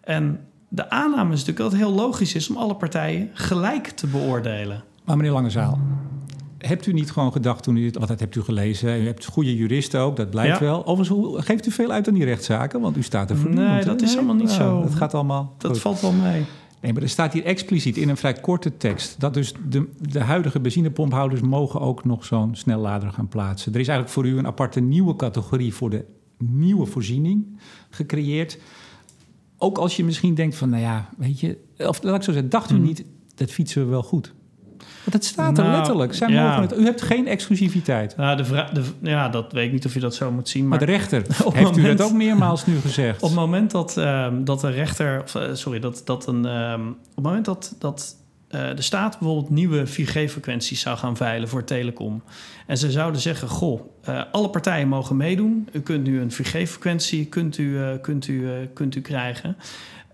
En 0.00 0.46
de 0.68 0.90
aanname 0.90 1.32
is 1.32 1.38
natuurlijk 1.38 1.58
dat 1.58 1.72
het 1.72 1.80
heel 1.80 1.92
logisch 1.92 2.34
is 2.34 2.50
om 2.50 2.56
alle 2.56 2.76
partijen 2.76 3.30
gelijk 3.32 3.86
te 3.86 4.06
beoordelen. 4.06 4.84
Maar 5.04 5.16
meneer 5.16 5.32
Langezaal, 5.32 5.80
hebt 6.66 6.86
u 6.86 6.92
niet 6.92 7.10
gewoon 7.10 7.32
gedacht 7.32 7.62
toen 7.62 7.76
u 7.76 7.90
want 7.92 8.08
dat 8.08 8.20
hebt 8.20 8.36
u 8.36 8.42
gelezen, 8.42 9.00
u 9.00 9.06
hebt 9.06 9.24
goede 9.24 9.56
juristen 9.56 10.00
ook, 10.00 10.16
dat 10.16 10.30
blijkt 10.30 10.58
wel. 10.58 10.86
Overigens, 10.86 11.44
geeft 11.46 11.66
u 11.66 11.70
veel 11.70 11.90
uit 11.90 12.08
aan 12.08 12.14
die 12.14 12.24
rechtszaken, 12.24 12.80
want 12.80 12.96
u 12.96 13.02
staat 13.02 13.30
er 13.30 13.36
voor 13.36 13.50
Nee, 13.50 13.84
dat 13.84 14.02
is 14.02 14.16
allemaal 14.16 14.34
niet 14.34 14.50
zo. 14.50 14.82
Dat 14.82 14.94
gaat 14.94 15.14
allemaal. 15.14 15.54
Dat 15.58 15.78
valt 15.78 16.00
wel 16.00 16.12
mee. 16.12 16.44
Nee, 16.80 16.92
maar 16.92 17.02
er 17.02 17.08
staat 17.08 17.32
hier 17.32 17.44
expliciet 17.44 17.96
in 17.96 18.08
een 18.08 18.16
vrij 18.16 18.32
korte 18.32 18.76
tekst 18.76 19.20
dat 19.20 19.34
dus 19.34 19.54
de, 19.68 19.88
de 19.98 20.20
huidige 20.20 20.60
benzinepomphouders 20.60 21.40
mogen 21.40 21.80
ook 21.80 22.04
nog 22.04 22.24
zo'n 22.24 22.56
snellader 22.56 23.12
gaan 23.12 23.28
plaatsen. 23.28 23.72
Er 23.72 23.80
is 23.80 23.88
eigenlijk 23.88 24.18
voor 24.18 24.26
u 24.26 24.38
een 24.38 24.46
aparte 24.46 24.80
nieuwe 24.80 25.16
categorie 25.16 25.74
voor 25.74 25.90
de 25.90 26.04
nieuwe 26.38 26.86
voorziening 26.86 27.58
gecreëerd. 27.90 28.58
Ook 29.58 29.78
als 29.78 29.96
je 29.96 30.04
misschien 30.04 30.34
denkt 30.34 30.56
van, 30.56 30.68
nou 30.68 30.82
ja, 30.82 31.08
weet 31.16 31.40
je, 31.40 31.58
of 31.78 32.02
laat 32.02 32.16
ik 32.16 32.22
zo 32.22 32.32
zeggen, 32.32 32.50
dacht 32.50 32.70
u 32.70 32.74
hmm. 32.74 32.84
niet, 32.84 33.04
dat 33.34 33.50
fietsen 33.50 33.84
we 33.84 33.90
wel 33.90 34.02
goed? 34.02 34.34
Want 35.04 35.12
het 35.12 35.24
staat 35.24 35.58
er 35.58 35.64
nou, 35.64 35.76
letterlijk. 35.76 36.14
Zij 36.14 36.28
ja. 36.28 36.48
mogen 36.48 36.62
het, 36.62 36.78
u 36.78 36.84
hebt 36.84 37.02
geen 37.02 37.26
exclusiviteit. 37.26 38.16
Nou, 38.16 38.36
de 38.36 38.42
de, 38.72 38.82
ja, 39.02 39.28
dat 39.28 39.52
weet 39.52 39.66
ik 39.66 39.72
niet 39.72 39.86
of 39.86 39.94
je 39.94 40.00
dat 40.00 40.14
zo 40.14 40.30
moet 40.30 40.48
zien. 40.48 40.68
Maar, 40.68 40.78
maar 40.78 40.86
de 40.86 40.92
rechter, 40.92 41.22
heeft 41.28 41.54
moment, 41.54 41.76
u 41.76 41.82
dat 41.82 42.02
ook 42.02 42.12
meermaals 42.12 42.66
nu 42.66 42.80
gezegd? 42.80 43.20
Op 43.22 43.28
het 43.28 43.38
moment 43.38 43.70
dat, 43.70 43.96
um, 43.96 44.44
dat 44.44 44.60
de 44.60 44.70
rechter... 44.70 45.22
Of, 45.22 45.34
uh, 45.34 45.42
sorry, 45.52 45.80
dat, 45.80 46.02
dat 46.04 46.26
een... 46.26 46.44
Um, 46.44 46.88
op 46.88 47.14
het 47.14 47.24
moment 47.24 47.44
dat, 47.44 47.74
dat 47.78 48.16
uh, 48.50 48.68
de 48.74 48.82
staat 48.82 49.18
bijvoorbeeld 49.18 49.50
nieuwe 49.50 49.86
4G-frequenties 49.86 50.80
zou 50.80 50.96
gaan 50.96 51.16
veilen 51.16 51.48
voor 51.48 51.64
telecom. 51.64 52.22
En 52.66 52.78
ze 52.78 52.90
zouden 52.90 53.20
zeggen, 53.20 53.48
goh, 53.48 53.80
uh, 54.08 54.22
alle 54.32 54.50
partijen 54.50 54.88
mogen 54.88 55.16
meedoen. 55.16 55.68
U 55.72 55.80
kunt 55.80 56.04
nu 56.04 56.20
een 56.20 56.32
4G-frequentie 56.32 57.26
kunt 57.26 57.58
u, 57.58 57.78
kunt 58.02 58.26
u, 58.26 58.48
kunt 58.74 58.94
u 58.94 59.00
krijgen. 59.00 59.56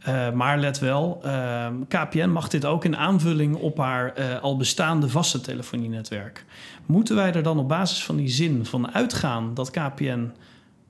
Uh, 0.09 0.33
maar 0.33 0.59
let 0.59 0.79
wel, 0.79 1.21
uh, 1.25 1.66
KPN 1.88 2.29
mag 2.29 2.49
dit 2.49 2.64
ook 2.64 2.85
in 2.85 2.97
aanvulling 2.97 3.57
op 3.57 3.79
haar 3.79 4.19
uh, 4.19 4.42
al 4.42 4.57
bestaande 4.57 5.09
vaste 5.09 5.40
telefonienetwerk. 5.40 6.45
Moeten 6.87 7.16
wij 7.16 7.33
er 7.33 7.42
dan 7.42 7.59
op 7.59 7.69
basis 7.69 8.05
van 8.05 8.16
die 8.16 8.29
zin 8.29 8.66
van 8.66 8.95
uitgaan 8.95 9.55
dat 9.55 9.71
KPN 9.71 10.33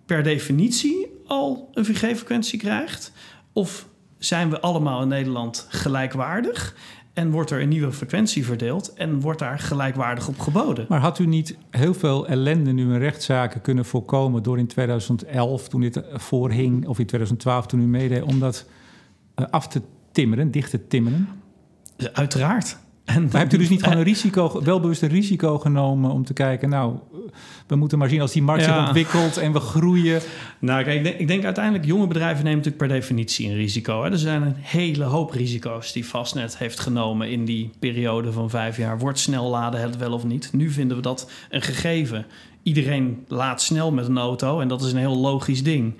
per 0.07 0.23
definitie 0.23 1.07
al 1.27 1.71
een 1.75 1.87
4G-frequentie 1.87 2.59
krijgt? 2.59 3.13
Of 3.53 3.87
zijn 4.19 4.51
we 4.51 4.61
allemaal 4.61 5.03
in 5.03 5.09
Nederland 5.09 5.67
gelijkwaardig? 5.69 6.75
En 7.13 7.31
wordt 7.31 7.51
er 7.51 7.61
een 7.61 7.69
nieuwe 7.69 7.93
frequentie 7.93 8.45
verdeeld 8.45 8.95
en 8.95 9.21
wordt 9.21 9.39
daar 9.39 9.59
gelijkwaardig 9.59 10.29
op 10.29 10.39
geboden? 10.39 10.87
Maar 10.89 11.01
had 11.01 11.19
u 11.19 11.27
niet 11.27 11.57
heel 11.71 11.95
veel 11.95 12.27
ellende 12.27 12.73
nu 12.73 12.83
in 12.83 12.99
rechtszaken 12.99 13.61
kunnen 13.61 13.85
voorkomen 13.85 14.43
door 14.43 14.59
in 14.59 14.67
2011, 14.67 15.69
toen 15.69 15.81
dit 15.81 16.03
voorhing, 16.13 16.87
of 16.87 16.99
in 16.99 17.07
2012 17.07 17.67
toen 17.67 17.81
u 17.81 17.87
meedeed, 17.87 18.23
om 18.23 18.39
dat 18.39 18.67
eh, 18.67 18.86
af 19.51 19.69
te 19.69 19.83
timmeren, 20.13 20.51
dicht 20.51 20.71
te 20.71 20.87
timmeren? 20.87 21.29
Uiteraard. 22.13 22.79
En 23.07 23.23
maar 23.23 23.41
hebt 23.41 23.53
u 23.53 23.57
dus 23.57 23.69
niet 23.69 23.83
gewoon 23.83 23.99
een 23.99 24.05
risico, 24.15 24.63
welbewust 24.63 25.03
een 25.03 25.09
risico 25.09 25.59
genomen 25.59 26.11
om 26.11 26.25
te 26.25 26.33
kijken, 26.33 26.69
nou, 26.69 26.99
we 27.67 27.77
moeten 27.77 27.99
maar 27.99 28.09
zien 28.09 28.21
als 28.21 28.33
die 28.33 28.43
markt 28.43 28.65
zich 28.65 28.79
ontwikkelt 28.79 29.37
en 29.37 29.53
we 29.53 29.61
groeien. 29.61 30.21
Nou, 30.59 30.85
kijk, 30.85 30.97
ik 30.97 31.05
denk, 31.05 31.19
ik 31.19 31.29
denk, 31.29 31.45
uiteindelijk, 31.45 31.85
jonge 31.85 32.07
bedrijven 32.07 32.45
nemen 32.45 32.59
natuurlijk 32.59 32.87
per 32.87 32.97
definitie 32.97 33.49
een 33.49 33.57
risico. 33.57 34.03
Hè. 34.03 34.11
Er 34.11 34.19
zijn 34.19 34.43
een 34.43 34.55
hele 34.57 35.05
hoop 35.05 35.31
risico's 35.31 35.93
die 35.93 36.05
Fastnet 36.05 36.59
heeft 36.59 36.81
genomen 36.81 37.31
in 37.31 37.45
die 37.45 37.71
periode 37.79 38.33
van 38.33 38.51
vijf 38.51 38.77
jaar. 38.77 38.99
Wordt 38.99 39.19
snel 39.19 39.51
laden 39.51 39.81
het 39.81 39.97
wel 39.97 40.13
of 40.13 40.25
niet? 40.25 40.53
Nu 40.53 40.71
vinden 40.71 40.97
we 40.97 41.03
dat 41.03 41.31
een 41.51 41.63
gegeven. 41.63 42.27
Iedereen 42.63 43.25
laat 43.29 43.63
snel 43.63 43.93
met 43.93 44.07
een 44.09 44.19
auto 44.19 44.61
en 44.61 44.69
dat 44.69 44.83
is 44.83 44.93
een 44.93 44.99
heel 44.99 45.17
logisch 45.17 45.63
ding. 45.63 45.95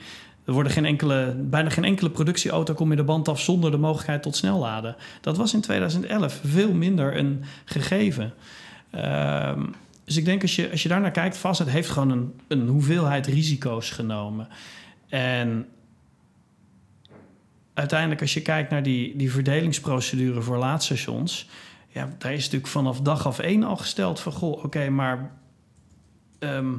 Er 0.47 0.53
worden 0.53 0.73
geen 0.73 0.85
enkele, 0.85 1.35
bijna 1.39 1.71
geen 1.71 1.85
enkele 1.85 2.11
productieauto 2.11 2.75
komt 2.75 2.89
meer 2.89 2.97
de 2.97 3.05
band 3.05 3.29
af 3.29 3.41
zonder 3.41 3.71
de 3.71 3.77
mogelijkheid 3.77 4.23
tot 4.23 4.37
snelladen. 4.37 4.97
Dat 5.21 5.37
was 5.37 5.55
in 5.55 5.61
2011 5.61 6.41
veel 6.45 6.73
minder 6.73 7.17
een 7.17 7.45
gegeven. 7.65 8.35
Ehm, 8.91 9.65
dus 10.05 10.17
ik 10.17 10.25
denk 10.25 10.43
als 10.43 10.57
je, 10.57 10.71
als 10.71 10.83
je 10.83 10.89
daarnaar 10.89 11.11
kijkt, 11.11 11.37
Fastnet 11.37 11.69
heeft 11.69 11.89
gewoon 11.91 12.11
een, 12.11 12.41
een 12.49 12.69
hoeveelheid 12.69 13.27
risico's 13.27 13.91
genomen. 13.91 14.49
En 15.09 15.67
uiteindelijk 17.75 18.21
als 18.21 18.35
je 18.35 18.43
kijkt 18.43 18.71
naar 18.71 18.83
die, 18.83 19.17
die 19.17 19.33
verdelingsprocedure 19.33 20.43
voor 20.43 20.57
laadstations... 20.59 21.49
ja, 21.89 22.09
daar 22.19 22.33
is 22.33 22.45
natuurlijk 22.45 22.73
vanaf 22.73 23.01
dag 23.01 23.27
af 23.27 23.39
één 23.39 23.63
al 23.63 23.77
gesteld 23.77 24.21
van... 24.21 24.33
goh, 24.33 24.65
oké, 24.65 24.89
maar... 24.89 25.31
Ehm, 26.39 26.75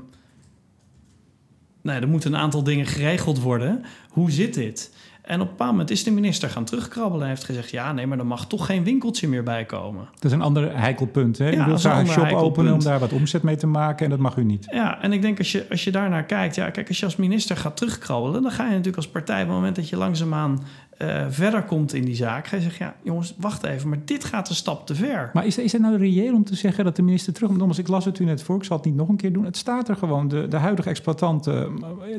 nou, 1.87 2.01
er 2.01 2.07
moeten 2.07 2.33
een 2.33 2.39
aantal 2.39 2.63
dingen 2.63 2.85
geregeld 2.85 3.41
worden. 3.41 3.83
Hoe 4.09 4.31
zit 4.31 4.53
dit? 4.53 4.91
En 5.21 5.41
op 5.41 5.41
een 5.41 5.51
bepaald 5.51 5.71
moment 5.71 5.89
is 5.89 6.03
de 6.03 6.11
minister 6.11 6.49
gaan 6.49 6.63
terugkrabbelen 6.63 7.21
en 7.21 7.29
heeft 7.29 7.43
gezegd: 7.43 7.69
ja, 7.69 7.93
nee, 7.93 8.07
maar 8.07 8.19
er 8.19 8.25
mag 8.25 8.47
toch 8.47 8.65
geen 8.65 8.83
winkeltje 8.83 9.27
meer 9.27 9.43
bij 9.43 9.65
komen. 9.65 10.07
Dat 10.13 10.23
is 10.23 10.31
een 10.31 10.41
ander 10.41 10.77
heikel 10.77 11.05
punt. 11.05 11.37
Hè? 11.37 11.49
Ja, 11.49 11.63
u 11.63 11.65
wilt 11.65 11.81
daar 11.81 11.99
een 11.99 12.07
shop 12.07 12.31
openen 12.31 12.73
om 12.73 12.83
daar 12.83 12.99
wat 12.99 13.13
omzet 13.13 13.43
mee 13.43 13.55
te 13.55 13.67
maken 13.67 14.03
en 14.03 14.09
dat 14.09 14.19
mag 14.19 14.35
u 14.35 14.43
niet. 14.43 14.67
Ja, 14.71 15.01
en 15.01 15.13
ik 15.13 15.21
denk 15.21 15.37
als 15.37 15.51
je, 15.51 15.65
als 15.69 15.83
je 15.83 15.91
daarnaar 15.91 16.23
kijkt, 16.23 16.55
ja, 16.55 16.69
kijk, 16.69 16.87
als 16.87 16.99
je 16.99 17.05
als 17.05 17.15
minister 17.15 17.57
gaat 17.57 17.77
terugkrabbelen, 17.77 18.41
dan 18.41 18.51
ga 18.51 18.63
je 18.63 18.69
natuurlijk 18.69 18.97
als 18.97 19.07
partij 19.07 19.41
op 19.41 19.47
het 19.47 19.55
moment 19.55 19.75
dat 19.75 19.89
je 19.89 19.97
langzaamaan 19.97 20.63
uh, 20.97 21.25
verder 21.29 21.63
komt 21.63 21.93
in 21.93 22.05
die 22.05 22.15
zaak, 22.15 22.47
je 22.47 22.61
zeggen: 22.61 22.85
ja, 22.85 22.95
jongens, 23.03 23.33
wacht 23.37 23.63
even, 23.63 23.89
maar 23.89 23.97
dit 24.05 24.23
gaat 24.23 24.49
een 24.49 24.55
stap 24.55 24.85
te 24.85 24.95
ver. 24.95 25.29
Maar 25.33 25.45
is, 25.45 25.57
is 25.57 25.71
het 25.71 25.81
nou 25.81 25.97
reëel 25.97 26.33
om 26.33 26.43
te 26.43 26.55
zeggen 26.55 26.83
dat 26.83 26.95
de 26.95 27.01
minister 27.01 27.33
terug 27.33 27.49
moet? 27.49 27.61
Omdat 27.61 27.77
ik 27.77 27.87
las 27.87 28.05
het 28.05 28.19
u 28.19 28.25
net 28.25 28.43
voor, 28.43 28.55
ik 28.55 28.63
zal 28.63 28.77
het 28.77 28.85
niet 28.85 28.95
nog 28.95 29.09
een 29.09 29.15
keer 29.15 29.33
doen. 29.33 29.45
Het 29.45 29.57
staat 29.57 29.89
er 29.89 29.95
gewoon. 29.95 30.27
De, 30.27 30.47
de 30.47 30.57
huidige 30.57 30.89
exploitant, 30.89 31.47
uh, 31.47 31.63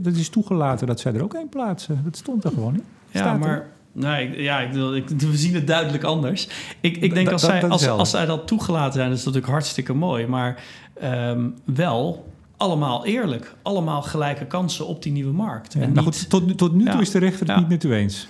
dat 0.02 0.14
is 0.14 0.28
toegelaten 0.28 0.86
dat 0.86 1.00
zij 1.00 1.12
er 1.12 1.22
ook 1.22 1.34
een 1.34 1.48
plaatsen. 1.48 2.00
Dat 2.04 2.16
stond 2.16 2.44
er 2.44 2.50
gewoon 2.50 2.72
niet. 2.72 2.84
Ja, 3.10 3.34
maar. 3.34 3.66
Nee, 3.92 4.42
ja, 4.42 4.60
ik, 4.60 4.74
ik, 4.94 5.08
we 5.08 5.36
zien 5.36 5.54
het 5.54 5.66
duidelijk 5.66 6.04
anders. 6.04 6.48
Ik, 6.80 6.96
ik 6.96 7.14
denk 7.14 7.30
als, 7.30 7.42
zij, 7.42 7.68
als, 7.68 7.88
als 7.88 8.10
zij 8.10 8.26
dat 8.26 8.46
toegelaten 8.46 8.92
zijn, 8.92 9.10
is 9.10 9.16
dat 9.16 9.24
natuurlijk 9.24 9.52
hartstikke 9.52 9.94
mooi. 9.94 10.26
Maar 10.26 10.62
um, 11.02 11.54
wel 11.64 12.26
allemaal 12.56 13.06
eerlijk. 13.06 13.54
Allemaal 13.62 14.02
gelijke 14.02 14.46
kansen 14.46 14.86
op 14.86 15.02
die 15.02 15.12
nieuwe 15.12 15.32
markt. 15.32 15.74
en 15.74 15.92
nou 15.92 16.04
goed, 16.04 16.30
tot, 16.30 16.58
tot 16.58 16.72
nu 16.74 16.84
toe 16.84 17.00
is 17.00 17.10
de 17.10 17.18
rechter 17.18 17.46
het 17.46 17.56
niet 17.56 17.68
met 17.68 17.84
u 17.84 17.94
eens. 17.94 18.28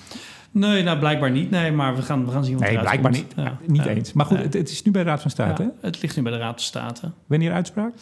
Nee, 0.58 0.82
nou 0.82 0.98
blijkbaar 0.98 1.30
niet. 1.30 1.50
Nee, 1.50 1.72
maar 1.72 1.96
we 1.96 2.02
gaan, 2.02 2.24
we 2.24 2.30
gaan 2.30 2.44
zien 2.44 2.58
wat 2.58 2.68
Nee, 2.68 2.78
blijkbaar 2.78 3.10
niet. 3.10 3.34
niet 3.66 3.86
eens. 3.86 4.12
Maar 4.12 4.26
goed, 4.26 4.38
het, 4.38 4.54
het, 4.54 4.70
is 4.70 4.82
nu 4.82 4.90
bij 4.90 5.02
de 5.02 5.08
Raad 5.08 5.20
van 5.20 5.30
State? 5.30 5.72
Het 5.80 6.02
ligt 6.02 6.16
nu 6.16 6.22
bij 6.22 6.32
de 6.32 6.38
Raad 6.38 6.52
van 6.52 6.62
State. 6.62 7.10
Wanneer 7.26 7.52
uitspraak? 7.52 7.92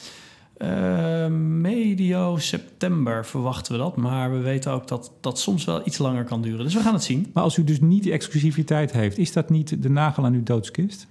Uh, 0.59 1.27
medio 1.27 2.37
september 2.37 3.27
verwachten 3.27 3.73
we 3.73 3.79
dat. 3.79 3.97
Maar 3.97 4.33
we 4.33 4.39
weten 4.39 4.73
ook 4.73 4.89
dat 4.89 5.13
dat 5.21 5.39
soms 5.39 5.65
wel 5.65 5.87
iets 5.87 5.99
langer 5.99 6.25
kan 6.25 6.43
duren. 6.43 6.65
Dus 6.65 6.75
we 6.75 6.81
gaan 6.81 6.95
het 6.95 7.05
zien. 7.05 7.31
Maar 7.33 7.43
als 7.43 7.57
u 7.57 7.65
dus 7.65 7.81
niet 7.81 8.03
die 8.03 8.13
exclusiviteit 8.13 8.93
heeft, 8.93 9.19
is 9.19 9.33
dat 9.33 9.51
niet 9.51 9.83
de 9.83 9.91
nagel 9.91 10.25
aan 10.25 10.35
uw 10.35 10.43
doodskist? 10.43 11.07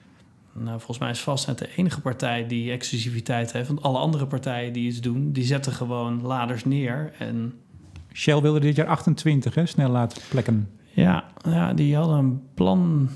Nou, 0.54 0.78
volgens 0.78 0.98
mij 0.98 1.10
is 1.10 1.20
Fastnet 1.20 1.58
de 1.58 1.70
enige 1.76 2.02
partij 2.02 2.48
die 2.48 2.72
exclusiviteit 2.72 3.52
heeft. 3.52 3.68
Want 3.68 3.82
alle 3.82 3.98
andere 3.98 4.28
partijen 4.28 4.74
die 4.74 4.88
iets 4.88 5.02
doen, 5.02 5.32
die 5.32 5.44
zetten 5.44 5.72
gewoon 5.72 6.22
laders 6.22 6.66
neer. 6.66 7.14
En... 7.20 7.54
Shell 8.14 8.42
wilde 8.42 8.60
dit 8.60 8.76
jaar 8.76 8.88
28 8.88 9.56
hè, 9.56 9.66
snel 9.66 9.90
laten 9.90 10.22
plekken. 10.30 10.70
Ja, 10.96 11.24
ja, 11.50 11.74
die 11.74 11.96
hadden 11.96 12.18
een 12.18 12.42
plan 12.54 13.10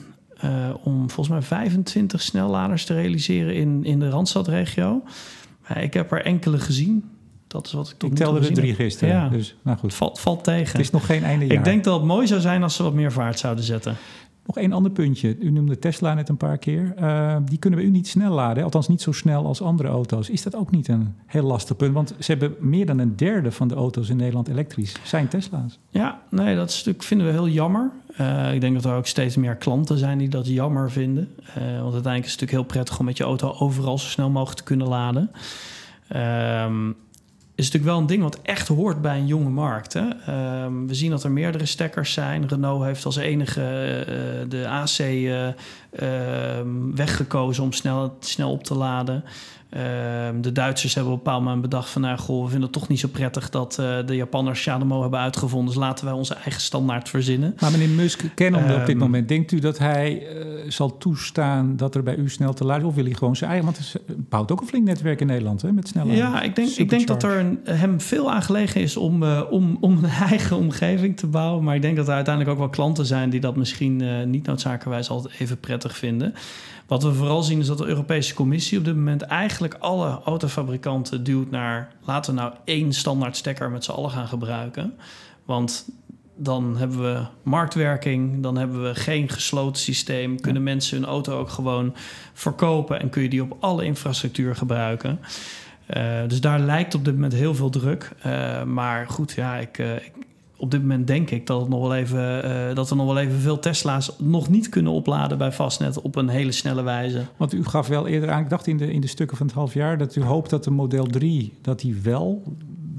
uh, 0.44 0.70
om 0.84 1.10
volgens 1.10 1.28
mij 1.28 1.42
25 1.42 2.22
snelladers 2.22 2.86
te 2.86 2.94
realiseren 2.94 3.56
in, 3.56 3.84
in 3.84 4.00
de 4.00 4.10
Randstadregio. 4.10 5.04
ik 5.76 5.94
heb 5.94 6.12
er 6.12 6.26
enkele 6.26 6.58
gezien. 6.58 7.10
Dat 7.48 7.66
is 7.66 7.74
wat 7.74 7.90
ik 7.90 7.98
tot 7.98 8.10
Ik 8.10 8.16
telde 8.16 8.48
er 8.48 8.54
drie 8.54 8.76
gisteren. 8.76 9.14
Ja. 9.14 9.30
Dus, 9.30 9.56
nou 9.62 9.78
goed. 9.78 9.94
Valt, 9.94 10.20
valt 10.20 10.44
tegen. 10.44 10.72
Het 10.72 10.82
is 10.82 10.90
nog 10.90 11.06
geen 11.06 11.24
einde 11.24 11.46
jaar. 11.46 11.58
Ik 11.58 11.64
denk 11.64 11.84
dat 11.84 11.96
het 11.96 12.08
mooi 12.08 12.28
zou 12.28 12.42
zijn 12.42 12.64
als 12.64 12.76
ze 12.76 12.84
wat 12.84 12.94
meer 12.94 13.12
vaart 13.12 13.40
zouden 13.40 13.64
zetten. 13.64 13.96
Nog 14.50 14.58
één 14.58 14.74
ander 14.74 14.92
puntje. 14.92 15.38
U 15.40 15.52
noemde 15.52 15.80
Tesla 15.80 16.14
net 16.14 16.30
een 16.30 16.38
paar 16.38 16.58
keer. 16.58 16.94
Uh, 17.00 17.38
die 17.46 17.58
kunnen 17.58 17.80
we 17.80 17.86
u 17.86 17.90
niet 17.90 18.08
snel 18.08 18.34
laden, 18.34 18.64
althans 18.64 18.88
niet 18.88 19.02
zo 19.02 19.12
snel 19.12 19.46
als 19.46 19.62
andere 19.62 19.90
auto's. 19.90 20.30
Is 20.30 20.44
dat 20.44 20.56
ook 20.56 20.72
niet 20.72 20.88
een 20.88 21.16
heel 21.26 21.44
lastig 21.44 21.76
punt? 21.76 21.94
Want 21.94 22.16
ze 22.20 22.32
hebben 22.32 22.56
meer 22.60 22.86
dan 22.86 23.00
een 23.00 23.16
derde 23.16 23.52
van 23.52 23.68
de 23.68 23.76
auto's 23.76 24.10
in 24.10 24.18
Nederland 24.18 24.48
elektrisch. 24.48 24.96
Zijn 25.04 25.28
Tesla's? 25.28 25.80
Ja, 25.90 26.22
nee, 26.30 26.56
dat 26.56 26.72
stuk 26.72 27.04
vinden 27.04 27.28
we 27.28 27.34
heel 27.34 27.48
jammer. 27.48 27.92
Uh, 28.22 28.54
ik 28.54 28.62
denk 28.62 28.74
dat 28.76 28.86
er 28.86 28.98
ook 28.98 29.08
steeds 29.08 29.36
meer 29.36 29.56
klanten 29.56 29.98
zijn 29.98 30.18
die 30.18 30.30
dat 30.30 30.48
jammer 30.48 30.92
vinden. 30.92 31.30
Uh, 31.40 31.54
want 31.56 31.94
uiteindelijk 31.94 32.26
is 32.26 32.32
het 32.32 32.42
natuurlijk 32.42 32.52
heel 32.52 32.64
prettig 32.64 33.00
om 33.00 33.06
met 33.06 33.18
je 33.18 33.24
auto 33.24 33.56
overal 33.60 33.98
zo 33.98 34.08
snel 34.08 34.30
mogelijk 34.30 34.58
te 34.58 34.64
kunnen 34.64 34.88
laden. 34.88 35.32
Ehm, 36.08 36.92
is 37.60 37.66
natuurlijk 37.66 37.92
wel 37.94 38.02
een 38.02 38.08
ding 38.08 38.22
wat 38.22 38.40
echt 38.42 38.68
hoort 38.68 39.02
bij 39.02 39.18
een 39.18 39.28
jonge 39.28 39.50
markt. 39.50 39.94
Hè? 39.94 40.06
Um, 40.64 40.88
we 40.88 40.94
zien 40.94 41.10
dat 41.10 41.24
er 41.24 41.32
meerdere 41.32 41.66
stekkers 41.66 42.14
zijn. 42.14 42.48
Renault 42.48 42.84
heeft 42.84 43.06
als 43.06 43.16
enige 43.16 43.62
uh, 43.62 44.50
de 44.50 44.68
AC 44.68 45.00
uh, 45.00 45.48
uh, 45.48 45.54
weggekozen 46.96 47.64
om 47.64 47.74
snel, 47.74 48.18
snel 48.20 48.52
op 48.52 48.64
te 48.64 48.76
laden. 48.76 49.24
Ehm, 49.70 50.42
de 50.42 50.52
Duitsers 50.52 50.94
hebben 50.94 51.14
op 51.14 51.18
een 51.18 51.24
bepaald 51.24 51.44
moment 51.44 51.62
bedacht 51.62 51.90
van... 51.90 52.02
nou, 52.02 52.18
goh, 52.18 52.44
we 52.44 52.50
vinden 52.50 52.70
het 52.70 52.80
toch 52.80 52.88
niet 52.88 53.00
zo 53.00 53.08
prettig 53.08 53.50
dat 53.50 53.78
uh, 53.80 53.98
de 54.06 54.16
Japanners 54.16 54.60
Shademo 54.60 55.02
hebben 55.02 55.20
uitgevonden. 55.20 55.74
Dus 55.74 55.84
laten 55.84 56.06
wij 56.06 56.14
onze 56.14 56.34
eigen 56.34 56.62
standaard 56.62 57.10
verzinnen. 57.10 57.56
Maar 57.60 57.72
meneer 57.72 57.90
Musk, 57.90 58.24
kennen 58.36 58.64
um, 58.64 58.72
op 58.72 58.80
dit 58.80 58.90
ehm, 58.90 58.98
moment. 58.98 59.28
Denkt 59.28 59.52
u 59.52 59.60
dat 59.60 59.78
hij 59.78 60.28
zal 60.72 60.98
toestaan 60.98 61.76
dat 61.76 61.96
er 61.96 62.04
bij 62.04 62.16
u 62.16 62.30
snel 62.30 62.54
te 62.54 62.64
luisteren? 62.64 62.90
Of 62.90 62.96
wil 62.96 63.06
hij 63.06 63.14
gewoon 63.14 63.36
zijn 63.36 63.50
eigen... 63.50 63.68
Want 63.68 63.78
het 63.78 64.30
bouwt 64.30 64.52
ook 64.52 64.62
een 64.62 64.68
flink 64.68 64.86
netwerk 64.86 65.22
in 65.22 65.28
Nederland, 65.28 65.62
hè, 65.62 65.72
met 65.72 65.88
snelle 65.88 66.16
Ja, 66.16 66.42
ik 66.42 66.56
denk, 66.56 66.70
ik 66.70 66.90
denk 66.90 67.08
dat 67.08 67.24
er 67.24 67.40
een, 67.40 67.60
hem 67.64 68.02
veel 68.02 68.32
aan 68.32 68.42
gelegen 68.42 68.82
is 68.82 68.98
om, 68.98 69.24
uh, 69.24 69.42
om, 69.50 69.78
om 69.80 69.98
een 70.04 70.10
eigen 70.30 70.58
omgeving 70.58 71.18
te 71.18 71.28
bouwen. 71.28 71.64
Maar 71.64 71.76
ik 71.76 71.82
denk 71.82 71.96
dat 71.96 72.08
er 72.08 72.14
uiteindelijk 72.14 72.56
ook 72.56 72.62
wel 72.62 72.74
klanten 72.74 73.06
zijn... 73.06 73.30
die 73.30 73.40
dat 73.40 73.56
misschien 73.56 74.30
niet 74.30 74.46
noodzakelijkerwijs 74.46 75.10
altijd 75.10 75.40
even 75.40 75.60
prettig 75.60 75.98
vinden. 75.98 76.34
Wat 76.90 77.04
we 77.04 77.14
vooral 77.14 77.44
zien 77.44 77.60
is 77.60 77.68
dat 77.68 77.78
de 77.78 77.86
Europese 77.86 78.34
Commissie 78.34 78.78
op 78.78 78.86
dit 78.86 78.96
moment 78.96 79.22
eigenlijk 79.22 79.74
alle 79.80 80.22
autofabrikanten 80.24 81.24
duwt 81.24 81.52
naar 81.52 81.92
laten 82.06 82.34
we 82.34 82.40
nou 82.40 82.54
één 82.64 82.94
standaard 82.94 83.38
stekker 83.38 83.70
met 83.70 83.84
z'n 83.84 83.92
allen 83.92 84.12
gaan 84.12 84.28
gebruiken. 84.28 84.94
Want 85.46 85.90
dan 86.42 86.78
hebben 86.78 87.02
we 87.02 87.26
marktwerking, 87.44 88.44
dan 88.44 88.58
hebben 88.58 88.84
we 88.84 88.96
geen 88.96 89.30
gesloten 89.30 89.82
systeem. 89.82 90.42
Kunnen 90.42 90.64
mensen 90.64 90.98
hun 90.98 91.08
auto 91.08 91.40
ook 91.40 91.50
gewoon 91.50 91.96
verkopen 92.34 93.00
en 93.00 93.10
kun 93.10 93.22
je 93.22 93.30
die 93.30 93.42
op 93.42 93.58
alle 93.60 93.86
infrastructuur 93.86 94.56
gebruiken. 94.56 95.20
Uh, 95.98 96.04
dus 96.28 96.42
daar 96.42 96.60
lijkt 96.60 96.96
op 96.96 97.06
dit 97.06 97.14
moment 97.14 97.34
heel 97.34 97.56
veel 97.56 97.70
druk. 97.70 98.12
Uh, 98.26 98.64
maar 98.64 99.08
goed, 99.08 99.32
ja, 99.32 99.56
ik, 99.56 99.78
uh, 99.78 99.96
ik, 99.96 100.12
op 100.56 100.72
dit 100.72 100.82
moment 100.82 101.08
denk 101.08 101.30
ik 101.30 101.48
dat, 101.48 101.60
het 101.60 101.70
nog 101.70 101.82
wel 101.82 101.96
even, 101.96 102.76
dat 102.76 102.90
er 102.90 102.96
nog 102.96 103.06
wel 103.06 103.18
even 103.18 103.40
veel 103.40 103.60
Tesla's 103.60 104.12
nog 104.18 104.50
niet 104.50 104.70
kunnen 104.70 104.92
opladen 104.92 105.38
bij 105.38 105.52
Fastnet 105.52 106.02
op 106.02 106.16
een 106.16 106.30
hele 106.30 106.52
snelle 106.52 106.82
wijze. 106.82 107.26
Want 107.38 107.54
u 107.54 107.66
gaf 107.66 107.88
wel 107.88 108.08
eerder 108.08 108.32
aan, 108.32 108.42
ik 108.42 108.50
dacht 108.50 108.68
in 108.68 108.78
de, 108.78 108.92
in 108.92 109.02
de 109.02 109.08
stukken 109.08 109.38
van 109.38 109.46
het 109.46 109.56
half 109.56 109.74
jaar, 109.74 109.98
dat 109.98 110.16
u 110.16 110.24
hoopt 110.24 110.50
dat 110.50 110.64
de 110.64 110.72
Model 110.72 111.06
3 111.06 111.54
dat 111.62 111.80
die 111.80 111.96
wel 112.04 112.44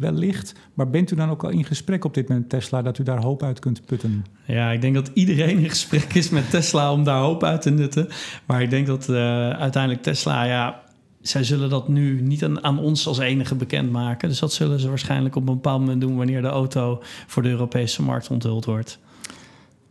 wellicht. 0.00 0.54
Maar 0.74 0.90
bent 0.90 1.10
u 1.10 1.16
dan 1.16 1.30
ook 1.30 1.44
al 1.44 1.50
in 1.50 1.64
gesprek 1.64 2.04
op 2.04 2.14
dit 2.14 2.28
moment 2.28 2.48
Tesla 2.48 2.82
dat 2.82 2.98
u 2.98 3.02
daar 3.02 3.22
hoop 3.22 3.42
uit 3.42 3.58
kunt 3.58 3.86
putten? 3.86 4.24
Ja, 4.44 4.70
ik 4.70 4.80
denk 4.80 4.94
dat 4.94 5.10
iedereen 5.14 5.58
in 5.58 5.68
gesprek 5.68 6.14
is 6.14 6.30
met 6.30 6.50
Tesla 6.50 6.92
om 6.92 7.04
daar 7.04 7.20
hoop 7.20 7.44
uit 7.44 7.62
te 7.62 7.70
nutten. 7.70 8.08
Maar 8.46 8.62
ik 8.62 8.70
denk 8.70 8.86
dat 8.86 9.08
uh, 9.08 9.16
uiteindelijk 9.50 10.02
Tesla, 10.02 10.44
ja, 10.44 10.82
zij 11.20 11.44
zullen 11.44 11.70
dat 11.70 11.88
nu 11.88 12.20
niet 12.20 12.44
aan, 12.44 12.64
aan, 12.64 12.78
ons 12.78 13.06
als 13.06 13.18
enige 13.18 13.54
bekendmaken. 13.54 14.28
Dus 14.28 14.38
dat 14.38 14.52
zullen 14.52 14.80
ze 14.80 14.88
waarschijnlijk 14.88 15.36
op 15.36 15.48
een 15.48 15.54
bepaald 15.54 15.80
moment 15.80 16.00
doen 16.00 16.16
wanneer 16.16 16.42
de 16.42 16.48
auto 16.48 17.02
voor 17.26 17.42
de 17.42 17.48
Europese 17.48 18.02
markt 18.02 18.30
onthuld 18.30 18.64
wordt. 18.64 18.98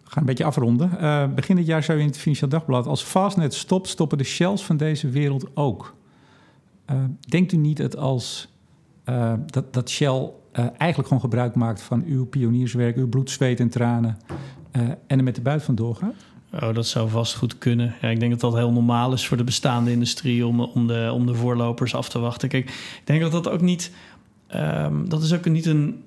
We 0.04 0.16
gaan 0.16 0.24
een 0.24 0.30
beetje 0.30 0.44
afronden. 0.44 0.92
Uh, 1.02 1.34
begin 1.34 1.56
dit 1.56 1.66
jaar 1.66 1.84
zou 1.84 1.98
je 1.98 2.04
in 2.04 2.10
het 2.10 2.20
Financieel 2.20 2.50
Dagblad... 2.50 2.88
als 2.88 3.04
Fastnet 3.04 3.54
stopt, 3.54 3.88
stoppen 3.88 4.18
de 4.18 4.24
shells 4.24 4.64
van 4.64 4.78
deze 4.78 5.10
wereld 5.10 5.46
ook. 5.54 5.96
Uh, 6.92 6.98
denkt 7.20 7.52
u 7.52 7.58
niet 7.58 7.78
dat 7.78 7.98
als 7.98 8.48
uh, 9.06 9.34
dat, 9.46 9.74
dat 9.74 9.90
Shell 9.90 10.30
eigenlijk 10.52 11.08
gewoon 11.08 11.20
gebruik 11.20 11.56
maakt 11.56 11.82
van 11.82 12.04
uw 12.04 12.26
pionierswerk... 12.26 12.96
uw 12.96 13.10
bloed, 13.10 13.30
zweet 13.30 13.60
en 13.60 13.70
tranen... 13.70 14.18
uh, 14.78 14.82
en 15.08 15.18
er 15.18 15.24
met 15.24 15.36
de 15.36 15.42
buit 15.42 15.64
vandoor 15.64 15.96
gaat? 15.96 16.16
Oh, 16.54 16.74
dat 16.74 16.88
zou 16.88 17.10
vast 17.10 17.36
goed 17.36 17.58
kunnen. 17.58 17.96
Ja, 18.02 18.08
ik 18.08 18.20
denk 18.20 18.32
dat 18.32 18.40
dat 18.40 18.54
heel 18.54 18.72
normaal 18.72 19.14
is 19.14 19.28
voor 19.28 19.38
de 19.38 19.44
bestaande 19.44 19.92
industrie 19.92 20.48
om, 20.48 20.62
om, 20.62 20.88
de, 20.88 21.10
om 21.14 21.26
de 21.26 21.34
voorlopers 21.34 21.96
af 21.96 22.10
te 22.10 22.20
wachten. 22.20 22.50
Kijk, 22.50 22.70
ik 22.70 23.02
denk 23.04 23.22
dat 23.22 23.32
dat 23.32 23.50
ook 23.50 23.62
niet. 23.62 23.92
Um, 24.56 25.10
dat 25.10 25.24
is 25.24 25.34
ook 25.34 25.46
niet 25.46 25.66
een, 25.66 26.04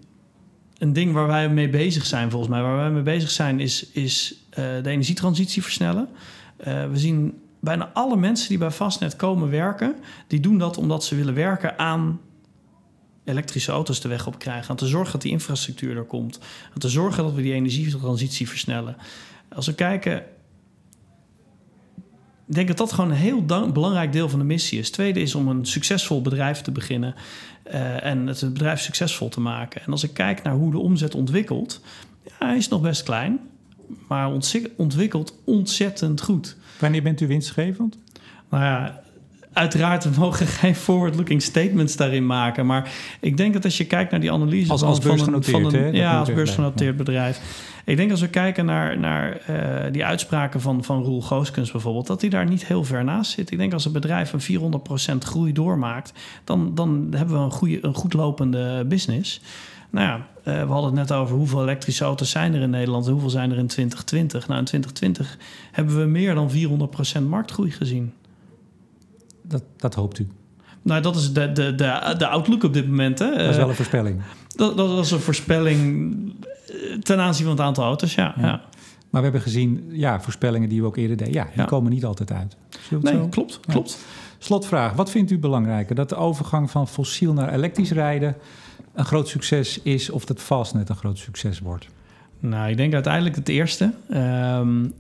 een 0.78 0.92
ding 0.92 1.12
waar 1.12 1.26
wij 1.26 1.48
mee 1.48 1.68
bezig 1.68 2.06
zijn, 2.06 2.30
volgens 2.30 2.50
mij. 2.50 2.62
Waar 2.62 2.76
wij 2.76 2.90
mee 2.90 3.02
bezig 3.02 3.30
zijn, 3.30 3.60
is, 3.60 3.90
is 3.90 4.44
de 4.50 4.82
energietransitie 4.84 5.62
versnellen. 5.62 6.08
We 6.64 6.90
zien 6.98 7.38
bijna 7.60 7.90
alle 7.92 8.16
mensen 8.16 8.48
die 8.48 8.58
bij 8.58 8.70
Fastnet 8.70 9.16
komen 9.16 9.50
werken, 9.50 9.94
die 10.26 10.40
doen 10.40 10.58
dat 10.58 10.78
omdat 10.78 11.04
ze 11.04 11.16
willen 11.16 11.34
werken 11.34 11.78
aan 11.78 12.20
elektrische 13.24 13.72
auto's 13.72 14.00
de 14.00 14.08
weg 14.08 14.26
op 14.26 14.38
krijgen. 14.38 14.70
Aan 14.70 14.76
te 14.76 14.86
zorgen 14.86 15.12
dat 15.12 15.22
die 15.22 15.30
infrastructuur 15.30 15.96
er 15.96 16.04
komt. 16.04 16.38
Aan 16.72 16.78
te 16.78 16.88
zorgen 16.88 17.24
dat 17.24 17.34
we 17.34 17.42
die 17.42 17.52
energietransitie 17.52 18.48
versnellen. 18.48 18.96
Als 19.54 19.66
we 19.66 19.74
kijken. 19.74 20.24
Ik 22.46 22.58
denk 22.58 22.68
dat 22.68 22.76
dat 22.76 22.92
gewoon 22.92 23.10
een 23.10 23.16
heel 23.16 23.44
belangrijk 23.72 24.12
deel 24.12 24.28
van 24.28 24.38
de 24.38 24.44
missie 24.44 24.78
is. 24.78 24.90
Tweede 24.90 25.20
is 25.20 25.34
om 25.34 25.48
een 25.48 25.66
succesvol 25.66 26.22
bedrijf 26.22 26.60
te 26.60 26.70
beginnen 26.70 27.14
uh, 27.66 28.04
en 28.04 28.26
het 28.26 28.52
bedrijf 28.52 28.80
succesvol 28.80 29.28
te 29.28 29.40
maken. 29.40 29.82
En 29.82 29.92
als 29.92 30.02
ik 30.02 30.14
kijk 30.14 30.42
naar 30.42 30.54
hoe 30.54 30.70
de 30.70 30.78
omzet 30.78 31.14
ontwikkelt, 31.14 31.80
ja, 32.24 32.46
hij 32.46 32.56
is 32.56 32.68
nog 32.68 32.80
best 32.80 33.02
klein, 33.02 33.40
maar 34.08 34.32
ontwikkelt 34.76 35.38
ontzettend 35.44 36.20
goed. 36.20 36.56
Wanneer 36.78 37.02
bent 37.02 37.20
u 37.20 37.26
winstgevend? 37.26 37.98
Nou 38.48 38.64
ja, 38.64 39.02
uiteraard, 39.52 40.04
we 40.04 40.20
mogen 40.20 40.46
geen 40.62 40.74
forward-looking 40.74 41.42
statements 41.42 41.96
daarin 41.96 42.26
maken. 42.26 42.66
Maar 42.66 42.90
ik 43.20 43.36
denk 43.36 43.52
dat 43.52 43.64
als 43.64 43.76
je 43.76 43.86
kijkt 43.86 44.10
naar 44.10 44.20
die 44.20 44.32
analyse 44.32 44.70
als, 44.70 44.82
als 44.82 44.98
van, 44.98 45.34
een, 45.34 45.44
van 45.44 45.74
een, 45.74 45.94
ja, 45.94 46.18
als 46.18 46.32
beursgenoteerd 46.32 46.96
bedrijf. 46.96 47.40
Ik 47.84 47.96
denk 47.96 48.10
als 48.10 48.20
we 48.20 48.28
kijken 48.28 48.64
naar, 48.64 48.98
naar 48.98 49.40
uh, 49.50 49.92
die 49.92 50.04
uitspraken 50.04 50.60
van, 50.60 50.84
van 50.84 51.02
Roel 51.02 51.20
Gooskens 51.20 51.70
bijvoorbeeld, 51.70 52.06
dat 52.06 52.20
hij 52.20 52.30
daar 52.30 52.48
niet 52.48 52.66
heel 52.66 52.84
ver 52.84 53.04
naast 53.04 53.30
zit. 53.30 53.50
Ik 53.50 53.58
denk 53.58 53.72
als 53.72 53.84
een 53.84 53.92
bedrijf 53.92 54.32
een 54.32 54.60
400% 55.14 55.18
groei 55.18 55.52
doormaakt, 55.52 56.12
dan, 56.44 56.74
dan 56.74 57.06
hebben 57.10 57.36
we 57.36 57.44
een, 57.44 57.50
goede, 57.50 57.78
een 57.82 57.94
goed 57.94 58.12
lopende 58.12 58.84
business. 58.84 59.40
Nou 59.90 60.06
ja, 60.06 60.16
uh, 60.16 60.66
we 60.66 60.72
hadden 60.72 60.98
het 60.98 61.08
net 61.08 61.18
over 61.18 61.36
hoeveel 61.36 61.62
elektrische 61.62 62.04
auto's 62.04 62.30
zijn 62.30 62.54
er 62.54 62.62
in 62.62 62.70
Nederland 62.70 63.06
en 63.06 63.12
hoeveel 63.12 63.30
zijn 63.30 63.50
er 63.50 63.58
in 63.58 63.66
2020. 63.66 64.48
Nou, 64.48 64.58
in 64.58 64.64
2020 64.64 65.38
hebben 65.72 65.98
we 65.98 66.04
meer 66.04 66.34
dan 66.34 66.50
400% 67.20 67.22
marktgroei 67.28 67.70
gezien. 67.70 68.12
Dat, 69.42 69.62
dat 69.76 69.94
hoopt 69.94 70.18
u? 70.18 70.28
Nou, 70.82 71.02
dat 71.02 71.16
is 71.16 71.32
de, 71.32 71.52
de, 71.52 71.74
de, 71.74 72.14
de 72.18 72.28
outlook 72.28 72.62
op 72.62 72.72
dit 72.72 72.88
moment. 72.88 73.18
Hè. 73.18 73.30
Dat 73.30 73.50
is 73.50 73.56
wel 73.56 73.68
een 73.68 73.74
voorspelling. 73.74 74.22
Dat, 74.56 74.76
dat 74.76 75.04
is 75.04 75.10
een 75.10 75.20
voorspelling 75.20 76.16
ten 77.02 77.18
aanzien 77.18 77.44
van 77.46 77.56
het 77.56 77.64
aantal 77.64 77.84
auto's, 77.84 78.14
ja. 78.14 78.34
ja. 78.36 78.60
Maar 79.10 79.20
we 79.20 79.28
hebben 79.28 79.40
gezien, 79.40 79.88
ja, 79.90 80.20
voorspellingen 80.20 80.68
die 80.68 80.80
we 80.80 80.86
ook 80.86 80.96
eerder 80.96 81.16
deden, 81.16 81.32
ja, 81.32 81.48
die 81.54 81.64
komen 81.64 81.92
niet 81.92 82.04
altijd 82.04 82.32
uit. 82.32 82.56
Nee, 83.00 83.14
zo? 83.14 83.28
klopt, 83.28 83.60
klopt. 83.60 83.98
Slotvraag, 84.38 84.92
wat 84.92 85.10
vindt 85.10 85.30
u 85.30 85.38
belangrijker? 85.38 85.94
Dat 85.94 86.08
de 86.08 86.14
overgang 86.14 86.70
van 86.70 86.88
fossiel 86.88 87.32
naar 87.32 87.52
elektrisch 87.52 87.90
rijden 87.90 88.36
een 88.94 89.04
groot 89.04 89.28
succes 89.28 89.82
is 89.82 90.10
of 90.10 90.24
dat 90.24 90.40
Fastnet 90.40 90.88
een 90.88 90.96
groot 90.96 91.18
succes 91.18 91.60
wordt? 91.60 91.86
Nou, 92.38 92.70
ik 92.70 92.76
denk 92.76 92.94
uiteindelijk 92.94 93.36
het 93.36 93.48
eerste. 93.48 93.92
Um, 94.14 94.92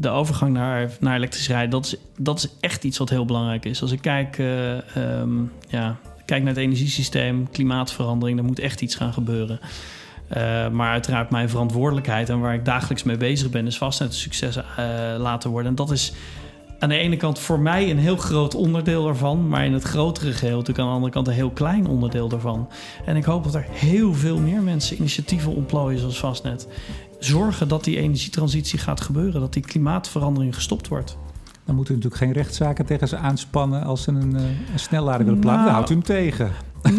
de 0.00 0.08
overgang 0.08 0.52
naar, 0.52 0.90
naar 1.00 1.16
elektrisch 1.16 1.48
rijden, 1.48 1.70
dat 1.70 1.84
is, 1.84 1.96
dat 2.16 2.38
is 2.38 2.48
echt 2.60 2.84
iets 2.84 2.98
wat 2.98 3.10
heel 3.10 3.24
belangrijk 3.24 3.64
is. 3.64 3.82
Als 3.82 3.92
ik 3.92 4.00
kijk, 4.00 4.38
uh, 4.38 4.76
um, 5.20 5.52
ja, 5.68 5.96
kijk 6.24 6.42
naar 6.42 6.54
het 6.54 6.62
energiesysteem, 6.62 7.50
klimaatverandering, 7.50 8.38
er 8.38 8.44
moet 8.44 8.58
echt 8.58 8.80
iets 8.80 8.94
gaan 8.94 9.12
gebeuren. 9.12 9.60
Uh, 10.36 10.68
maar 10.68 10.90
uiteraard 10.90 11.30
mijn 11.30 11.48
verantwoordelijkheid 11.48 12.28
en 12.28 12.40
waar 12.40 12.54
ik 12.54 12.64
dagelijks 12.64 13.02
mee 13.02 13.16
bezig 13.16 13.50
ben, 13.50 13.66
is 13.66 13.78
vast 13.78 14.00
net 14.00 14.14
succes 14.14 14.56
uh, 14.56 14.64
laten 15.18 15.50
worden. 15.50 15.70
En 15.70 15.76
dat 15.76 15.90
is 15.90 16.12
aan 16.78 16.88
de 16.88 16.98
ene 16.98 17.16
kant 17.16 17.38
voor 17.38 17.60
mij 17.60 17.90
een 17.90 17.98
heel 17.98 18.16
groot 18.16 18.54
onderdeel 18.54 19.04
daarvan, 19.04 19.48
maar 19.48 19.64
in 19.64 19.72
het 19.72 19.82
grotere 19.82 20.32
geheel 20.32 20.56
natuurlijk 20.56 20.78
aan 20.78 20.86
de 20.86 20.92
andere 20.92 21.12
kant 21.12 21.28
een 21.28 21.32
heel 21.32 21.50
klein 21.50 21.86
onderdeel 21.86 22.28
daarvan. 22.28 22.68
En 23.04 23.16
ik 23.16 23.24
hoop 23.24 23.44
dat 23.44 23.54
er 23.54 23.66
heel 23.70 24.14
veel 24.14 24.38
meer 24.38 24.62
mensen 24.62 24.96
initiatieven 24.96 25.54
ontplooien 25.54 25.98
zoals 25.98 26.18
Vastnet. 26.18 26.68
Zorgen 27.18 27.68
dat 27.68 27.84
die 27.84 27.98
energietransitie 27.98 28.78
gaat 28.78 29.00
gebeuren, 29.00 29.40
dat 29.40 29.52
die 29.52 29.62
klimaatverandering 29.62 30.54
gestopt 30.54 30.88
wordt. 30.88 31.16
Dan 31.64 31.76
moeten 31.76 31.94
we 31.94 32.00
natuurlijk 32.00 32.32
geen 32.32 32.42
rechtszaken 32.42 32.86
tegen 32.86 33.08
ze 33.08 33.16
aanspannen 33.16 33.84
als 33.84 34.02
ze 34.02 34.10
een, 34.10 34.36
eh, 34.36 34.42
een 34.72 34.78
snellader 34.78 35.24
willen 35.24 35.40
plaatsen. 35.40 35.64
Nou, 35.64 35.74
houdt 35.74 35.90
u 35.90 35.94
hem 35.94 36.02
tegen. 36.02 36.50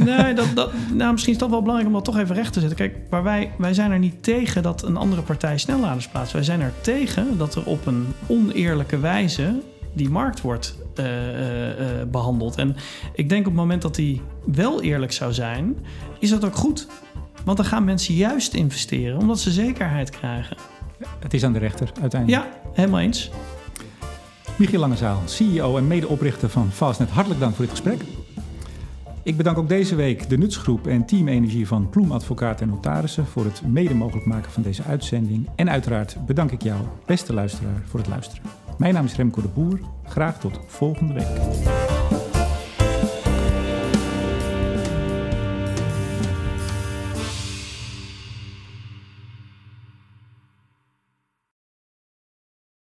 Nee, 0.05 0.34
dat, 0.34 0.47
dat, 0.55 0.71
nou, 0.93 1.11
misschien 1.11 1.34
is 1.34 1.39
dat 1.39 1.49
wel 1.49 1.59
belangrijk 1.59 1.89
om 1.89 1.95
dat 1.95 2.05
toch 2.05 2.17
even 2.17 2.36
recht 2.36 2.53
te 2.53 2.59
zetten. 2.59 2.77
Kijk, 2.77 2.97
maar 3.09 3.23
wij, 3.23 3.51
wij 3.57 3.73
zijn 3.73 3.91
er 3.91 3.99
niet 3.99 4.23
tegen 4.23 4.63
dat 4.63 4.84
een 4.84 4.97
andere 4.97 5.21
partij 5.21 5.57
snelladers 5.57 6.07
plaatst. 6.07 6.34
Wij 6.34 6.43
zijn 6.43 6.61
er 6.61 6.73
tegen 6.82 7.38
dat 7.38 7.55
er 7.55 7.65
op 7.65 7.86
een 7.86 8.05
oneerlijke 8.27 8.99
wijze 8.99 9.61
die 9.93 10.09
markt 10.09 10.41
wordt 10.41 10.75
uh, 10.99 11.05
uh, 11.05 12.03
behandeld. 12.11 12.55
En 12.55 12.75
ik 13.13 13.29
denk 13.29 13.41
op 13.41 13.51
het 13.51 13.61
moment 13.61 13.81
dat 13.81 13.95
die 13.95 14.21
wel 14.45 14.81
eerlijk 14.81 15.11
zou 15.11 15.33
zijn, 15.33 15.77
is 16.19 16.29
dat 16.29 16.45
ook 16.45 16.55
goed. 16.55 16.87
Want 17.45 17.57
dan 17.57 17.65
gaan 17.65 17.83
mensen 17.83 18.13
juist 18.13 18.53
investeren, 18.53 19.17
omdat 19.17 19.39
ze 19.39 19.51
zekerheid 19.51 20.09
krijgen. 20.09 20.57
Het 21.19 21.33
is 21.33 21.43
aan 21.43 21.53
de 21.53 21.59
rechter 21.59 21.91
uiteindelijk. 22.01 22.43
Ja, 22.43 22.71
helemaal 22.73 22.99
eens. 22.99 23.31
Michiel 24.57 24.79
Langezaal, 24.79 25.21
CEO 25.25 25.77
en 25.77 25.87
medeoprichter 25.87 26.49
van 26.49 26.71
Fastnet, 26.71 27.09
hartelijk 27.09 27.39
dank 27.39 27.55
voor 27.55 27.65
dit 27.65 27.73
gesprek. 27.73 28.01
Ik 29.23 29.37
bedank 29.37 29.57
ook 29.57 29.69
deze 29.69 29.95
week 29.95 30.29
de 30.29 30.37
Nutsgroep 30.37 30.87
en 30.87 31.05
Team 31.05 31.27
Energie 31.27 31.67
van 31.67 31.89
Ploem 31.89 32.11
Advocaat 32.11 32.61
en 32.61 32.67
Notarissen 32.67 33.25
voor 33.25 33.45
het 33.45 33.61
mede 33.65 33.93
mogelijk 33.93 34.25
maken 34.25 34.51
van 34.51 34.63
deze 34.63 34.83
uitzending. 34.83 35.49
En 35.55 35.69
uiteraard 35.69 36.25
bedank 36.25 36.51
ik 36.51 36.61
jou, 36.61 36.79
beste 37.05 37.33
luisteraar, 37.33 37.83
voor 37.85 37.99
het 37.99 38.09
luisteren. 38.09 38.59
Mijn 38.80 38.93
naam 38.93 39.05
is 39.05 39.15
Remco 39.15 39.41
de 39.41 39.47
Boer. 39.47 39.80
Graag 40.05 40.39
tot 40.39 40.59
volgende 40.67 41.13
week. 41.13 42.28